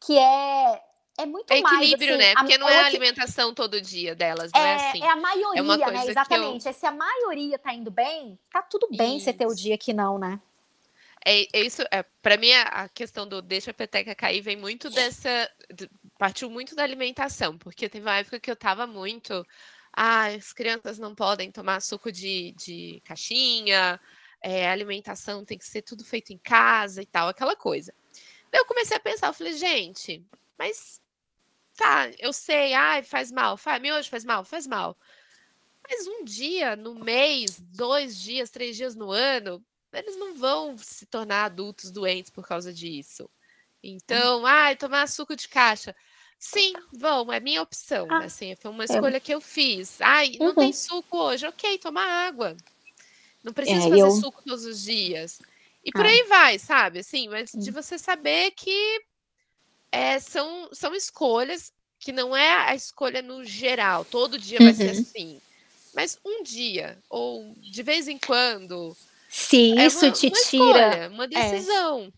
que 0.00 0.18
é 0.18 0.82
é 1.16 1.24
muito 1.24 1.50
é 1.50 1.60
equilíbrio, 1.60 2.10
mais, 2.10 2.20
assim, 2.20 2.34
né? 2.34 2.34
Porque 2.34 2.54
a, 2.54 2.58
não 2.58 2.68
é 2.68 2.80
a 2.80 2.86
alimentação 2.86 3.54
todo 3.54 3.80
dia 3.80 4.14
delas, 4.14 4.52
não 4.52 4.60
é, 4.60 4.70
é 4.70 4.74
assim. 4.74 5.02
É 5.02 5.10
a 5.10 5.16
maioria, 5.16 5.86
é 5.86 5.90
né? 5.92 6.06
Exatamente. 6.08 6.68
Eu... 6.68 6.74
Se 6.74 6.84
a 6.84 6.92
maioria 6.92 7.58
tá 7.58 7.72
indo 7.72 7.90
bem, 7.90 8.38
tá 8.52 8.60
tudo 8.60 8.86
bem 8.94 9.16
isso. 9.16 9.24
você 9.24 9.32
ter 9.32 9.46
o 9.46 9.54
dia 9.54 9.78
que 9.78 9.94
não, 9.94 10.18
né? 10.18 10.38
É, 11.24 11.58
é 11.58 11.62
isso, 11.62 11.82
é, 11.90 12.02
para 12.22 12.36
mim 12.36 12.52
a 12.52 12.88
questão 12.88 13.26
do 13.26 13.42
deixa 13.42 13.70
a 13.70 13.74
peteca 13.74 14.14
cair 14.14 14.40
vem 14.40 14.56
muito 14.56 14.88
dessa, 14.88 15.50
partiu 16.18 16.48
muito 16.48 16.74
da 16.74 16.82
alimentação, 16.82 17.58
porque 17.58 17.88
teve 17.88 18.06
uma 18.06 18.18
época 18.18 18.40
que 18.40 18.50
eu 18.50 18.56
tava 18.56 18.86
muito 18.86 19.44
ah, 20.00 20.26
as 20.28 20.52
crianças 20.52 20.98
não 20.98 21.14
podem 21.14 21.50
tomar 21.50 21.80
suco 21.80 22.12
de, 22.12 22.52
de 22.52 23.02
caixinha, 23.04 24.00
é, 24.40 24.68
alimentação 24.68 25.44
tem 25.44 25.58
que 25.58 25.66
ser 25.66 25.82
tudo 25.82 26.04
feito 26.04 26.32
em 26.32 26.38
casa 26.38 27.02
e 27.02 27.06
tal, 27.06 27.28
aquela 27.28 27.56
coisa. 27.56 27.92
Daí 28.50 28.60
eu 28.60 28.66
comecei 28.66 28.96
a 28.96 29.00
pensar, 29.00 29.26
eu 29.28 29.34
falei, 29.34 29.54
gente, 29.54 30.24
mas 30.56 31.00
tá, 31.76 32.10
eu 32.18 32.32
sei, 32.32 32.74
ai, 32.74 33.02
faz 33.02 33.32
mal, 33.32 33.56
faz, 33.56 33.82
miojo 33.82 34.08
faz 34.08 34.24
mal, 34.24 34.44
faz 34.44 34.66
mal. 34.68 34.96
Mas 35.88 36.06
um 36.06 36.24
dia 36.24 36.76
no 36.76 36.94
mês, 36.94 37.58
dois 37.60 38.16
dias, 38.16 38.50
três 38.50 38.76
dias 38.76 38.94
no 38.94 39.10
ano, 39.10 39.64
eles 39.92 40.16
não 40.16 40.34
vão 40.34 40.76
se 40.78 41.06
tornar 41.06 41.44
adultos 41.44 41.90
doentes 41.90 42.30
por 42.30 42.46
causa 42.46 42.72
disso. 42.72 43.28
Então, 43.82 44.44
ai, 44.44 44.76
tomar 44.76 45.08
suco 45.08 45.36
de 45.36 45.48
caixa. 45.48 45.94
Sim, 46.38 46.72
vão, 46.92 47.32
é 47.32 47.40
minha 47.40 47.62
opção. 47.62 48.06
Ah, 48.10 48.24
assim, 48.24 48.54
foi 48.54 48.70
uma 48.70 48.84
é. 48.84 48.86
escolha 48.86 49.16
é. 49.16 49.20
que 49.20 49.34
eu 49.34 49.40
fiz. 49.40 50.00
Ai, 50.00 50.36
não 50.38 50.48
uhum. 50.48 50.54
tem 50.54 50.72
suco 50.72 51.16
hoje, 51.16 51.46
ok, 51.46 51.78
toma 51.78 52.02
água. 52.02 52.56
Não 53.42 53.52
precisa 53.52 53.80
é, 53.80 53.82
fazer 53.88 54.00
eu... 54.00 54.10
suco 54.12 54.42
todos 54.44 54.64
os 54.64 54.82
dias. 54.82 55.40
E 55.84 55.90
por 55.90 56.04
ah. 56.04 56.08
aí 56.08 56.22
vai, 56.24 56.58
sabe? 56.58 57.00
Assim, 57.00 57.28
mas 57.28 57.50
de 57.50 57.70
hum. 57.70 57.72
você 57.72 57.98
saber 57.98 58.52
que 58.52 59.02
é, 59.90 60.18
são, 60.20 60.68
são 60.72 60.94
escolhas 60.94 61.72
que 61.98 62.12
não 62.12 62.36
é 62.36 62.52
a 62.52 62.74
escolha 62.74 63.22
no 63.22 63.44
geral, 63.44 64.04
todo 64.04 64.38
dia 64.38 64.58
vai 64.60 64.72
ser 64.72 64.94
uhum. 64.94 65.00
assim. 65.00 65.40
Mas 65.94 66.18
um 66.24 66.42
dia, 66.42 66.98
ou 67.08 67.54
de 67.56 67.82
vez 67.82 68.06
em 68.06 68.18
quando. 68.18 68.96
Se 69.28 69.78
é 69.78 69.86
isso 69.86 70.06
uma, 70.06 70.12
te 70.12 70.26
uma 70.28 70.40
tira. 70.42 70.88
Escolha, 70.88 71.10
uma 71.10 71.24
é. 71.24 71.28
decisão 71.28 72.12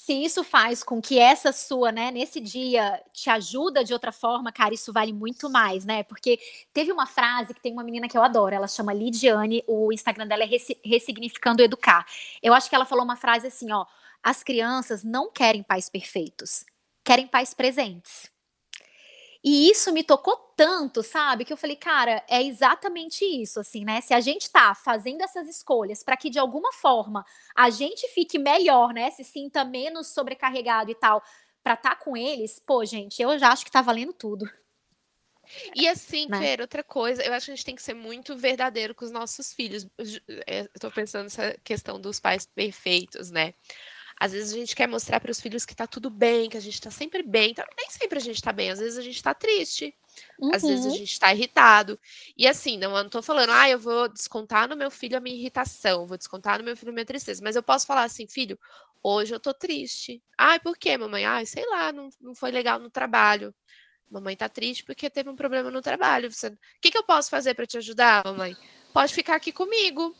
se 0.00 0.14
isso 0.14 0.42
faz 0.42 0.82
com 0.82 1.00
que 1.00 1.18
essa 1.18 1.52
sua, 1.52 1.92
né, 1.92 2.10
nesse 2.10 2.40
dia 2.40 3.00
te 3.12 3.28
ajuda 3.28 3.84
de 3.84 3.92
outra 3.92 4.10
forma, 4.10 4.50
cara, 4.50 4.72
isso 4.72 4.92
vale 4.94 5.12
muito 5.12 5.50
mais, 5.50 5.84
né? 5.84 6.02
Porque 6.02 6.40
teve 6.72 6.90
uma 6.90 7.06
frase 7.06 7.52
que 7.52 7.60
tem 7.60 7.72
uma 7.72 7.84
menina 7.84 8.08
que 8.08 8.16
eu 8.16 8.22
adoro, 8.22 8.54
ela 8.54 8.66
chama 8.66 8.94
Lidiane, 8.94 9.62
o 9.68 9.92
Instagram 9.92 10.26
dela 10.26 10.42
é 10.42 10.48
Ressignificando 10.82 11.62
Educar. 11.62 12.06
Eu 12.42 12.54
acho 12.54 12.68
que 12.68 12.74
ela 12.74 12.86
falou 12.86 13.04
uma 13.04 13.14
frase 13.14 13.46
assim, 13.46 13.70
ó, 13.70 13.84
as 14.22 14.42
crianças 14.42 15.04
não 15.04 15.30
querem 15.30 15.62
pais 15.62 15.90
perfeitos, 15.90 16.64
querem 17.04 17.26
pais 17.26 17.52
presentes. 17.52 18.30
E 19.42 19.70
isso 19.70 19.92
me 19.92 20.04
tocou 20.04 20.36
tanto, 20.54 21.02
sabe? 21.02 21.44
Que 21.44 21.52
eu 21.52 21.56
falei, 21.56 21.76
cara, 21.76 22.22
é 22.28 22.42
exatamente 22.42 23.24
isso, 23.24 23.58
assim, 23.58 23.84
né? 23.84 24.00
Se 24.02 24.12
a 24.12 24.20
gente 24.20 24.50
tá 24.50 24.74
fazendo 24.74 25.22
essas 25.22 25.48
escolhas 25.48 26.02
para 26.02 26.16
que 26.16 26.28
de 26.28 26.38
alguma 26.38 26.72
forma 26.72 27.24
a 27.56 27.70
gente 27.70 28.06
fique 28.08 28.38
melhor, 28.38 28.92
né? 28.92 29.10
Se 29.10 29.24
sinta 29.24 29.64
menos 29.64 30.08
sobrecarregado 30.08 30.90
e 30.90 30.94
tal, 30.94 31.22
para 31.62 31.74
estar 31.74 31.96
tá 31.96 31.96
com 31.96 32.16
eles, 32.16 32.58
pô, 32.58 32.84
gente, 32.84 33.20
eu 33.22 33.38
já 33.38 33.48
acho 33.48 33.64
que 33.64 33.70
tá 33.70 33.80
valendo 33.80 34.12
tudo. 34.12 34.44
E 35.74 35.88
assim, 35.88 36.26
né? 36.28 36.38
Fer, 36.38 36.60
outra 36.60 36.84
coisa, 36.84 37.22
eu 37.24 37.32
acho 37.32 37.46
que 37.46 37.52
a 37.52 37.54
gente 37.56 37.64
tem 37.64 37.74
que 37.74 37.82
ser 37.82 37.94
muito 37.94 38.36
verdadeiro 38.36 38.94
com 38.94 39.04
os 39.04 39.10
nossos 39.10 39.52
filhos. 39.52 39.86
É, 40.46 40.62
eu 40.62 40.80
tô 40.80 40.90
pensando 40.90 41.24
nessa 41.24 41.56
questão 41.64 42.00
dos 42.00 42.20
pais 42.20 42.46
perfeitos, 42.46 43.30
né? 43.30 43.54
Às 44.20 44.32
vezes 44.32 44.52
a 44.52 44.56
gente 44.56 44.76
quer 44.76 44.86
mostrar 44.86 45.18
para 45.18 45.30
os 45.30 45.40
filhos 45.40 45.64
que 45.64 45.74
tá 45.74 45.86
tudo 45.86 46.10
bem, 46.10 46.50
que 46.50 46.56
a 46.58 46.60
gente 46.60 46.78
tá 46.78 46.90
sempre 46.90 47.22
bem. 47.22 47.52
Então, 47.52 47.64
nem 47.74 47.88
sempre 47.88 48.18
a 48.18 48.20
gente 48.20 48.42
tá 48.42 48.52
bem, 48.52 48.70
às 48.70 48.78
vezes 48.78 48.98
a 48.98 49.02
gente 49.02 49.22
tá 49.22 49.32
triste. 49.32 49.94
Uhum. 50.38 50.54
Às 50.54 50.60
vezes 50.60 50.84
a 50.84 50.88
uhum. 50.90 50.94
gente 50.94 51.18
tá 51.18 51.32
irritado. 51.32 51.98
E 52.36 52.46
assim, 52.46 52.76
não, 52.76 52.94
eu 52.94 53.02
não 53.02 53.08
tô 53.08 53.22
falando, 53.22 53.48
ah, 53.48 53.70
eu 53.70 53.78
vou 53.78 54.10
descontar 54.10 54.68
no 54.68 54.76
meu 54.76 54.90
filho 54.90 55.16
a 55.16 55.20
minha 55.20 55.34
irritação, 55.34 56.06
vou 56.06 56.18
descontar 56.18 56.58
no 56.58 56.64
meu 56.64 56.76
filho 56.76 56.90
a 56.90 56.92
minha 56.92 57.06
tristeza. 57.06 57.40
Mas 57.42 57.56
eu 57.56 57.62
posso 57.62 57.86
falar 57.86 58.02
assim, 58.04 58.26
filho, 58.26 58.58
hoje 59.02 59.34
eu 59.34 59.40
tô 59.40 59.54
triste. 59.54 60.22
Ai, 60.36 60.60
por 60.60 60.76
quê, 60.76 60.98
mamãe? 60.98 61.24
Ai, 61.24 61.46
sei 61.46 61.64
lá, 61.70 61.90
não, 61.90 62.10
não 62.20 62.34
foi 62.34 62.50
legal 62.50 62.78
no 62.78 62.90
trabalho. 62.90 63.54
Mamãe 64.10 64.36
tá 64.36 64.50
triste 64.50 64.84
porque 64.84 65.08
teve 65.08 65.30
um 65.30 65.36
problema 65.36 65.70
no 65.70 65.80
trabalho. 65.80 66.30
Você... 66.30 66.48
O 66.48 66.58
que, 66.78 66.90
que 66.90 66.98
eu 66.98 67.04
posso 67.04 67.30
fazer 67.30 67.54
para 67.54 67.66
te 67.66 67.78
ajudar, 67.78 68.22
mamãe? 68.26 68.54
Pode 68.92 69.14
ficar 69.14 69.36
aqui 69.36 69.50
comigo. 69.50 70.14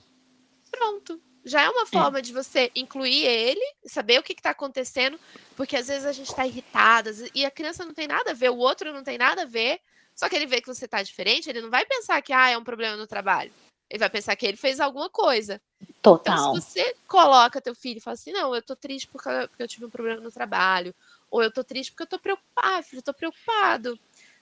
Pronto 0.70 1.20
já 1.50 1.62
é 1.62 1.68
uma 1.68 1.82
é. 1.82 1.86
forma 1.86 2.18
é. 2.18 2.22
de 2.22 2.32
você 2.32 2.70
incluir 2.74 3.26
ele, 3.26 3.60
saber 3.84 4.18
o 4.18 4.22
que 4.22 4.32
está 4.32 4.50
acontecendo, 4.50 5.18
porque 5.56 5.76
às 5.76 5.88
vezes 5.88 6.06
a 6.06 6.12
gente 6.12 6.28
está 6.28 6.46
irritada 6.46 7.10
e 7.34 7.44
a 7.44 7.50
criança 7.50 7.84
não 7.84 7.92
tem 7.92 8.06
nada 8.06 8.30
a 8.30 8.34
ver, 8.34 8.50
o 8.50 8.56
outro 8.56 8.92
não 8.92 9.02
tem 9.02 9.18
nada 9.18 9.42
a 9.42 9.46
ver, 9.46 9.80
só 10.14 10.28
que 10.28 10.36
ele 10.36 10.46
vê 10.46 10.60
que 10.60 10.66
você 10.66 10.84
está 10.84 11.02
diferente, 11.02 11.48
ele 11.48 11.60
não 11.60 11.70
vai 11.70 11.84
pensar 11.84 12.20
que 12.22 12.32
ah, 12.32 12.50
é 12.50 12.56
um 12.56 12.64
problema 12.64 12.96
no 12.96 13.06
trabalho. 13.06 13.52
Ele 13.88 13.98
vai 13.98 14.10
pensar 14.10 14.36
que 14.36 14.46
ele 14.46 14.56
fez 14.56 14.78
alguma 14.78 15.10
coisa. 15.10 15.60
Total. 16.00 16.34
Então, 16.34 16.54
se 16.60 16.60
você 16.60 16.94
coloca 17.08 17.60
teu 17.60 17.74
filho 17.74 17.98
e 17.98 18.00
fala 18.00 18.14
assim, 18.14 18.30
não, 18.30 18.54
eu 18.54 18.62
tô 18.62 18.76
triste 18.76 19.08
porque, 19.08 19.28
porque 19.48 19.62
eu 19.62 19.68
tive 19.68 19.84
um 19.84 19.90
problema 19.90 20.20
no 20.20 20.30
trabalho, 20.30 20.94
ou 21.28 21.42
eu 21.42 21.50
tô 21.50 21.64
triste 21.64 21.90
porque 21.90 22.04
eu 22.04 22.06
tô 22.06 22.18
preocupado, 22.18 22.82
filho, 22.84 22.98
eu 23.00 23.02
tô 23.02 23.14
preocupado 23.14 23.98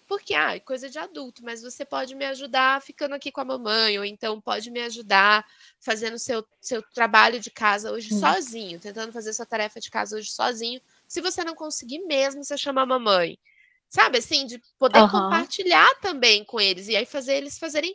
porque, 0.09 0.34
ah, 0.34 0.56
é 0.56 0.61
coisa 0.61 0.88
de 0.88 0.98
adulto, 0.98 1.44
mas 1.44 1.61
você 1.61 1.84
pode 1.84 2.14
me 2.14 2.24
ajudar 2.24 2.80
ficando 2.80 3.14
aqui 3.14 3.30
com 3.30 3.42
a 3.42 3.44
mamãe, 3.44 3.98
ou 3.98 4.04
então 4.06 4.40
pode 4.40 4.70
me 4.70 4.80
ajudar 4.80 5.46
fazendo 5.78 6.18
seu, 6.18 6.42
seu 6.62 6.82
trabalho 6.82 7.38
de 7.38 7.50
casa 7.50 7.92
hoje 7.92 8.14
hum. 8.14 8.18
sozinho, 8.18 8.80
tentando 8.80 9.12
fazer 9.12 9.34
sua 9.34 9.44
tarefa 9.44 9.78
de 9.78 9.90
casa 9.90 10.16
hoje 10.16 10.30
sozinho. 10.30 10.80
Se 11.06 11.20
você 11.20 11.44
não 11.44 11.54
conseguir 11.54 11.98
mesmo, 12.00 12.42
você 12.42 12.56
chama 12.56 12.80
a 12.80 12.86
mamãe. 12.86 13.38
Sabe, 13.86 14.18
assim, 14.18 14.46
de 14.46 14.59
poder 14.78 15.00
uhum. 15.00 15.11
compartilhar 15.11 15.94
também 16.00 16.42
com 16.42 16.59
eles, 16.59 16.88
e 16.88 16.96
aí 16.96 17.04
fazer 17.04 17.34
eles 17.36 17.59
fazerem 17.59 17.94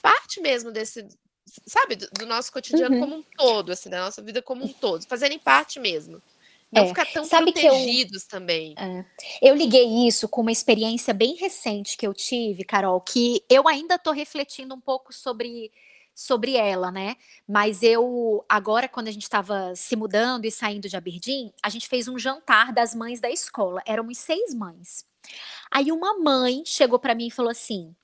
parte 0.00 0.40
mesmo 0.40 0.70
desse, 0.70 1.06
sabe, 1.66 1.96
do, 1.96 2.08
do 2.18 2.26
nosso 2.26 2.50
cotidiano 2.50 2.94
uhum. 2.94 3.00
como 3.00 3.16
um 3.16 3.22
todo, 3.36 3.72
assim, 3.72 3.90
da 3.90 4.00
nossa 4.00 4.22
vida 4.22 4.40
como 4.40 4.64
um 4.64 4.72
todo, 4.72 5.06
fazerem 5.06 5.38
parte 5.38 5.78
mesmo. 5.78 6.22
Não 6.72 6.84
é. 6.84 6.88
ficar 6.88 7.06
tão 7.06 7.24
Sabe 7.24 7.52
protegidos 7.52 8.22
eu, 8.24 8.28
também. 8.28 8.74
É. 8.78 9.04
Eu 9.42 9.54
liguei 9.54 10.06
isso 10.06 10.28
com 10.28 10.40
uma 10.40 10.52
experiência 10.52 11.12
bem 11.12 11.34
recente 11.34 11.96
que 11.96 12.06
eu 12.06 12.14
tive, 12.14 12.64
Carol, 12.64 13.00
que 13.00 13.44
eu 13.50 13.66
ainda 13.66 13.96
estou 13.96 14.12
refletindo 14.12 14.74
um 14.74 14.80
pouco 14.80 15.12
sobre 15.12 15.72
sobre 16.14 16.54
ela, 16.54 16.90
né? 16.90 17.16
Mas 17.48 17.82
eu 17.82 18.44
agora 18.48 18.88
quando 18.88 19.08
a 19.08 19.10
gente 19.10 19.22
estava 19.22 19.74
se 19.74 19.96
mudando 19.96 20.44
e 20.44 20.50
saindo 20.50 20.88
de 20.88 20.96
Aberdeen, 20.96 21.52
a 21.62 21.70
gente 21.70 21.88
fez 21.88 22.08
um 22.08 22.18
jantar 22.18 22.72
das 22.72 22.94
mães 22.94 23.20
da 23.20 23.30
escola. 23.30 23.82
Éramos 23.86 24.18
seis 24.18 24.54
mães. 24.54 25.04
Aí 25.70 25.90
uma 25.90 26.18
mãe 26.18 26.62
chegou 26.64 26.98
para 26.98 27.14
mim 27.14 27.28
e 27.28 27.30
falou 27.30 27.50
assim: 27.50 27.94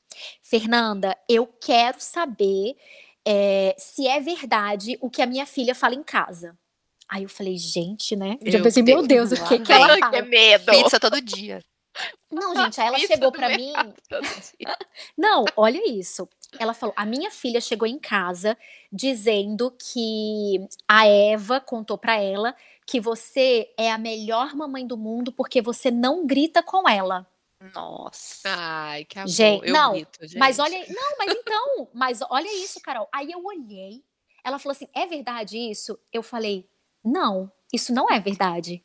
Fernanda, 0.43 1.17
eu 1.29 1.47
quero 1.47 2.01
saber 2.01 2.77
é, 3.25 3.75
se 3.79 4.07
é 4.09 4.21
verdade 4.21 4.97
o 5.01 5.11
que 5.11 5.23
a 5.23 5.27
minha 5.27 5.47
filha 5.47 5.75
fala 5.75 5.95
em 5.95 6.03
casa. 6.03 6.57
Aí 7.09 7.23
eu 7.23 7.29
falei, 7.29 7.57
gente, 7.57 8.17
né? 8.17 8.37
Eu 8.41 8.53
já 8.53 8.63
pensei, 8.63 8.83
meu 8.83 9.07
Deus, 9.07 9.33
o 9.33 9.45
que, 9.47 9.61
que 9.61 9.73
ela 9.73 9.97
fala? 9.99 10.11
Que 10.11 10.23
medo. 10.23 10.71
Pizza 10.71 10.99
todo 10.99 11.21
dia. 11.21 11.61
Não, 12.31 12.55
gente, 12.55 12.81
aí 12.81 12.89
ela 12.89 12.97
Pizza 12.97 13.15
chegou 13.15 13.33
para 13.33 13.57
mim. 13.57 13.73
Não, 15.17 15.45
olha 15.57 15.81
isso. 15.89 16.29
Ela 16.59 16.75
falou: 16.75 16.95
a 16.97 17.07
minha 17.07 17.31
filha 17.31 17.61
chegou 17.61 17.87
em 17.87 17.99
casa 17.99 18.57
dizendo 18.93 19.71
que 19.71 20.67
a 20.87 21.07
Eva 21.07 21.61
contou 21.61 21.97
para 21.97 22.17
ela 22.17 22.55
que 22.87 23.01
você 23.01 23.73
é 23.77 23.91
a 23.91 23.99
melhor 23.99 24.55
mamãe 24.55 24.87
do 24.87 24.97
mundo 24.97 25.33
porque 25.33 25.61
você 25.61 25.91
não 25.91 26.27
grita 26.27 26.63
com 26.63 26.89
ela. 26.89 27.27
Nossa. 27.75 28.43
Ai, 28.47 29.05
que 29.05 29.19
amor. 29.19 29.29
Gente, 29.29 29.67
eu 29.67 29.73
não, 29.73 29.93
grito, 29.93 30.19
gente. 30.23 30.39
mas 30.39 30.59
olha, 30.59 30.79
não, 30.89 31.19
mas 31.19 31.33
então, 31.33 31.89
mas 31.93 32.21
olha 32.31 32.65
isso, 32.65 32.81
Carol. 32.81 33.09
Aí 33.13 33.33
eu 33.33 33.45
olhei, 33.45 34.05
ela 34.45 34.59
falou 34.59 34.73
assim: 34.73 34.89
"É 34.95 35.07
verdade 35.07 35.59
isso?" 35.59 35.99
Eu 36.13 36.23
falei: 36.23 36.69
não, 37.07 37.51
isso 37.73 37.93
não 37.93 38.11
é 38.11 38.19
verdade. 38.21 38.85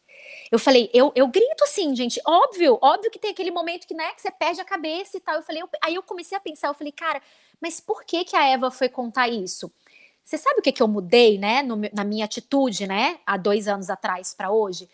Eu 0.51 0.59
falei, 0.59 0.89
eu, 0.93 1.11
eu 1.15 1.27
grito 1.27 1.63
assim, 1.63 1.95
gente, 1.95 2.21
óbvio, 2.27 2.77
óbvio 2.81 3.09
que 3.09 3.19
tem 3.19 3.31
aquele 3.31 3.51
momento 3.51 3.87
que, 3.87 3.93
né, 3.93 4.11
que 4.13 4.21
você 4.21 4.29
perde 4.29 4.61
a 4.61 4.65
cabeça 4.65 5.17
e 5.17 5.19
tal. 5.19 5.35
Eu 5.35 5.43
falei, 5.43 5.61
eu, 5.61 5.69
aí 5.83 5.95
eu 5.95 6.03
comecei 6.03 6.37
a 6.37 6.41
pensar, 6.41 6.67
eu 6.67 6.73
falei, 6.73 6.91
cara, 6.91 7.21
mas 7.59 7.79
por 7.79 8.03
que 8.03 8.23
que 8.25 8.35
a 8.35 8.45
Eva 8.45 8.69
foi 8.69 8.89
contar 8.89 9.29
isso? 9.29 9.71
Você 10.23 10.37
sabe 10.37 10.59
o 10.59 10.61
que 10.61 10.71
que 10.71 10.83
eu 10.83 10.87
mudei, 10.87 11.37
né, 11.37 11.63
no, 11.63 11.77
na 11.93 12.03
minha 12.03 12.25
atitude, 12.25 12.85
né, 12.85 13.19
há 13.25 13.37
dois 13.37 13.67
anos 13.67 13.89
atrás 13.89 14.33
para 14.33 14.51
hoje? 14.51 14.89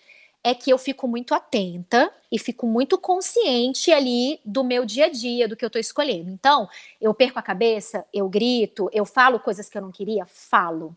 É 0.47 0.55
que 0.55 0.71
eu 0.71 0.77
fico 0.77 1.09
muito 1.09 1.35
atenta 1.35 2.09
e 2.31 2.39
fico 2.39 2.65
muito 2.65 2.97
consciente 2.97 3.91
ali 3.91 4.39
do 4.45 4.63
meu 4.63 4.85
dia 4.85 5.07
a 5.07 5.09
dia, 5.09 5.45
do 5.45 5.57
que 5.57 5.65
eu 5.65 5.67
estou 5.67 5.79
escolhendo. 5.79 6.29
Então, 6.29 6.69
eu 7.01 7.13
perco 7.13 7.37
a 7.37 7.41
cabeça, 7.41 8.05
eu 8.13 8.29
grito, 8.29 8.89
eu 8.93 9.05
falo 9.05 9.41
coisas 9.41 9.67
que 9.67 9.77
eu 9.77 9.81
não 9.81 9.91
queria, 9.91 10.25
falo. 10.25 10.95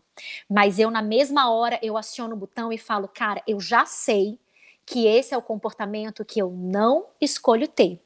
Mas 0.49 0.79
eu, 0.79 0.89
na 0.89 1.01
mesma 1.01 1.51
hora, 1.51 1.77
eu 1.83 1.97
aciono 1.97 2.33
o 2.33 2.37
botão 2.37 2.71
e 2.71 2.77
falo, 2.77 3.09
cara, 3.09 3.43
eu 3.45 3.59
já 3.59 3.85
sei 3.85 4.39
que 4.85 5.05
esse 5.05 5.33
é 5.33 5.37
o 5.37 5.41
comportamento 5.41 6.23
que 6.23 6.41
eu 6.41 6.49
não 6.49 7.07
escolho 7.19 7.67
ter. 7.67 7.99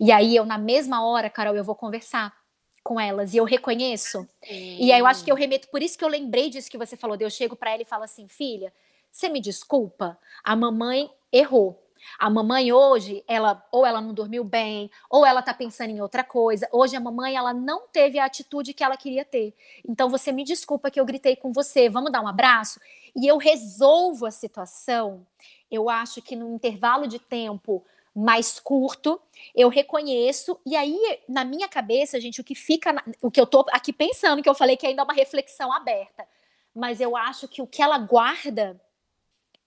E 0.00 0.10
aí, 0.10 0.34
eu, 0.34 0.44
na 0.44 0.58
mesma 0.58 1.06
hora, 1.06 1.30
Carol, 1.30 1.54
eu 1.54 1.62
vou 1.62 1.76
conversar 1.76 2.36
com 2.82 2.98
elas 2.98 3.34
e 3.34 3.36
eu 3.36 3.44
reconheço. 3.44 4.26
Sim. 4.42 4.78
E 4.80 4.90
aí 4.90 4.98
eu 4.98 5.06
acho 5.06 5.22
que 5.22 5.30
eu 5.30 5.36
remeto, 5.36 5.68
por 5.68 5.80
isso 5.80 5.96
que 5.96 6.04
eu 6.04 6.08
lembrei 6.08 6.50
disso 6.50 6.70
que 6.70 6.78
você 6.78 6.96
falou, 6.96 7.16
de 7.16 7.24
eu 7.24 7.30
chego 7.30 7.54
para 7.54 7.72
ela 7.72 7.82
e 7.82 7.84
falo 7.84 8.02
assim, 8.02 8.26
filha, 8.26 8.72
você 9.18 9.28
me 9.28 9.40
desculpa? 9.40 10.16
A 10.44 10.54
mamãe 10.54 11.10
errou. 11.32 11.84
A 12.16 12.30
mamãe 12.30 12.72
hoje, 12.72 13.24
ela 13.26 13.66
ou 13.72 13.84
ela 13.84 14.00
não 14.00 14.14
dormiu 14.14 14.44
bem, 14.44 14.88
ou 15.10 15.26
ela 15.26 15.42
tá 15.42 15.52
pensando 15.52 15.90
em 15.90 16.00
outra 16.00 16.22
coisa. 16.22 16.68
Hoje 16.70 16.94
a 16.94 17.00
mamãe 17.00 17.34
ela 17.34 17.52
não 17.52 17.88
teve 17.88 18.20
a 18.20 18.24
atitude 18.24 18.72
que 18.72 18.84
ela 18.84 18.96
queria 18.96 19.24
ter. 19.24 19.52
Então 19.86 20.08
você 20.08 20.30
me 20.30 20.44
desculpa 20.44 20.88
que 20.88 21.00
eu 21.00 21.04
gritei 21.04 21.34
com 21.34 21.52
você. 21.52 21.88
Vamos 21.88 22.12
dar 22.12 22.20
um 22.20 22.28
abraço 22.28 22.80
e 23.16 23.26
eu 23.26 23.38
resolvo 23.38 24.24
a 24.24 24.30
situação. 24.30 25.26
Eu 25.68 25.90
acho 25.90 26.22
que 26.22 26.36
no 26.36 26.54
intervalo 26.54 27.08
de 27.08 27.18
tempo 27.18 27.84
mais 28.14 28.60
curto, 28.60 29.20
eu 29.52 29.68
reconheço 29.68 30.60
e 30.64 30.76
aí 30.76 30.96
na 31.28 31.44
minha 31.44 31.66
cabeça, 31.66 32.20
gente, 32.20 32.40
o 32.40 32.44
que 32.44 32.54
fica, 32.54 32.94
o 33.20 33.32
que 33.32 33.40
eu 33.40 33.46
tô 33.46 33.66
aqui 33.70 33.92
pensando 33.92 34.44
que 34.44 34.48
eu 34.48 34.54
falei 34.54 34.76
que 34.76 34.86
ainda 34.86 35.02
é 35.02 35.04
uma 35.04 35.12
reflexão 35.12 35.72
aberta, 35.72 36.24
mas 36.72 37.00
eu 37.00 37.16
acho 37.16 37.48
que 37.48 37.60
o 37.60 37.66
que 37.66 37.82
ela 37.82 37.98
guarda 37.98 38.80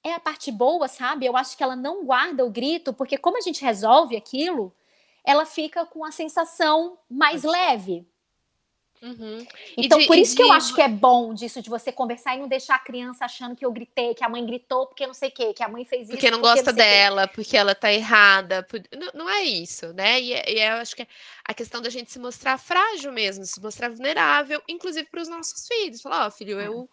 é 0.04 0.14
a 0.14 0.20
parte 0.20 0.52
boa, 0.52 0.88
sabe? 0.88 1.26
Eu 1.26 1.38
acho 1.38 1.56
que 1.56 1.64
ela 1.64 1.76
não 1.76 2.06
guarda 2.06 2.46
o 2.46 2.50
grito, 2.50 2.94
porque 2.94 3.18
como 3.18 3.38
a 3.38 3.42
gente 3.42 3.64
resolve 3.64 4.16
aquilo, 4.16 4.74
ela 5.24 5.46
fica 5.46 5.86
com 5.86 6.04
a 6.04 6.12
sensação 6.12 6.98
mais 7.10 7.44
leve. 7.44 8.06
Uhum. 9.02 9.44
Então, 9.76 9.98
de, 9.98 10.06
por 10.06 10.16
isso 10.16 10.36
de... 10.36 10.38
que 10.38 10.44
eu 10.44 10.52
acho 10.52 10.76
que 10.76 10.82
é 10.82 10.88
bom 10.88 11.34
disso, 11.34 11.60
de 11.60 11.72
você 11.72 11.92
conversar 11.92 12.36
e 12.36 12.40
não 12.40 12.48
deixar 12.48 12.76
a 12.76 12.80
criança 12.80 13.26
achando 13.26 13.56
que 13.56 13.66
eu 13.66 13.72
gritei, 13.72 14.14
que 14.14 14.24
a 14.24 14.30
mãe 14.30 14.46
gritou 14.46 14.86
porque 14.86 15.08
não 15.08 15.14
sei 15.14 15.30
o 15.30 15.32
quê, 15.32 15.54
que 15.56 15.64
a 15.64 15.68
mãe 15.68 15.84
fez 15.84 16.04
isso. 16.04 16.12
Porque 16.12 16.30
não 16.30 16.40
porque 16.40 16.56
gosta 16.56 16.72
não 16.72 16.78
dela, 16.78 17.28
porque 17.28 17.58
ela 17.58 17.74
tá 17.74 17.92
errada. 17.92 18.62
Por... 18.62 18.80
Não, 18.96 19.26
não, 19.26 19.30
é 19.30 19.42
isso, 19.42 19.92
né? 19.94 20.22
E, 20.22 20.34
e, 20.34 20.60
eu 20.60 20.76
acho 20.76 20.96
que 20.96 21.02
é 21.02 21.08
a 21.44 21.54
questão 21.54 21.82
da 21.82 21.90
gente 21.90 22.12
se 22.12 22.20
mostrar 22.20 22.60
frágil 22.60 23.12
mesmo, 23.12 23.44
se 23.44 23.60
mostrar 23.60 23.90
vulnerável, 23.90 24.62
inclusive 24.68 25.08
para 25.10 25.22
os 25.22 25.28
nossos 25.28 25.68
filhos. 25.68 26.02
Falar, 26.02 26.26
ó, 26.26 26.28
oh, 26.28 26.32
filho, 26.32 26.60
eu 26.60 26.88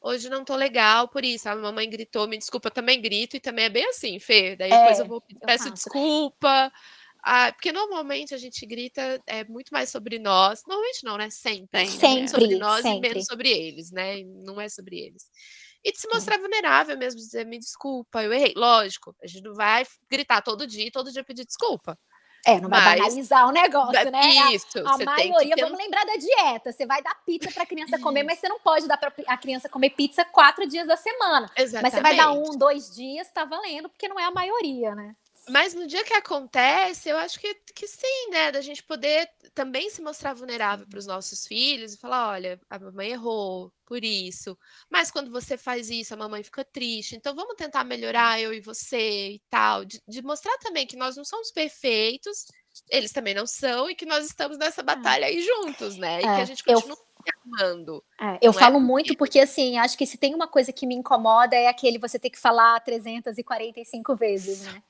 hoje 0.00 0.28
não 0.28 0.44
tô 0.44 0.56
legal 0.56 1.08
por 1.08 1.24
isso. 1.24 1.48
A 1.48 1.54
mamãe 1.54 1.88
gritou, 1.88 2.26
me 2.26 2.38
desculpa, 2.38 2.68
eu 2.68 2.72
também 2.72 3.00
grito, 3.00 3.36
e 3.36 3.40
também 3.40 3.66
é 3.66 3.70
bem 3.70 3.86
assim, 3.86 4.18
Fê. 4.18 4.56
Daí 4.56 4.70
depois 4.70 4.98
é, 4.98 5.02
eu 5.02 5.06
vou 5.06 5.22
peço 5.46 5.68
eu 5.68 5.72
desculpa. 5.72 6.72
Ah, 7.22 7.52
porque 7.52 7.70
normalmente 7.70 8.34
a 8.34 8.38
gente 8.38 8.64
grita 8.64 9.22
é 9.26 9.44
muito 9.44 9.70
mais 9.70 9.90
sobre 9.90 10.18
nós. 10.18 10.62
Normalmente 10.66 11.04
não, 11.04 11.18
né? 11.18 11.28
Sempre. 11.28 11.86
Sempre. 11.86 12.28
Sobre 12.28 12.56
nós 12.56 12.82
sempre. 12.82 13.08
e 13.08 13.12
menos 13.12 13.26
sobre 13.26 13.50
eles, 13.50 13.90
né? 13.90 14.22
Não 14.24 14.60
é 14.60 14.68
sobre 14.68 14.98
eles. 14.98 15.30
E 15.84 15.92
de 15.92 15.98
se 15.98 16.08
mostrar 16.08 16.38
vulnerável 16.38 16.96
mesmo, 16.96 17.20
dizer, 17.20 17.46
me 17.46 17.58
desculpa, 17.58 18.22
eu 18.22 18.32
errei. 18.32 18.52
Lógico, 18.56 19.14
a 19.22 19.26
gente 19.26 19.42
não 19.42 19.54
vai 19.54 19.86
gritar 20.10 20.42
todo 20.42 20.66
dia, 20.66 20.90
todo 20.90 21.12
dia 21.12 21.24
pedir 21.24 21.44
desculpa. 21.44 21.98
É, 22.46 22.60
não 22.60 22.70
vai 22.70 22.80
Mas, 22.80 23.00
banalizar 23.00 23.48
o 23.48 23.52
negócio, 23.52 24.10
né? 24.10 24.52
Isso, 24.52 24.78
a, 24.78 24.94
a 24.94 24.98
maioria, 24.98 25.54
ter... 25.54 25.62
vamos 25.62 25.78
lembrar 25.78 26.04
da 26.06 26.16
dieta. 26.16 26.72
Você 26.72 26.86
vai 26.86 27.02
dar 27.02 27.14
pizza 27.26 27.50
para 27.50 27.64
a 27.64 27.66
criança 27.66 27.98
comer, 27.98 28.22
mas 28.22 28.38
você 28.38 28.48
não 28.48 28.58
pode 28.58 28.88
dar 28.88 28.96
para 28.96 29.12
a 29.26 29.36
criança 29.36 29.68
comer 29.68 29.90
pizza 29.90 30.24
quatro 30.24 30.66
dias 30.66 30.86
da 30.86 30.96
semana. 30.96 31.50
Exatamente. 31.54 31.82
Mas 31.82 31.94
você 31.94 32.00
vai 32.00 32.16
dar 32.16 32.32
um, 32.32 32.56
dois 32.56 32.94
dias, 32.94 33.28
tá 33.30 33.44
valendo, 33.44 33.88
porque 33.88 34.08
não 34.08 34.18
é 34.18 34.24
a 34.24 34.30
maioria, 34.30 34.94
né? 34.94 35.14
Mas 35.50 35.74
no 35.74 35.86
dia 35.86 36.04
que 36.04 36.14
acontece, 36.14 37.08
eu 37.08 37.16
acho 37.18 37.38
que, 37.40 37.54
que 37.74 37.86
sim, 37.86 38.30
né? 38.30 38.52
Da 38.52 38.60
gente 38.60 38.82
poder 38.82 39.28
também 39.54 39.90
se 39.90 40.00
mostrar 40.00 40.34
vulnerável 40.34 40.86
para 40.88 40.98
os 40.98 41.06
nossos 41.06 41.46
filhos 41.46 41.94
e 41.94 41.98
falar: 41.98 42.28
olha, 42.30 42.60
a 42.68 42.78
mamãe 42.78 43.10
errou 43.10 43.72
por 43.84 44.04
isso. 44.04 44.56
Mas 44.88 45.10
quando 45.10 45.30
você 45.30 45.56
faz 45.58 45.90
isso, 45.90 46.14
a 46.14 46.16
mamãe 46.16 46.42
fica 46.42 46.64
triste. 46.64 47.16
Então 47.16 47.34
vamos 47.34 47.56
tentar 47.56 47.84
melhorar 47.84 48.40
eu 48.40 48.52
e 48.54 48.60
você 48.60 49.32
e 49.32 49.42
tal. 49.50 49.84
De, 49.84 50.00
de 50.06 50.22
mostrar 50.22 50.56
também 50.58 50.86
que 50.86 50.96
nós 50.96 51.16
não 51.16 51.24
somos 51.24 51.50
perfeitos, 51.50 52.46
eles 52.88 53.12
também 53.12 53.34
não 53.34 53.46
são 53.46 53.90
e 53.90 53.94
que 53.94 54.06
nós 54.06 54.24
estamos 54.26 54.56
nessa 54.58 54.82
batalha 54.82 55.26
aí 55.26 55.42
juntos, 55.42 55.96
né? 55.96 56.22
E 56.22 56.26
É, 56.26 56.34
que 56.36 56.40
a 56.42 56.44
gente 56.44 56.62
eu- 56.66 56.74
continua 56.74 56.96
se 56.96 57.32
amando. 57.44 58.04
É, 58.20 58.38
eu 58.40 58.50
é 58.50 58.54
falo 58.54 58.80
muito 58.80 59.16
porque, 59.16 59.40
assim, 59.40 59.78
acho 59.78 59.98
que 59.98 60.06
se 60.06 60.16
tem 60.16 60.34
uma 60.34 60.46
coisa 60.46 60.72
que 60.72 60.86
me 60.86 60.94
incomoda 60.94 61.56
é 61.56 61.66
aquele 61.66 61.98
você 61.98 62.18
ter 62.18 62.30
que 62.30 62.38
falar 62.38 62.78
345 62.80 64.14
vezes, 64.14 64.62
né? 64.62 64.82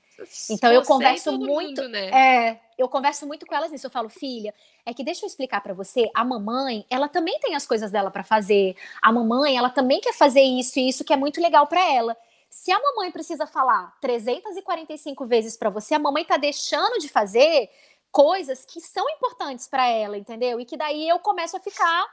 Então, 0.51 0.73
eu 0.73 0.83
converso 0.83 1.33
muito- 1.33 1.81
mundo, 1.83 1.89
né? 1.89 2.09
É, 2.51 2.61
eu 2.79 2.89
converso 2.89 3.27
muito 3.27 3.47
com 3.47 3.55
elas 3.55 3.71
nisso. 3.71 3.87
Eu 3.87 3.91
falo, 3.91 4.09
filha, 4.09 4.55
é 4.85 4.93
que 4.95 5.05
deixa 5.05 5.25
eu 5.25 5.29
explicar 5.29 5.61
pra 5.61 5.75
você, 5.75 6.11
a 6.15 6.25
mamãe, 6.25 6.85
ela 6.91 7.09
também 7.09 7.39
tem 7.41 7.55
as 7.55 7.67
coisas 7.67 7.91
dela 7.91 8.11
pra 8.11 8.23
fazer. 8.25 8.77
A 9.03 9.13
mamãe, 9.13 9.57
ela 9.57 9.71
também 9.71 10.01
quer 10.01 10.13
fazer 10.15 10.43
isso 10.43 10.79
e 10.79 10.89
isso 10.89 11.05
que 11.05 11.13
é 11.13 11.17
muito 11.17 11.41
legal 11.41 11.67
pra 11.67 11.81
ela. 11.93 12.17
Se 12.49 12.73
a 12.73 12.81
mamãe 12.81 13.13
precisa 13.13 13.47
falar 13.47 13.95
345 14.01 15.25
vezes 15.27 15.57
pra 15.57 15.71
você, 15.71 15.95
a 15.95 15.99
mamãe 15.99 16.25
tá 16.25 16.37
deixando 16.37 16.99
de 16.99 17.09
fazer 17.09 17.71
coisas 18.11 18.65
que 18.65 18.81
são 18.81 19.09
importantes 19.11 19.69
pra 19.69 19.87
ela, 19.87 20.19
entendeu? 20.19 20.59
E 20.61 20.65
que 20.65 20.77
daí 20.77 21.09
eu 21.09 21.19
começo 21.21 21.57
a 21.57 21.61
ficar 21.61 22.07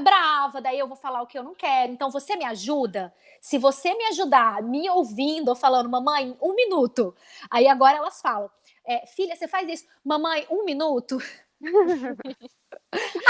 brava, 0.00 0.60
daí 0.60 0.78
eu 0.78 0.88
vou 0.88 0.96
falar 0.96 1.22
o 1.22 1.26
que 1.26 1.38
eu 1.38 1.42
não 1.42 1.54
quero. 1.54 1.92
Então 1.92 2.10
você 2.10 2.36
me 2.36 2.44
ajuda? 2.44 3.12
Se 3.40 3.58
você 3.58 3.94
me 3.94 4.04
ajudar 4.06 4.62
me 4.62 4.88
ouvindo 4.90 5.48
ou 5.48 5.56
falando, 5.56 5.88
mamãe, 5.88 6.36
um 6.40 6.54
minuto. 6.54 7.14
Aí 7.50 7.68
agora 7.68 7.98
elas 7.98 8.20
falam, 8.20 8.50
é, 8.84 9.06
filha, 9.06 9.36
você 9.36 9.48
faz 9.48 9.68
isso, 9.68 9.84
mamãe, 10.04 10.46
um 10.50 10.64
minuto. 10.64 11.18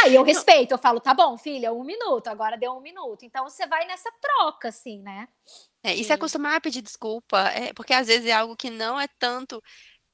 Aí 0.03 0.15
eu 0.15 0.23
respeito, 0.23 0.73
eu 0.73 0.79
falo, 0.79 1.01
tá 1.01 1.15
bom, 1.15 1.37
filha, 1.37 1.73
um 1.73 1.85
minuto, 1.85 2.29
agora 2.29 2.57
deu 2.57 2.73
um 2.73 2.81
minuto. 2.81 3.25
Então 3.25 3.45
você 3.45 3.67
vai 3.67 3.87
nessa 3.87 4.11
troca, 4.21 4.69
assim, 4.69 5.01
né? 5.01 5.29
É, 5.83 5.95
e 5.95 6.03
se 6.03 6.13
acostumar 6.13 6.57
a 6.57 6.61
pedir 6.61 6.83
desculpa, 6.83 7.49
é, 7.51 7.73
porque 7.73 7.93
às 7.93 8.09
vezes 8.09 8.27
é 8.27 8.33
algo 8.33 8.57
que 8.57 8.71
não 8.71 8.99
é 9.01 9.07
tanto 9.19 9.63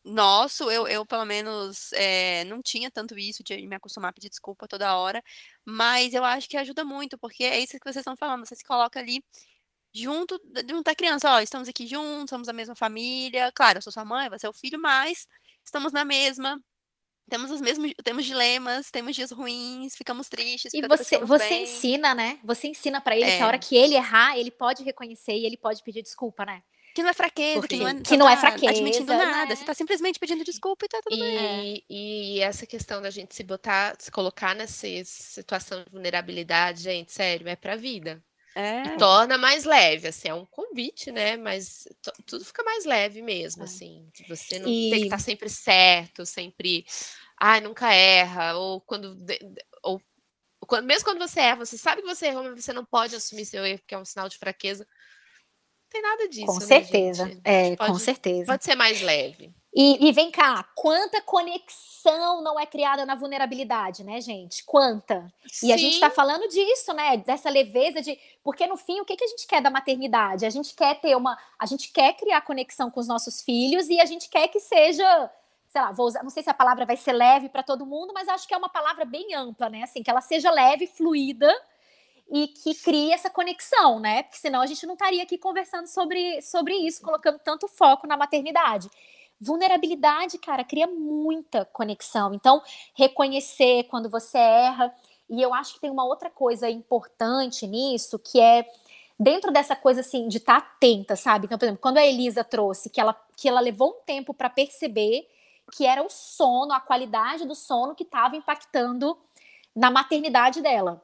nosso, 0.04 0.70
eu, 0.70 0.88
eu 0.88 1.06
pelo 1.06 1.24
menos 1.24 1.92
é, 1.92 2.44
não 2.44 2.60
tinha 2.62 2.90
tanto 2.90 3.18
isso 3.18 3.42
de 3.44 3.66
me 3.66 3.76
acostumar 3.76 4.10
a 4.10 4.12
pedir 4.12 4.28
desculpa 4.30 4.68
toda 4.68 4.96
hora, 4.96 5.22
mas 5.64 6.14
eu 6.14 6.24
acho 6.24 6.48
que 6.48 6.56
ajuda 6.56 6.84
muito, 6.84 7.18
porque 7.18 7.44
é 7.44 7.58
isso 7.60 7.72
que 7.78 7.84
vocês 7.84 7.98
estão 7.98 8.16
falando, 8.16 8.46
você 8.46 8.56
se 8.56 8.64
coloca 8.64 8.98
ali 9.00 9.22
junto, 9.94 10.40
junto 10.68 10.84
da 10.84 10.94
criança, 10.94 11.30
ó, 11.32 11.40
estamos 11.40 11.68
aqui 11.68 11.86
juntos, 11.86 12.30
somos 12.30 12.48
a 12.48 12.52
mesma 12.52 12.74
família, 12.76 13.52
claro, 13.54 13.78
eu 13.78 13.82
sou 13.82 13.92
sua 13.92 14.04
mãe, 14.04 14.28
você 14.30 14.46
é 14.46 14.50
o 14.50 14.52
filho, 14.54 14.80
mas 14.80 15.26
estamos 15.64 15.92
na 15.92 16.04
mesma, 16.04 16.60
temos 17.30 17.50
os 17.50 17.60
mesmos, 17.62 17.92
temos 18.04 18.26
dilemas, 18.26 18.90
temos 18.90 19.16
dias 19.16 19.32
ruins, 19.32 19.96
ficamos 19.96 20.28
tristes, 20.28 20.72
E 20.72 20.82
você, 20.88 21.18
você 21.18 21.54
bem. 21.54 21.62
ensina, 21.62 22.14
né? 22.14 22.40
Você 22.42 22.68
ensina 22.68 23.00
pra 23.00 23.16
ele 23.16 23.30
que 23.30 23.42
É. 23.42 23.42
a 23.42 23.46
hora 23.46 23.58
que 23.58 23.76
ele 23.76 23.94
errar, 23.94 24.38
ele 24.38 24.50
pode 24.50 24.82
reconhecer 24.82 25.34
e 25.34 25.44
ele 25.44 25.56
pode 25.56 25.82
pedir 25.82 26.02
desculpa, 26.02 26.46
né? 26.46 26.62
Que 26.94 27.02
não 27.02 27.08
é 27.10 27.14
fraqueza, 27.14 27.60
Porque- 27.60 27.76
que 27.76 27.82
não 27.82 27.88
é, 27.88 28.00
que 28.02 28.16
não 28.16 28.28
é 28.28 28.36
tá 28.36 28.48
admitindo 28.48 29.06
fraqueza, 29.06 29.16
nada. 29.16 29.48
né? 29.48 29.56
Você 29.56 29.64
tá 29.64 29.74
simplesmente 29.74 30.18
pedindo 30.18 30.44
desculpa 30.44 30.84
e 30.84 30.88
tá 30.88 31.00
tudo 31.02 31.18
bem. 31.18 31.82
E, 31.88 32.36
e 32.36 32.40
essa 32.40 32.66
questão 32.66 33.00
da 33.00 33.08
gente 33.10 33.34
se 33.34 33.42
botar, 33.42 33.96
se 33.98 34.10
colocar 34.10 34.54
nessa 34.54 34.86
situação 35.04 35.82
de 35.84 35.90
vulnerabilidade, 35.90 36.82
gente, 36.82 37.12
sério, 37.12 37.48
é 37.48 37.56
pra 37.56 37.76
vida. 37.76 38.22
É. 38.54 38.82
E 38.82 38.96
torna 38.98 39.38
mais 39.38 39.64
leve, 39.64 40.08
assim, 40.08 40.28
é 40.28 40.34
um 40.34 40.44
convite, 40.44 41.10
né? 41.10 41.38
Mas 41.38 41.88
tudo 42.26 42.44
fica 42.44 42.62
mais 42.62 42.84
leve 42.84 43.22
mesmo, 43.22 43.62
É. 43.62 43.64
assim. 43.64 44.06
Você 44.28 44.58
não 44.58 44.68
E- 44.68 44.90
tem 44.90 44.98
que 45.00 45.06
estar 45.06 45.18
sempre 45.18 45.48
certo, 45.48 46.26
sempre, 46.26 46.84
ai, 47.40 47.62
nunca 47.62 47.90
erra, 47.94 48.54
ou 48.58 48.82
quando, 48.82 49.16
ou 49.82 49.98
quando- 50.66 50.84
mesmo 50.84 51.04
quando 51.04 51.18
você 51.18 51.40
erra, 51.40 51.56
você 51.64 51.78
sabe 51.78 52.02
que 52.02 52.08
você 52.08 52.26
errou, 52.26 52.44
mas 52.44 52.62
você 52.62 52.74
não 52.74 52.84
pode 52.84 53.16
assumir 53.16 53.46
seu 53.46 53.64
erro, 53.64 53.78
porque 53.78 53.94
é 53.94 53.98
um 53.98 54.04
sinal 54.04 54.28
de 54.28 54.36
fraqueza. 54.36 54.86
Não 55.92 56.00
tem 56.00 56.02
nada 56.02 56.28
disso, 56.28 56.46
com 56.46 56.54
né, 56.54 56.60
certeza. 56.60 57.26
gente? 57.26 57.40
É, 57.44 57.76
com 57.76 57.86
Pode- 57.86 58.00
certeza. 58.00 58.46
Pode 58.46 58.64
ser 58.64 58.74
mais 58.74 59.02
leve. 59.02 59.52
E, 59.74 60.06
e 60.06 60.12
vem 60.12 60.30
cá, 60.30 60.62
quanta 60.74 61.22
conexão 61.22 62.42
não 62.42 62.60
é 62.60 62.66
criada 62.66 63.06
na 63.06 63.14
vulnerabilidade, 63.14 64.04
né, 64.04 64.20
gente? 64.20 64.64
Quanta? 64.64 65.32
E 65.62 65.72
a 65.72 65.78
gente 65.78 65.94
Sim. 65.94 66.00
tá 66.00 66.10
falando 66.10 66.46
disso, 66.48 66.92
né? 66.92 67.16
Dessa 67.16 67.48
leveza 67.48 68.02
de. 68.02 68.18
Porque 68.42 68.66
no 68.66 68.76
fim, 68.76 69.00
o 69.00 69.04
que, 69.04 69.16
que 69.16 69.24
a 69.24 69.28
gente 69.28 69.46
quer 69.46 69.62
da 69.62 69.70
maternidade? 69.70 70.44
A 70.44 70.50
gente 70.50 70.74
quer 70.74 71.00
ter 71.00 71.16
uma. 71.16 71.38
A 71.58 71.64
gente 71.64 71.90
quer 71.90 72.14
criar 72.14 72.42
conexão 72.42 72.90
com 72.90 73.00
os 73.00 73.08
nossos 73.08 73.40
filhos 73.40 73.88
e 73.88 73.98
a 73.98 74.04
gente 74.04 74.28
quer 74.28 74.48
que 74.48 74.60
seja. 74.60 75.30
Sei 75.68 75.80
lá, 75.80 75.90
vou 75.90 76.06
usar, 76.06 76.22
não 76.22 76.28
sei 76.28 76.42
se 76.42 76.50
a 76.50 76.54
palavra 76.54 76.84
vai 76.84 76.98
ser 76.98 77.14
leve 77.14 77.48
para 77.48 77.62
todo 77.62 77.86
mundo, 77.86 78.12
mas 78.12 78.28
acho 78.28 78.46
que 78.46 78.52
é 78.52 78.58
uma 78.58 78.68
palavra 78.68 79.06
bem 79.06 79.34
ampla, 79.34 79.70
né? 79.70 79.82
Assim, 79.84 80.02
que 80.02 80.10
ela 80.10 80.20
seja 80.20 80.50
leve, 80.50 80.86
fluida 80.86 81.50
e 82.30 82.48
que 82.48 82.74
crie 82.74 83.12
essa 83.12 83.28
conexão, 83.28 84.00
né? 84.00 84.22
Porque 84.22 84.38
senão 84.38 84.60
a 84.60 84.66
gente 84.66 84.86
não 84.86 84.94
estaria 84.94 85.22
aqui 85.22 85.36
conversando 85.36 85.86
sobre, 85.86 86.40
sobre 86.42 86.74
isso, 86.74 87.02
colocando 87.02 87.38
tanto 87.38 87.68
foco 87.68 88.06
na 88.06 88.16
maternidade. 88.16 88.88
Vulnerabilidade, 89.40 90.38
cara, 90.38 90.64
cria 90.64 90.86
muita 90.86 91.64
conexão. 91.66 92.32
Então, 92.32 92.62
reconhecer 92.94 93.84
quando 93.84 94.08
você 94.08 94.38
erra. 94.38 94.94
E 95.28 95.42
eu 95.42 95.52
acho 95.52 95.74
que 95.74 95.80
tem 95.80 95.90
uma 95.90 96.04
outra 96.04 96.30
coisa 96.30 96.70
importante 96.70 97.66
nisso, 97.66 98.18
que 98.18 98.40
é 98.40 98.66
dentro 99.18 99.52
dessa 99.52 99.76
coisa 99.76 100.00
assim 100.00 100.28
de 100.28 100.38
estar 100.38 100.56
atenta, 100.56 101.16
sabe? 101.16 101.46
Então, 101.46 101.58
por 101.58 101.64
exemplo, 101.64 101.82
quando 101.82 101.98
a 101.98 102.06
Elisa 102.06 102.42
trouxe 102.42 102.90
que 102.90 103.00
ela, 103.00 103.14
que 103.36 103.48
ela 103.48 103.60
levou 103.60 103.90
um 103.90 104.04
tempo 104.04 104.32
para 104.34 104.50
perceber 104.50 105.28
que 105.72 105.86
era 105.86 106.02
o 106.02 106.10
sono, 106.10 106.72
a 106.72 106.80
qualidade 106.80 107.46
do 107.46 107.54
sono 107.54 107.94
que 107.94 108.02
estava 108.02 108.36
impactando 108.36 109.16
na 109.74 109.90
maternidade 109.90 110.60
dela. 110.60 111.02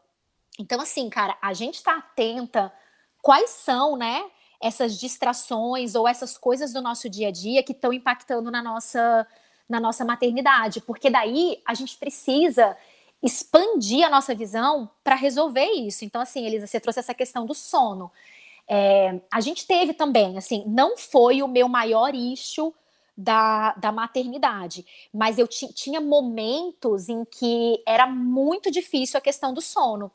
Então, 0.59 0.81
assim, 0.81 1.09
cara, 1.09 1.37
a 1.41 1.53
gente 1.55 1.83
tá 1.83 1.97
atenta 1.99 2.73
quais 3.23 3.51
são, 3.51 3.97
né, 3.97 4.25
essas 4.61 4.99
distrações 4.99 5.95
ou 5.95 6.09
essas 6.09 6.37
coisas 6.37 6.73
do 6.73 6.83
nosso 6.83 7.09
dia 7.09 7.29
a 7.29 7.31
dia 7.31 7.63
que 7.63 7.73
estão 7.73 7.93
impactando 7.93 8.51
na 8.51 8.63
nossa, 8.63 9.27
na 9.69 9.79
nossa 9.79 10.05
maternidade, 10.05 10.81
porque 10.81 11.09
daí 11.11 11.63
a 11.65 11.75
gente 11.75 11.97
precisa 11.97 12.77
expandir 13.23 14.05
a 14.07 14.11
nossa 14.11 14.35
visão 14.35 14.91
para 15.03 15.15
resolver 15.15 15.67
isso. 15.73 16.05
Então, 16.05 16.21
assim, 16.21 16.45
Elisa, 16.47 16.67
você 16.67 16.81
trouxe 16.81 17.01
essa 17.01 17.15
questão 17.15 17.47
do 17.47 17.55
sono. 17.55 18.11
É, 18.69 19.21
a 19.31 19.41
gente 19.41 19.67
teve 19.67 19.95
também, 19.95 20.37
assim, 20.37 20.63
não 20.67 20.97
foi 20.97 21.43
o 21.43 21.49
meu 21.49 21.69
maior 21.69 22.15
issue 22.15 22.73
da, 23.17 23.73
da 23.75 23.91
maternidade, 23.91 24.87
mas 25.13 25.39
eu 25.39 25.49
ti- 25.49 25.73
tinha 25.73 26.01
momentos 26.01 27.09
em 27.09 27.25
que 27.25 27.83
era 27.87 28.07
muito 28.07 28.71
difícil 28.71 29.19
a 29.19 29.21
questão 29.21 29.53
do 29.53 29.61
sono. 29.61 30.13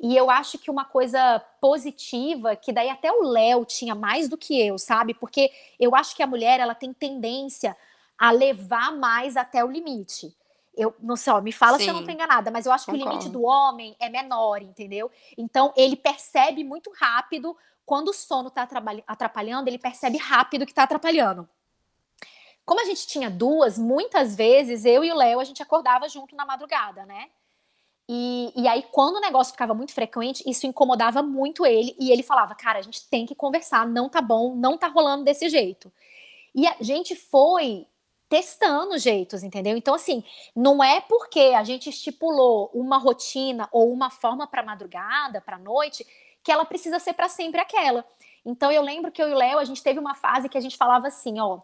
E 0.00 0.16
eu 0.16 0.28
acho 0.28 0.58
que 0.58 0.70
uma 0.70 0.84
coisa 0.84 1.40
positiva, 1.60 2.56
que 2.56 2.72
daí 2.72 2.90
até 2.90 3.10
o 3.12 3.22
Léo 3.22 3.64
tinha 3.64 3.94
mais 3.94 4.28
do 4.28 4.36
que 4.36 4.60
eu, 4.60 4.76
sabe? 4.78 5.14
Porque 5.14 5.50
eu 5.78 5.94
acho 5.94 6.14
que 6.16 6.22
a 6.22 6.26
mulher 6.26 6.60
ela 6.60 6.74
tem 6.74 6.92
tendência 6.92 7.76
a 8.18 8.30
levar 8.30 8.92
mais 8.92 9.36
até 9.36 9.64
o 9.64 9.70
limite. 9.70 10.36
Eu 10.76 10.94
não 10.98 11.14
sei, 11.14 11.32
ó, 11.32 11.40
me 11.40 11.52
fala 11.52 11.78
se 11.78 11.86
eu 11.86 11.92
não 11.92 12.00
Sim. 12.00 12.06
tô 12.06 12.12
enganada, 12.12 12.50
mas 12.50 12.66
eu 12.66 12.72
acho 12.72 12.84
que 12.84 12.90
o 12.92 12.96
limite 12.96 13.26
Concordo. 13.26 13.38
do 13.38 13.44
homem 13.44 13.96
é 14.00 14.08
menor, 14.08 14.60
entendeu? 14.60 15.10
Então 15.38 15.72
ele 15.76 15.94
percebe 15.94 16.64
muito 16.64 16.92
rápido 16.98 17.56
quando 17.86 18.08
o 18.08 18.12
sono 18.14 18.50
tá 18.50 18.62
atrapalha- 18.62 19.04
atrapalhando, 19.06 19.68
ele 19.68 19.78
percebe 19.78 20.18
rápido 20.18 20.66
que 20.66 20.74
tá 20.74 20.82
atrapalhando. 20.82 21.48
Como 22.64 22.80
a 22.80 22.84
gente 22.84 23.06
tinha 23.06 23.30
duas, 23.30 23.78
muitas 23.78 24.34
vezes 24.34 24.84
eu 24.84 25.04
e 25.04 25.12
o 25.12 25.14
Léo 25.14 25.38
a 25.38 25.44
gente 25.44 25.62
acordava 25.62 26.08
junto 26.08 26.34
na 26.34 26.46
madrugada, 26.46 27.04
né? 27.04 27.28
E, 28.08 28.52
e 28.54 28.68
aí, 28.68 28.84
quando 28.92 29.16
o 29.16 29.20
negócio 29.20 29.52
ficava 29.52 29.72
muito 29.72 29.94
frequente, 29.94 30.42
isso 30.46 30.66
incomodava 30.66 31.22
muito 31.22 31.64
ele. 31.64 31.96
E 31.98 32.10
ele 32.10 32.22
falava: 32.22 32.54
Cara, 32.54 32.78
a 32.78 32.82
gente 32.82 33.08
tem 33.08 33.24
que 33.24 33.34
conversar, 33.34 33.86
não 33.86 34.08
tá 34.08 34.20
bom, 34.20 34.54
não 34.54 34.76
tá 34.76 34.88
rolando 34.88 35.24
desse 35.24 35.48
jeito. 35.48 35.90
E 36.54 36.66
a 36.66 36.76
gente 36.80 37.16
foi 37.16 37.86
testando 38.28 38.98
jeitos, 38.98 39.42
entendeu? 39.42 39.76
Então, 39.76 39.94
assim, 39.94 40.24
não 40.54 40.82
é 40.82 41.00
porque 41.00 41.52
a 41.56 41.64
gente 41.64 41.88
estipulou 41.88 42.70
uma 42.74 42.98
rotina 42.98 43.68
ou 43.72 43.92
uma 43.92 44.10
forma 44.10 44.46
para 44.46 44.62
madrugada, 44.62 45.40
para 45.40 45.58
noite, 45.58 46.06
que 46.42 46.50
ela 46.52 46.64
precisa 46.64 46.98
ser 46.98 47.14
para 47.14 47.28
sempre 47.28 47.60
aquela. 47.60 48.04
Então, 48.44 48.70
eu 48.70 48.82
lembro 48.82 49.10
que 49.10 49.22
eu 49.22 49.28
e 49.28 49.32
o 49.32 49.36
Léo, 49.36 49.58
a 49.58 49.64
gente 49.64 49.82
teve 49.82 49.98
uma 49.98 50.14
fase 50.14 50.48
que 50.48 50.58
a 50.58 50.60
gente 50.60 50.76
falava 50.76 51.08
assim: 51.08 51.40
Ó, 51.40 51.60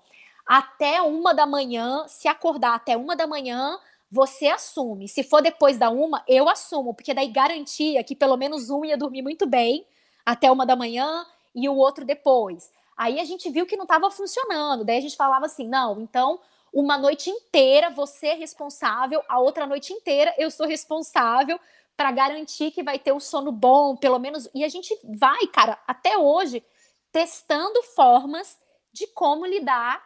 até 0.46 1.02
uma 1.02 1.34
da 1.34 1.44
manhã, 1.44 2.06
se 2.08 2.26
acordar 2.26 2.74
até 2.74 2.96
uma 2.96 3.14
da 3.14 3.26
manhã, 3.26 3.78
você 4.10 4.48
assume. 4.48 5.08
Se 5.08 5.22
for 5.22 5.40
depois 5.40 5.78
da 5.78 5.88
uma, 5.88 6.24
eu 6.26 6.48
assumo, 6.48 6.92
porque 6.92 7.14
daí 7.14 7.28
garantia 7.28 8.02
que 8.02 8.16
pelo 8.16 8.36
menos 8.36 8.68
um 8.68 8.84
ia 8.84 8.96
dormir 8.96 9.22
muito 9.22 9.46
bem 9.46 9.86
até 10.26 10.50
uma 10.50 10.66
da 10.66 10.74
manhã 10.74 11.24
e 11.54 11.68
o 11.68 11.76
outro 11.76 12.04
depois. 12.04 12.72
Aí 12.96 13.20
a 13.20 13.24
gente 13.24 13.48
viu 13.48 13.66
que 13.66 13.76
não 13.76 13.84
estava 13.84 14.10
funcionando. 14.10 14.84
Daí 14.84 14.98
a 14.98 15.00
gente 15.00 15.16
falava 15.16 15.46
assim: 15.46 15.68
não, 15.68 16.00
então 16.00 16.40
uma 16.72 16.98
noite 16.98 17.30
inteira 17.30 17.90
você 17.90 18.28
é 18.28 18.34
responsável, 18.34 19.22
a 19.28 19.38
outra 19.40 19.66
noite 19.66 19.92
inteira 19.92 20.34
eu 20.38 20.50
sou 20.50 20.66
responsável 20.66 21.58
para 21.96 22.12
garantir 22.12 22.70
que 22.70 22.82
vai 22.82 22.98
ter 22.98 23.12
o 23.12 23.20
sono 23.20 23.52
bom, 23.52 23.96
pelo 23.96 24.18
menos. 24.18 24.48
E 24.54 24.64
a 24.64 24.68
gente 24.68 24.98
vai, 25.18 25.46
cara, 25.48 25.78
até 25.86 26.16
hoje, 26.16 26.64
testando 27.12 27.82
formas 27.82 28.58
de 28.92 29.06
como 29.08 29.46
lidar 29.46 30.02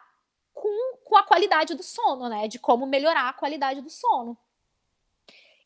com, 0.55 0.97
com 1.03 1.17
a 1.17 1.23
qualidade 1.23 1.75
do 1.75 1.83
sono, 1.83 2.27
né? 2.27 2.47
De 2.47 2.57
como 2.57 2.87
melhorar 2.87 3.29
a 3.29 3.33
qualidade 3.33 3.81
do 3.81 3.89
sono. 3.89 4.35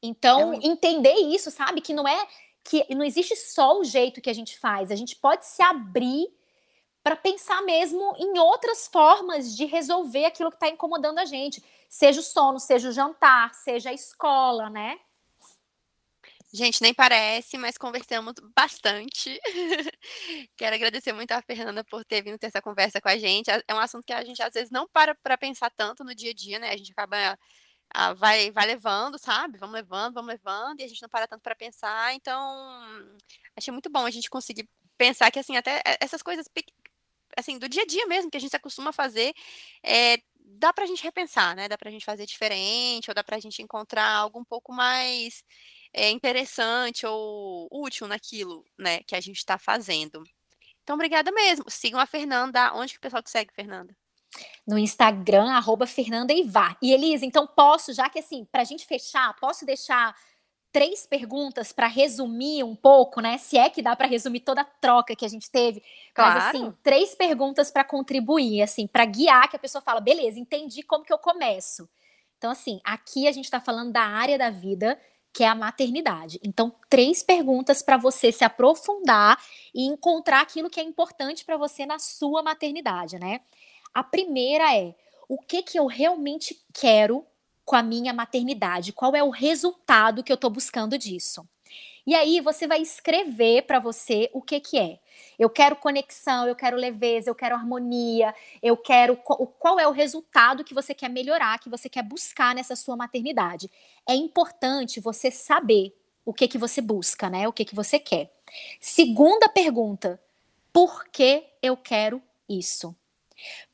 Então, 0.01 0.53
É 0.53 0.57
entender 0.63 1.13
isso, 1.13 1.51
sabe? 1.51 1.79
Que 1.79 1.93
não 1.93 2.07
é 2.07 2.27
que 2.63 2.85
não 2.93 3.03
existe 3.03 3.35
só 3.35 3.79
o 3.79 3.83
jeito 3.83 4.21
que 4.21 4.29
a 4.29 4.33
gente 4.33 4.59
faz, 4.59 4.91
a 4.91 4.95
gente 4.95 5.15
pode 5.15 5.45
se 5.45 5.61
abrir 5.63 6.27
para 7.01 7.15
pensar 7.15 7.61
mesmo 7.61 8.13
em 8.17 8.37
outras 8.37 8.87
formas 8.87 9.55
de 9.55 9.65
resolver 9.65 10.25
aquilo 10.25 10.51
que 10.51 10.57
está 10.57 10.67
incomodando 10.67 11.19
a 11.19 11.25
gente. 11.25 11.63
Seja 11.87 12.19
o 12.19 12.23
sono, 12.23 12.59
seja 12.59 12.89
o 12.89 12.91
jantar, 12.91 13.53
seja 13.55 13.89
a 13.89 13.93
escola, 13.93 14.69
né? 14.69 14.99
Gente, 16.51 16.81
nem 16.81 16.93
parece, 16.95 17.57
mas 17.59 17.77
conversamos 17.77 18.33
bastante. 18.55 19.39
Quero 20.57 20.75
agradecer 20.75 21.13
muito 21.13 21.31
a 21.31 21.41
Fernanda 21.43 21.83
por 21.83 22.03
ter 22.03 22.23
vindo 22.23 22.39
ter 22.39 22.47
essa 22.47 22.61
conversa 22.61 22.99
com 22.99 23.07
a 23.07 23.17
gente. 23.17 23.51
É 23.67 23.73
um 23.73 23.79
assunto 23.79 24.03
que 24.05 24.13
a 24.13 24.23
gente 24.25 24.41
às 24.41 24.53
vezes 24.53 24.71
não 24.71 24.87
para 24.87 25.13
para 25.15 25.37
pensar 25.37 25.69
tanto 25.69 26.03
no 26.03 26.15
dia 26.15 26.31
a 26.31 26.33
dia, 26.33 26.57
né? 26.57 26.71
A 26.71 26.77
gente 26.77 26.91
acaba 26.91 27.37
ah, 27.93 28.13
vai, 28.13 28.51
vai 28.51 28.65
levando, 28.67 29.19
sabe? 29.19 29.57
Vamos 29.59 29.75
levando, 29.75 30.15
vamos 30.15 30.29
levando, 30.29 30.79
e 30.79 30.83
a 30.83 30.87
gente 30.87 31.01
não 31.01 31.09
para 31.09 31.27
tanto 31.27 31.41
para 31.43 31.55
pensar. 31.55 32.13
Então, 32.15 32.39
achei 33.55 33.71
muito 33.71 33.89
bom 33.89 34.05
a 34.05 34.11
gente 34.11 34.29
conseguir 34.29 34.67
pensar 34.97 35.31
que 35.31 35.39
assim, 35.39 35.55
até 35.57 35.81
essas 36.01 36.21
coisas 36.23 36.47
assim, 37.37 37.57
do 37.59 37.69
dia 37.69 37.83
a 37.83 37.85
dia 37.85 38.05
mesmo 38.07 38.29
que 38.31 38.37
a 38.37 38.39
gente 38.39 38.49
se 38.51 38.55
acostuma 38.57 38.89
a 38.91 38.93
fazer, 38.93 39.33
é, 39.83 40.17
dá 40.39 40.73
para 40.73 40.83
a 40.83 40.87
gente 40.87 41.03
repensar, 41.03 41.55
né? 41.55 41.67
Dá 41.67 41.77
para 41.77 41.89
a 41.89 41.91
gente 41.91 42.05
fazer 42.05 42.25
diferente, 42.25 43.09
ou 43.09 43.15
dá 43.15 43.23
para 43.23 43.37
a 43.37 43.39
gente 43.39 43.61
encontrar 43.61 44.07
algo 44.09 44.39
um 44.39 44.45
pouco 44.45 44.73
mais 44.73 45.43
é, 45.93 46.09
interessante 46.09 47.05
ou 47.05 47.67
útil 47.71 48.07
naquilo, 48.07 48.65
né, 48.77 48.99
que 49.03 49.15
a 49.15 49.21
gente 49.21 49.37
está 49.37 49.57
fazendo. 49.57 50.23
Então, 50.83 50.95
obrigada 50.95 51.31
mesmo. 51.31 51.65
Sigam 51.69 51.99
a 51.99 52.05
Fernanda. 52.05 52.73
Onde 52.73 52.93
que 52.93 52.97
o 52.97 53.01
pessoal 53.01 53.21
te 53.21 53.29
segue, 53.29 53.53
Fernanda? 53.53 53.95
No 54.65 54.77
Instagram, 54.77 55.51
arroba 55.51 55.85
Fernanda 55.85 56.33
Ivar. 56.33 56.77
E 56.81 56.91
Elisa, 56.91 57.25
então 57.25 57.45
posso, 57.45 57.93
já 57.93 58.09
que 58.09 58.19
assim, 58.19 58.45
para 58.51 58.61
a 58.61 58.65
gente 58.65 58.85
fechar, 58.85 59.35
posso 59.39 59.65
deixar 59.65 60.15
três 60.71 61.05
perguntas 61.05 61.71
para 61.71 61.87
resumir 61.87 62.63
um 62.63 62.75
pouco, 62.75 63.21
né? 63.21 63.37
Se 63.37 63.57
é 63.57 63.69
que 63.69 63.81
dá 63.81 63.95
para 63.95 64.07
resumir 64.07 64.41
toda 64.41 64.61
a 64.61 64.65
troca 64.65 65.15
que 65.15 65.25
a 65.25 65.29
gente 65.29 65.49
teve. 65.49 65.83
Claro. 66.13 66.39
Mas 66.39 66.47
assim, 66.47 66.73
três 66.83 67.15
perguntas 67.15 67.71
para 67.71 67.83
contribuir, 67.83 68.61
assim, 68.61 68.87
para 68.87 69.05
guiar 69.05 69.49
que 69.49 69.55
a 69.55 69.59
pessoa 69.59 69.81
fala, 69.81 69.99
beleza, 69.99 70.39
entendi 70.39 70.83
como 70.83 71.03
que 71.03 71.13
eu 71.13 71.17
começo. 71.17 71.89
Então, 72.37 72.51
assim, 72.51 72.79
aqui 72.83 73.27
a 73.27 73.31
gente 73.31 73.45
está 73.45 73.59
falando 73.59 73.91
da 73.91 74.03
área 74.03 74.37
da 74.37 74.49
vida 74.49 74.99
que 75.33 75.43
é 75.43 75.47
a 75.47 75.55
maternidade. 75.55 76.39
Então, 76.43 76.73
três 76.89 77.23
perguntas 77.23 77.81
para 77.81 77.97
você 77.97 78.31
se 78.31 78.43
aprofundar 78.43 79.41
e 79.73 79.85
encontrar 79.85 80.41
aquilo 80.41 80.69
que 80.69 80.79
é 80.79 80.83
importante 80.83 81.45
para 81.45 81.57
você 81.57 81.85
na 81.85 81.99
sua 81.99 82.41
maternidade, 82.41 83.19
né? 83.19 83.41
A 83.93 84.03
primeira 84.03 84.75
é: 84.75 84.95
o 85.27 85.37
que 85.37 85.61
que 85.61 85.79
eu 85.79 85.85
realmente 85.85 86.59
quero 86.73 87.25
com 87.63 87.75
a 87.75 87.83
minha 87.83 88.13
maternidade? 88.13 88.91
Qual 88.91 89.15
é 89.15 89.23
o 89.23 89.29
resultado 89.29 90.23
que 90.23 90.31
eu 90.31 90.35
estou 90.35 90.49
buscando 90.49 90.97
disso? 90.97 91.47
E 92.05 92.15
aí 92.15 92.41
você 92.41 92.65
vai 92.65 92.81
escrever 92.81 93.63
para 93.63 93.79
você 93.79 94.29
o 94.33 94.41
que 94.41 94.59
que 94.59 94.79
é. 94.79 94.99
Eu 95.37 95.49
quero 95.49 95.75
conexão, 95.75 96.47
eu 96.47 96.55
quero 96.55 96.77
leveza, 96.77 97.29
eu 97.29 97.35
quero 97.35 97.55
harmonia, 97.55 98.33
eu 98.61 98.75
quero 98.77 99.15
qual 99.15 99.79
é 99.79 99.87
o 99.87 99.91
resultado 99.91 100.63
que 100.63 100.73
você 100.73 100.93
quer 100.93 101.09
melhorar, 101.09 101.59
que 101.59 101.69
você 101.69 101.89
quer 101.89 102.03
buscar 102.03 102.55
nessa 102.55 102.75
sua 102.75 102.95
maternidade. 102.95 103.69
É 104.07 104.13
importante 104.13 104.99
você 104.99 105.31
saber 105.31 105.95
o 106.25 106.33
que 106.33 106.47
que 106.47 106.57
você 106.57 106.81
busca, 106.81 107.29
né? 107.29 107.47
O 107.47 107.53
que 107.53 107.65
que 107.65 107.75
você 107.75 107.97
quer. 107.97 108.31
Segunda 108.79 109.49
pergunta: 109.49 110.21
por 110.71 111.05
que 111.05 111.43
eu 111.61 111.75
quero 111.75 112.21
isso? 112.47 112.95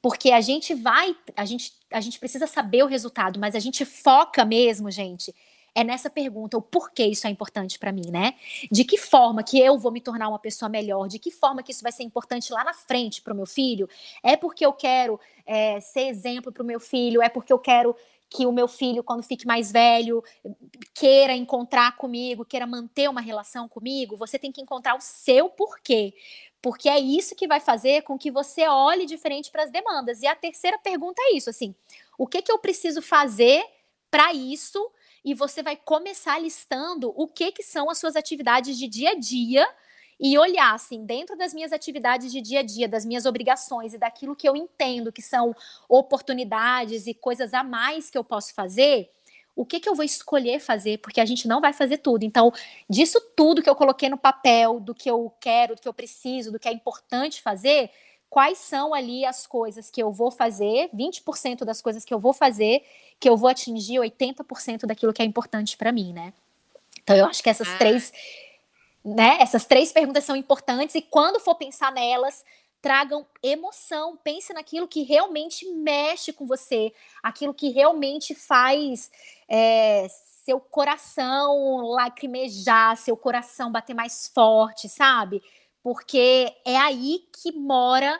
Porque 0.01 0.31
a 0.31 0.41
gente 0.41 0.73
vai, 0.73 1.15
a 1.35 1.45
gente, 1.45 1.73
a 1.91 1.99
gente 1.99 2.19
precisa 2.19 2.47
saber 2.47 2.83
o 2.83 2.87
resultado, 2.87 3.39
mas 3.39 3.55
a 3.55 3.59
gente 3.59 3.83
foca 3.83 4.45
mesmo, 4.45 4.91
gente, 4.91 5.33
é 5.75 5.83
nessa 5.83 6.09
pergunta, 6.09 6.57
o 6.57 6.61
porquê 6.61 7.05
isso 7.05 7.27
é 7.27 7.29
importante 7.29 7.77
para 7.77 7.91
mim, 7.91 8.09
né? 8.09 8.35
De 8.71 8.85
que 8.85 8.97
forma 8.97 9.43
que 9.43 9.59
eu 9.59 9.77
vou 9.77 9.91
me 9.91 9.99
tornar 9.99 10.29
uma 10.29 10.39
pessoa 10.39 10.69
melhor? 10.69 11.09
De 11.09 11.19
que 11.19 11.29
forma 11.29 11.61
que 11.61 11.73
isso 11.73 11.83
vai 11.83 11.91
ser 11.91 12.03
importante 12.03 12.53
lá 12.53 12.63
na 12.63 12.73
frente 12.73 13.21
para 13.21 13.33
o 13.33 13.35
meu 13.35 13.45
filho? 13.45 13.89
É 14.23 14.37
porque 14.37 14.65
eu 14.65 14.71
quero 14.71 15.19
é, 15.45 15.81
ser 15.81 16.07
exemplo 16.07 16.49
para 16.49 16.63
o 16.63 16.65
meu 16.65 16.79
filho? 16.79 17.21
É 17.21 17.27
porque 17.27 17.51
eu 17.51 17.59
quero 17.59 17.93
que 18.29 18.45
o 18.45 18.51
meu 18.51 18.67
filho, 18.67 19.03
quando 19.03 19.21
fique 19.21 19.45
mais 19.45 19.71
velho, 19.71 20.23
queira 20.93 21.33
encontrar 21.33 21.95
comigo, 21.97 22.45
queira 22.45 22.65
manter 22.65 23.09
uma 23.09 23.21
relação 23.21 23.67
comigo? 23.67 24.17
Você 24.17 24.39
tem 24.39 24.51
que 24.51 24.61
encontrar 24.61 24.95
o 24.95 25.01
seu 25.01 25.49
porquê 25.49 26.13
porque 26.61 26.89
é 26.89 26.97
isso 26.97 27.35
que 27.35 27.47
vai 27.47 27.59
fazer 27.59 28.01
com 28.01 28.17
que 28.17 28.31
você 28.31 28.67
olhe 28.67 29.05
diferente 29.05 29.51
para 29.51 29.61
as 29.61 29.69
demandas. 29.69 30.23
E 30.23 30.25
a 30.25 30.35
terceira 30.35 30.79
pergunta 30.79 31.21
é 31.21 31.35
isso, 31.37 31.47
assim, 31.47 31.75
o 32.17 32.25
que 32.25 32.41
que 32.41 32.51
eu 32.51 32.57
preciso 32.57 33.03
fazer 33.03 33.63
para 34.15 34.33
isso 34.33 34.79
e 35.25 35.33
você 35.33 35.61
vai 35.61 35.75
começar 35.75 36.41
listando 36.41 37.11
o 37.17 37.27
que, 37.27 37.51
que 37.51 37.61
são 37.61 37.89
as 37.89 37.97
suas 37.97 38.15
atividades 38.15 38.77
de 38.77 38.87
dia 38.87 39.09
a 39.09 39.13
dia 39.13 39.67
e 40.17 40.37
olhar 40.37 40.73
assim, 40.73 41.05
dentro 41.05 41.37
das 41.37 41.53
minhas 41.53 41.73
atividades 41.73 42.31
de 42.31 42.39
dia 42.39 42.61
a 42.61 42.63
dia, 42.63 42.87
das 42.87 43.03
minhas 43.03 43.25
obrigações 43.25 43.93
e 43.93 43.97
daquilo 43.97 44.33
que 44.33 44.47
eu 44.47 44.55
entendo 44.55 45.11
que 45.11 45.21
são 45.21 45.53
oportunidades 45.89 47.07
e 47.07 47.13
coisas 47.13 47.53
a 47.53 47.61
mais 47.61 48.09
que 48.09 48.17
eu 48.17 48.23
posso 48.23 48.53
fazer, 48.53 49.11
o 49.53 49.65
que, 49.65 49.81
que 49.81 49.89
eu 49.89 49.95
vou 49.95 50.05
escolher 50.05 50.61
fazer, 50.61 50.99
porque 50.99 51.19
a 51.19 51.25
gente 51.25 51.45
não 51.45 51.59
vai 51.59 51.73
fazer 51.73 51.97
tudo. 51.97 52.23
Então, 52.23 52.53
disso 52.89 53.19
tudo 53.35 53.61
que 53.61 53.69
eu 53.69 53.75
coloquei 53.75 54.07
no 54.07 54.17
papel, 54.17 54.79
do 54.79 54.95
que 54.95 55.11
eu 55.11 55.29
quero, 55.41 55.75
do 55.75 55.81
que 55.81 55.89
eu 55.89 55.93
preciso, 55.93 56.53
do 56.53 56.59
que 56.59 56.69
é 56.69 56.71
importante 56.71 57.41
fazer, 57.41 57.91
quais 58.29 58.57
são 58.57 58.93
ali 58.93 59.25
as 59.25 59.47
coisas 59.47 59.89
que 59.89 60.01
eu 60.01 60.11
vou 60.11 60.29
fazer, 60.29 60.89
20% 60.93 61.63
das 61.63 61.81
coisas 61.81 62.03
que 62.03 62.13
eu 62.13 62.19
vou 62.19 62.33
fazer, 62.33 62.83
que 63.19 63.29
eu 63.29 63.37
vou 63.37 63.49
atingir 63.49 63.99
80% 63.99 64.85
daquilo 64.85 65.13
que 65.13 65.21
é 65.21 65.25
importante 65.25 65.77
para 65.77 65.91
mim, 65.91 66.13
né? 66.13 66.33
Então 67.03 67.15
eu 67.15 67.25
acho 67.25 67.41
que 67.41 67.49
essas 67.49 67.67
ah. 67.67 67.77
três, 67.77 68.13
né, 69.03 69.37
essas 69.39 69.65
três 69.65 69.91
perguntas 69.91 70.23
são 70.23 70.35
importantes 70.35 70.95
e 70.95 71.01
quando 71.01 71.39
for 71.39 71.55
pensar 71.55 71.91
nelas, 71.91 72.43
tragam 72.81 73.25
emoção, 73.41 74.17
pense 74.23 74.53
naquilo 74.53 74.87
que 74.87 75.03
realmente 75.03 75.65
mexe 75.71 76.31
com 76.31 76.45
você, 76.45 76.93
aquilo 77.23 77.53
que 77.53 77.69
realmente 77.69 78.35
faz 78.35 79.09
é, 79.49 80.07
seu 80.45 80.59
coração 80.59 81.77
lacrimejar, 81.87 82.95
seu 82.97 83.17
coração 83.17 83.71
bater 83.71 83.95
mais 83.95 84.27
forte, 84.27 84.87
sabe? 84.87 85.41
porque 85.85 86.51
é 86.65 86.77
aí 86.77 87.27
que 87.31 87.51
mora 87.51 88.19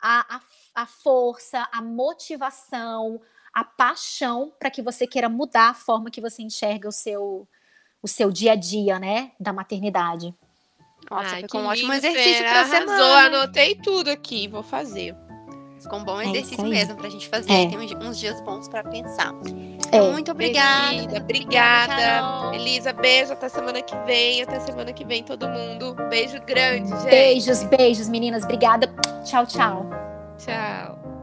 a, 0.00 0.36
a, 0.36 0.40
a 0.82 0.86
força, 0.86 1.68
a 1.72 1.82
motivação, 1.82 3.20
a 3.52 3.64
paixão 3.64 4.52
para 4.58 4.70
que 4.70 4.82
você 4.82 5.06
queira 5.06 5.28
mudar 5.28 5.70
a 5.70 5.74
forma 5.74 6.10
que 6.10 6.20
você 6.20 6.42
enxerga 6.42 6.88
o 6.88 6.92
seu, 6.92 7.48
o 8.02 8.08
seu 8.08 8.30
dia 8.30 8.52
a 8.52 8.56
dia, 8.56 8.98
né, 8.98 9.32
da 9.38 9.52
maternidade. 9.52 10.34
Nossa, 11.10 11.34
Ai, 11.36 11.42
ficou 11.42 11.60
um 11.60 11.66
ótimo 11.66 11.92
exercício 11.92 12.44
para 12.44 12.66
semana. 12.66 13.26
Anotei 13.26 13.74
tudo 13.74 14.08
aqui, 14.08 14.46
vou 14.48 14.62
fazer. 14.62 15.16
Ficou 15.80 15.98
um 15.98 16.04
bom 16.04 16.20
é 16.20 16.28
exercício 16.28 16.64
é 16.64 16.68
mesmo 16.68 16.94
para 16.94 17.06
a 17.06 17.10
gente 17.10 17.26
fazer. 17.26 17.50
É. 17.50 17.66
Tem 17.66 17.78
uns 17.78 18.18
dias 18.18 18.40
bons 18.42 18.68
para 18.68 18.84
pensar. 18.84 19.32
É. 19.90 20.00
Muito 20.12 20.30
obrigada. 20.30 21.16
obrigada. 21.16 22.54
Elisa, 22.54 22.92
beijo. 22.92 23.32
Até 23.32 23.48
semana 23.48 23.80
que 23.80 23.96
vem. 24.04 24.42
Até 24.42 24.60
semana 24.60 24.92
que 24.92 25.04
vem, 25.04 25.22
todo 25.22 25.48
mundo. 25.48 25.96
Beijo 26.10 26.38
grande, 26.42 26.90
gente. 26.90 27.10
Beijos, 27.10 27.62
beijos, 27.64 28.08
meninas. 28.08 28.44
Obrigada. 28.44 28.92
Tchau, 29.24 29.46
tchau. 29.46 29.88
Tchau. 30.38 31.19